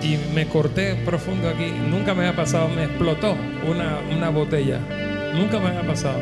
y 0.01 0.17
me 0.33 0.47
corté 0.47 0.95
profundo 0.95 1.49
aquí. 1.49 1.71
Nunca 1.89 2.13
me 2.13 2.25
había 2.25 2.35
pasado, 2.35 2.69
me 2.69 2.83
explotó 2.83 3.35
una, 3.69 3.99
una 4.15 4.29
botella. 4.29 4.79
Nunca 5.33 5.59
me 5.59 5.67
había 5.69 5.85
pasado. 5.85 6.19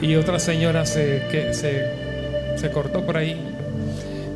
Y 0.00 0.14
otra 0.14 0.38
señora 0.38 0.86
se, 0.86 1.22
que, 1.30 1.52
se, 1.52 2.56
se 2.56 2.70
cortó 2.70 3.04
por 3.04 3.16
ahí. 3.16 3.36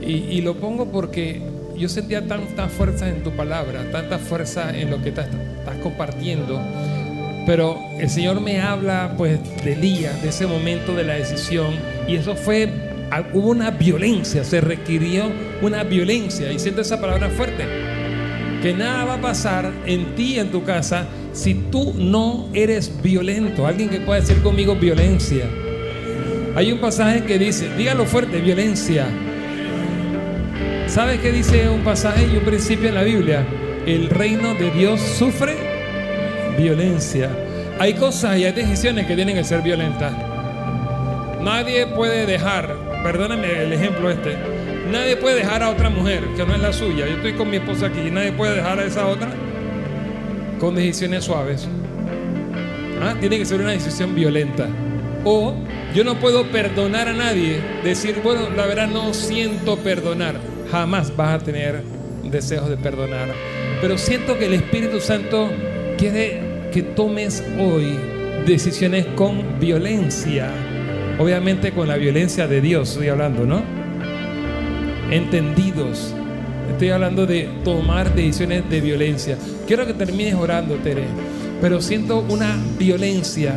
Y, 0.01 0.12
y 0.12 0.40
lo 0.42 0.57
pongo 0.57 0.90
porque 0.90 1.40
yo 1.76 1.88
sentía 1.88 2.26
tanta 2.26 2.68
fuerza 2.68 3.09
en 3.09 3.22
tu 3.22 3.30
palabra, 3.32 3.90
tanta 3.90 4.18
fuerza 4.18 4.76
en 4.76 4.90
lo 4.90 5.03
que 5.03 5.09
estás, 5.09 5.28
estás 5.59 5.76
compartiendo. 5.82 6.61
Pero 7.47 7.78
el 7.99 8.09
Señor 8.09 8.40
me 8.40 8.61
habla 8.61 9.14
pues 9.16 9.38
de 9.64 9.72
Elías, 9.74 10.22
de 10.22 10.28
ese 10.30 10.47
momento 10.47 10.95
de 10.95 11.05
la 11.05 11.14
decisión. 11.14 11.74
Y 12.07 12.16
eso 12.16 12.36
fue, 12.36 12.68
hubo 13.32 13.49
una 13.49 13.70
violencia, 13.70 14.45
se 14.45 14.61
requirió 14.61 15.30
una 15.61 15.82
violencia. 15.82 16.53
Y 16.53 16.59
siento 16.59 16.80
esa 16.80 17.01
palabra 17.01 17.28
fuerte. 17.30 17.64
Que 18.64 18.72
nada 18.72 19.04
va 19.04 19.14
a 19.16 19.20
pasar 19.20 19.70
en 19.84 20.14
ti, 20.14 20.38
en 20.38 20.50
tu 20.50 20.64
casa, 20.64 21.06
si 21.34 21.52
tú 21.52 21.92
no 21.98 22.48
eres 22.54 23.02
violento. 23.02 23.66
Alguien 23.66 23.90
que 23.90 24.00
pueda 24.00 24.20
decir 24.20 24.42
conmigo 24.42 24.74
violencia. 24.74 25.44
Hay 26.56 26.72
un 26.72 26.78
pasaje 26.78 27.24
que 27.24 27.38
dice, 27.38 27.68
dígalo 27.76 28.06
fuerte, 28.06 28.40
violencia. 28.40 29.04
¿Sabes 30.86 31.20
qué 31.20 31.30
dice 31.30 31.68
un 31.68 31.82
pasaje 31.82 32.26
y 32.26 32.38
un 32.38 32.44
principio 32.44 32.88
en 32.88 32.94
la 32.94 33.02
Biblia? 33.02 33.44
El 33.84 34.08
reino 34.08 34.54
de 34.54 34.70
Dios 34.70 34.98
sufre 34.98 35.56
violencia. 36.56 37.28
Hay 37.78 37.92
cosas 37.92 38.38
y 38.38 38.46
hay 38.46 38.52
decisiones 38.52 39.06
que 39.06 39.14
tienen 39.14 39.36
que 39.36 39.44
ser 39.44 39.60
violentas. 39.60 40.14
Nadie 41.42 41.86
puede 41.86 42.24
dejar, 42.24 42.74
perdóname 43.02 43.62
el 43.62 43.74
ejemplo 43.74 44.10
este, 44.10 44.53
nadie 44.91 45.16
puede 45.16 45.37
dejar 45.37 45.62
a 45.62 45.70
otra 45.70 45.91
mujer 45.91 46.24
que 46.37 46.45
no 46.45 46.55
es 46.55 46.61
la 46.61 46.72
suya. 46.72 47.07
Yo 47.07 47.16
estoy 47.16 47.32
con 47.35 47.51
mi 47.51 47.57
esposa 47.57 47.87
aquí 47.87 48.01
y 48.01 48.11
nadie 48.11 48.32
puede 48.32 48.57
dejar 48.57 48.78
a 48.78 48.85
esa 48.85 49.07
otra 49.07 49.30
con 50.59 50.74
decisiones 50.74 51.24
suaves. 51.24 51.68
¿Ah? 53.03 53.14
Tiene 53.20 53.39
que 53.39 53.45
ser 53.45 53.61
una 53.61 53.72
decisión 53.72 54.14
violenta. 54.14 54.68
O 55.24 55.55
yo 55.95 56.05
no 56.05 56.18
puedo 56.18 56.51
perdonar 56.51 57.09
a 57.09 57.12
nadie, 57.12 57.61
decir, 57.82 58.20
bueno, 58.22 58.51
la 58.55 58.66
verdad 58.66 58.89
no 58.89 59.14
siento 59.14 59.76
perdonar. 59.78 60.37
Jamás 60.70 61.14
vas 61.16 61.41
a 61.41 61.45
tener 61.45 61.82
deseos 62.24 62.68
de 62.68 62.76
perdonar. 62.76 63.28
Pero 63.80 63.99
siento 63.99 64.39
que 64.39 64.47
el 64.47 64.55
Espíritu 64.55 65.01
Santo 65.01 65.51
quiere 65.99 66.68
que 66.72 66.82
tomes 66.82 67.45
hoy 67.59 67.99
decisiones 68.47 69.07
con 69.14 69.59
violencia. 69.61 70.51
Obviamente 71.18 71.72
con 71.72 71.89
la 71.89 71.97
violencia 71.97 72.47
de 72.49 72.61
Dios 72.61 72.91
estoy 72.91 73.09
hablando, 73.09 73.47
¿no? 73.47 73.73
Entendidos. 75.14 76.12
Estoy 76.72 76.90
hablando 76.90 77.24
de 77.26 77.48
tomar 77.64 78.12
decisiones 78.14 78.68
de 78.68 78.80
violencia. 78.80 79.38
Quiero 79.66 79.86
que 79.86 79.94
termines 79.94 80.34
orando, 80.34 80.74
Tere. 80.76 81.04
Pero 81.60 81.80
siento 81.80 82.24
una 82.28 82.56
violencia 82.78 83.54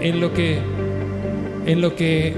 en 0.00 0.20
lo 0.20 0.32
que 0.32 0.60
en 1.66 1.80
lo 1.80 1.94
que 1.94 2.34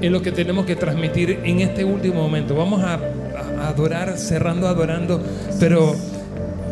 es 0.00 0.10
lo 0.12 0.22
que 0.22 0.30
tenemos 0.32 0.64
que 0.66 0.76
transmitir 0.76 1.40
en 1.44 1.60
este 1.60 1.84
último 1.84 2.22
momento. 2.22 2.54
Vamos 2.54 2.82
a, 2.82 3.00
a 3.58 3.68
adorar, 3.68 4.16
cerrando, 4.18 4.68
adorando, 4.68 5.20
pero, 5.58 5.94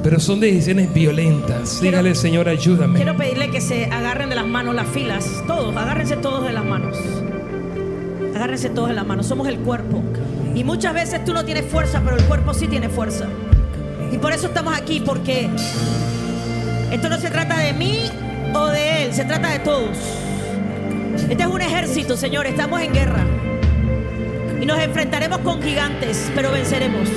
pero 0.02 0.20
son 0.20 0.38
decisiones 0.40 0.92
violentas. 0.94 1.78
Quiero- 1.80 1.98
Dígale, 1.98 2.14
Señor, 2.14 2.48
ayúdame. 2.48 2.96
Quiero 2.96 3.16
pedirle 3.16 3.50
que 3.50 3.60
se 3.60 3.86
agarren 3.86 4.28
de 4.28 4.36
las 4.36 4.46
manos 4.46 4.74
las 4.74 4.86
filas. 4.88 5.26
Todos, 5.46 5.74
agárrense 5.76 6.16
todos 6.16 6.44
de 6.46 6.52
las 6.52 6.64
manos. 6.64 6.96
Agárrense 8.34 8.70
todos 8.70 8.88
de 8.88 8.94
las 8.94 9.06
manos. 9.06 9.26
Somos 9.26 9.48
el 9.48 9.58
cuerpo. 9.58 10.02
Y 10.54 10.64
muchas 10.64 10.92
veces 10.94 11.24
tú 11.24 11.32
no 11.32 11.44
tienes 11.44 11.64
fuerza, 11.64 12.00
pero 12.04 12.16
el 12.16 12.24
cuerpo 12.24 12.52
sí 12.52 12.68
tiene 12.68 12.88
fuerza. 12.88 13.26
Y 14.10 14.18
por 14.18 14.32
eso 14.32 14.48
estamos 14.48 14.76
aquí, 14.76 15.00
porque 15.00 15.48
esto 16.90 17.08
no 17.08 17.18
se 17.18 17.30
trata 17.30 17.58
de 17.58 17.72
mí 17.72 18.04
o 18.54 18.66
de 18.66 19.04
él, 19.04 19.14
se 19.14 19.24
trata 19.24 19.48
de 19.48 19.60
todos. 19.60 19.96
Este 21.28 21.42
es 21.42 21.48
un 21.48 21.60
ejército, 21.62 22.16
Señor. 22.16 22.46
Estamos 22.46 22.80
en 22.82 22.92
guerra. 22.92 23.24
Y 24.60 24.66
nos 24.66 24.78
enfrentaremos 24.78 25.38
con 25.38 25.62
gigantes, 25.62 26.30
pero 26.34 26.52
venceremos. 26.52 27.08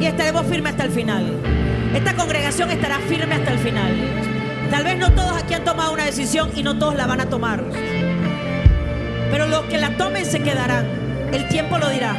Y 0.00 0.06
estaremos 0.06 0.46
firmes 0.46 0.72
hasta 0.72 0.84
el 0.84 0.90
final. 0.92 1.36
Esta 1.94 2.14
congregación 2.14 2.70
estará 2.70 3.00
firme 3.00 3.34
hasta 3.34 3.52
el 3.52 3.58
final. 3.58 3.92
Tal 4.70 4.84
vez 4.84 4.96
no 4.96 5.12
todos 5.12 5.42
aquí 5.42 5.54
han 5.54 5.64
tomado 5.64 5.92
una 5.92 6.04
decisión 6.04 6.52
y 6.54 6.62
no 6.62 6.78
todos 6.78 6.94
la 6.94 7.06
van 7.06 7.20
a 7.20 7.28
tomar. 7.28 7.64
Pero 9.32 9.48
los 9.48 9.62
que 9.64 9.78
la 9.78 9.96
tomen 9.96 10.24
se 10.24 10.40
quedarán. 10.40 10.99
El 11.32 11.48
tiempo 11.48 11.78
lo 11.78 11.88
dirá. 11.88 12.16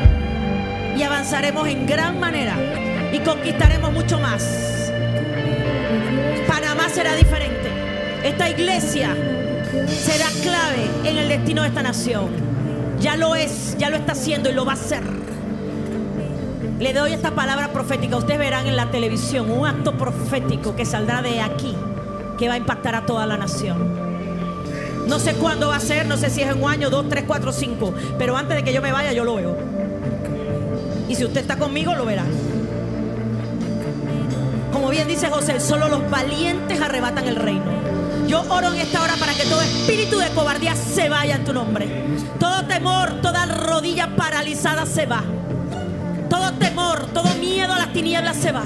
Y 0.96 1.04
avanzaremos 1.04 1.68
en 1.68 1.86
gran 1.86 2.20
manera. 2.20 2.56
Y 3.12 3.20
conquistaremos 3.20 3.92
mucho 3.92 4.20
más. 4.20 4.92
Panamá 6.48 6.90
será 6.90 7.16
diferente. 7.16 7.70
Esta 8.24 8.50
iglesia 8.50 9.16
será 9.88 10.26
clave 10.42 11.10
en 11.10 11.18
el 11.18 11.30
destino 11.30 11.62
de 11.64 11.70
esta 11.70 11.84
nación. 11.84 12.30
Ya 13.00 13.18
lo 13.18 13.36
es, 13.36 13.76
ya 13.78 13.90
lo 13.90 13.98
está 13.98 14.14
haciendo 14.14 14.50
y 14.50 14.54
lo 14.54 14.66
va 14.66 14.74
a 14.74 14.76
hacer. 14.76 15.04
Le 16.80 16.94
doy 16.94 17.14
esta 17.14 17.32
palabra 17.32 17.68
profética. 17.74 18.18
Ustedes 18.18 18.40
verán 18.40 18.68
en 18.68 18.76
la 18.76 18.90
televisión 18.92 19.52
un 19.52 19.68
acto 19.68 19.98
profético 19.98 20.76
que 20.76 20.86
saldrá 20.86 21.22
de 21.22 21.42
aquí, 21.42 21.76
que 22.38 22.48
va 22.48 22.56
a 22.56 22.58
impactar 22.58 22.96
a 22.96 23.06
toda 23.06 23.26
la 23.26 23.38
nación. 23.38 24.01
No 25.08 25.20
sé 25.20 25.34
cuándo 25.34 25.70
va 25.70 25.76
a 25.76 25.80
ser, 25.80 26.06
no 26.06 26.18
sé 26.18 26.30
si 26.30 26.42
es 26.42 26.50
en 26.50 26.64
un 26.64 26.70
año, 26.70 26.90
dos, 26.90 27.08
tres, 27.10 27.26
cuatro, 27.28 27.52
cinco, 27.52 27.94
pero 28.18 28.38
antes 28.38 28.56
de 28.56 28.64
que 28.64 28.74
yo 28.74 28.82
me 28.82 28.92
vaya, 28.92 29.12
yo 29.14 29.24
lo 29.24 29.36
veo. 29.36 29.58
Y 31.10 31.16
si 31.16 31.26
usted 31.26 31.42
está 31.42 31.58
conmigo, 31.58 31.94
lo 31.96 32.06
verá. 32.06 32.24
Como 34.72 34.90
bien 34.90 35.08
dice 35.08 35.30
José, 35.30 35.60
solo 35.60 35.90
los 35.90 36.10
valientes 36.10 36.80
arrebatan 36.80 37.28
el 37.28 37.36
reino. 37.36 37.66
Yo 38.28 38.44
oro 38.50 38.72
en 38.72 38.80
esta 38.80 39.02
hora 39.02 39.16
para 39.20 39.34
que 39.34 39.44
todo 39.44 39.62
espíritu 39.62 40.18
de 40.18 40.30
cobardía 40.30 40.76
se 40.76 41.10
vaya 41.10 41.36
en 41.36 41.44
tu 41.44 41.52
nombre. 41.52 42.06
Todo 42.40 42.66
temor, 42.66 43.22
toda 43.22 43.46
rodilla 43.46 44.16
paralizada 44.16 44.86
se 44.86 45.06
va. 45.06 45.22
Todo 46.30 46.54
temor, 46.54 47.08
todo 47.14 47.34
miedo 47.36 47.74
a 47.74 47.80
las 47.80 47.92
tinieblas 47.92 48.38
se 48.38 48.54
va. 48.54 48.64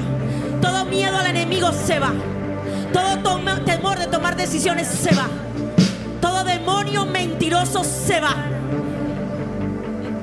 Todo 0.62 0.86
miedo 0.86 1.18
al 1.18 1.26
enemigo 1.26 1.72
se 1.72 1.98
va. 1.98 2.14
Todo 2.94 3.40
temor 3.66 3.98
de 3.98 4.08
tomar 4.08 4.36
decisiones 4.36 4.88
se 4.88 5.16
va. 5.16 5.28
Todo 6.96 7.04
demonio 7.04 7.06
mentiroso 7.06 7.84
se 7.84 8.22
va. 8.22 8.36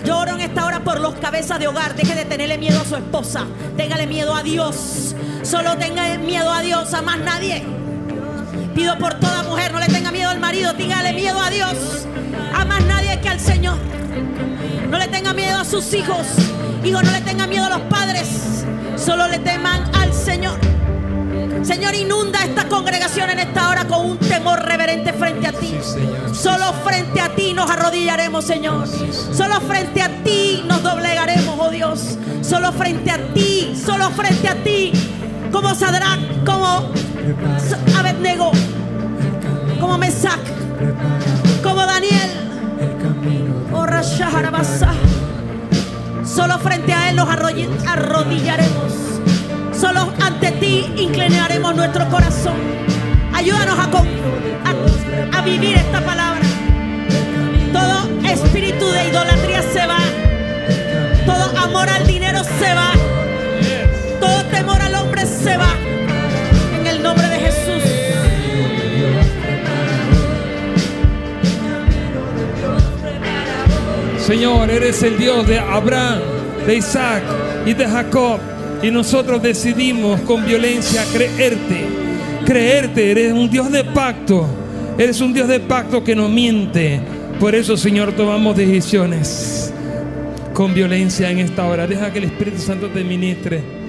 Yo 0.04 0.18
oro 0.18 0.32
en 0.32 0.40
esta 0.40 0.64
hora 0.64 0.80
por 0.80 1.00
los 1.00 1.14
cabezas 1.16 1.58
de 1.58 1.68
hogar. 1.68 1.94
Deje 1.94 2.14
de 2.14 2.24
tenerle 2.24 2.56
miedo 2.56 2.80
a 2.80 2.84
su 2.84 2.96
esposa. 2.96 3.44
Téngale 3.76 4.06
miedo 4.06 4.34
a 4.34 4.42
Dios. 4.42 5.14
Solo 5.42 5.76
tenga 5.76 6.16
miedo 6.16 6.50
a 6.50 6.62
Dios, 6.62 6.94
a 6.94 7.02
más 7.02 7.18
nadie. 7.18 7.62
Pido 8.74 8.96
por 8.96 9.14
toda 9.14 9.42
mujer, 9.42 9.72
no 9.72 9.80
le 9.80 9.86
tenga 9.86 10.10
miedo 10.10 10.30
al 10.30 10.40
marido, 10.40 10.72
dígale 10.72 11.12
miedo 11.12 11.38
a 11.38 11.50
Dios. 11.50 12.06
A 12.54 12.64
más 12.64 12.82
nadie 12.86 13.20
que 13.20 13.28
al 13.28 13.40
Señor. 13.40 13.76
No 14.88 14.96
le 14.96 15.08
tenga 15.08 15.34
miedo 15.34 15.58
a 15.58 15.64
sus 15.64 15.92
hijos. 15.92 16.26
Hijos, 16.84 17.02
no 17.04 17.10
le 17.12 17.20
tenga 17.20 17.46
miedo 17.46 17.66
a 17.66 17.70
los 17.70 17.80
padres. 17.82 18.64
Solo 18.96 19.28
le 19.28 19.38
teman 19.40 19.94
al 19.94 20.12
Señor. 20.14 20.61
Señor, 21.62 21.94
inunda 21.94 22.40
esta 22.44 22.68
congregación 22.68 23.30
en 23.30 23.38
esta 23.38 23.68
hora 23.68 23.86
con 23.86 24.04
un 24.04 24.18
temor 24.18 24.60
reverente 24.62 25.12
frente 25.12 25.46
a 25.46 25.52
ti. 25.52 25.78
Solo 26.32 26.72
frente 26.84 27.20
a 27.20 27.28
ti 27.34 27.54
nos 27.54 27.70
arrodillaremos, 27.70 28.44
Señor. 28.44 28.88
Solo 29.32 29.60
frente 29.60 30.02
a 30.02 30.08
ti 30.24 30.64
nos 30.66 30.82
doblegaremos, 30.82 31.56
oh 31.58 31.70
Dios. 31.70 32.18
Solo 32.42 32.72
frente 32.72 33.10
a 33.10 33.18
ti, 33.32 33.74
solo 33.76 34.10
frente 34.10 34.48
a 34.48 34.56
ti. 34.56 34.92
Como 35.52 35.74
Sadrach, 35.74 36.44
como 36.44 36.90
Abednego, 37.96 38.50
como 39.80 39.98
Mesac, 39.98 40.40
como 41.62 41.86
Daniel. 41.86 42.30
Oh, 43.72 43.86
Rashaharabasa. 43.86 44.92
Solo 46.24 46.58
frente 46.58 46.92
a 46.92 47.10
Él 47.10 47.16
nos 47.16 47.28
arrodillaremos. 47.28 49.21
Solo 49.82 50.12
ante 50.24 50.52
ti 50.60 50.86
inclinaremos 50.96 51.74
nuestro 51.74 52.08
corazón. 52.08 52.54
Ayúdanos 53.34 53.76
a, 53.76 55.38
a 55.38 55.42
vivir 55.42 55.76
esta 55.76 56.00
palabra. 56.02 56.42
Todo 57.72 58.08
espíritu 58.24 58.88
de 58.92 59.08
idolatría 59.08 59.60
se 59.60 59.84
va. 59.84 59.98
Todo 61.26 61.58
amor 61.58 61.88
al 61.88 62.06
dinero 62.06 62.44
se 62.44 62.74
va. 62.74 62.92
Todo 64.20 64.44
temor 64.52 64.80
al 64.80 64.94
hombre 64.94 65.26
se 65.26 65.56
va. 65.56 65.74
En 66.78 66.86
el 66.86 67.02
nombre 67.02 67.26
de 67.26 67.40
Jesús. 67.40 67.82
Señor, 74.24 74.70
eres 74.70 75.02
el 75.02 75.18
Dios 75.18 75.44
de 75.48 75.58
Abraham, 75.58 76.20
de 76.68 76.76
Isaac 76.76 77.24
y 77.66 77.74
de 77.74 77.88
Jacob. 77.88 78.51
Y 78.82 78.90
nosotros 78.90 79.42
decidimos 79.42 80.20
con 80.22 80.44
violencia 80.44 81.04
creerte. 81.12 81.86
Creerte, 82.44 83.12
eres 83.12 83.32
un 83.32 83.48
Dios 83.48 83.70
de 83.70 83.84
pacto. 83.84 84.46
Eres 84.98 85.20
un 85.20 85.32
Dios 85.32 85.48
de 85.48 85.60
pacto 85.60 86.02
que 86.02 86.16
no 86.16 86.28
miente. 86.28 87.00
Por 87.38 87.54
eso, 87.54 87.76
Señor, 87.76 88.12
tomamos 88.12 88.56
decisiones 88.56 89.72
con 90.52 90.74
violencia 90.74 91.30
en 91.30 91.38
esta 91.38 91.66
hora. 91.66 91.86
Deja 91.86 92.12
que 92.12 92.18
el 92.18 92.24
Espíritu 92.24 92.58
Santo 92.58 92.88
te 92.88 93.04
ministre. 93.04 93.81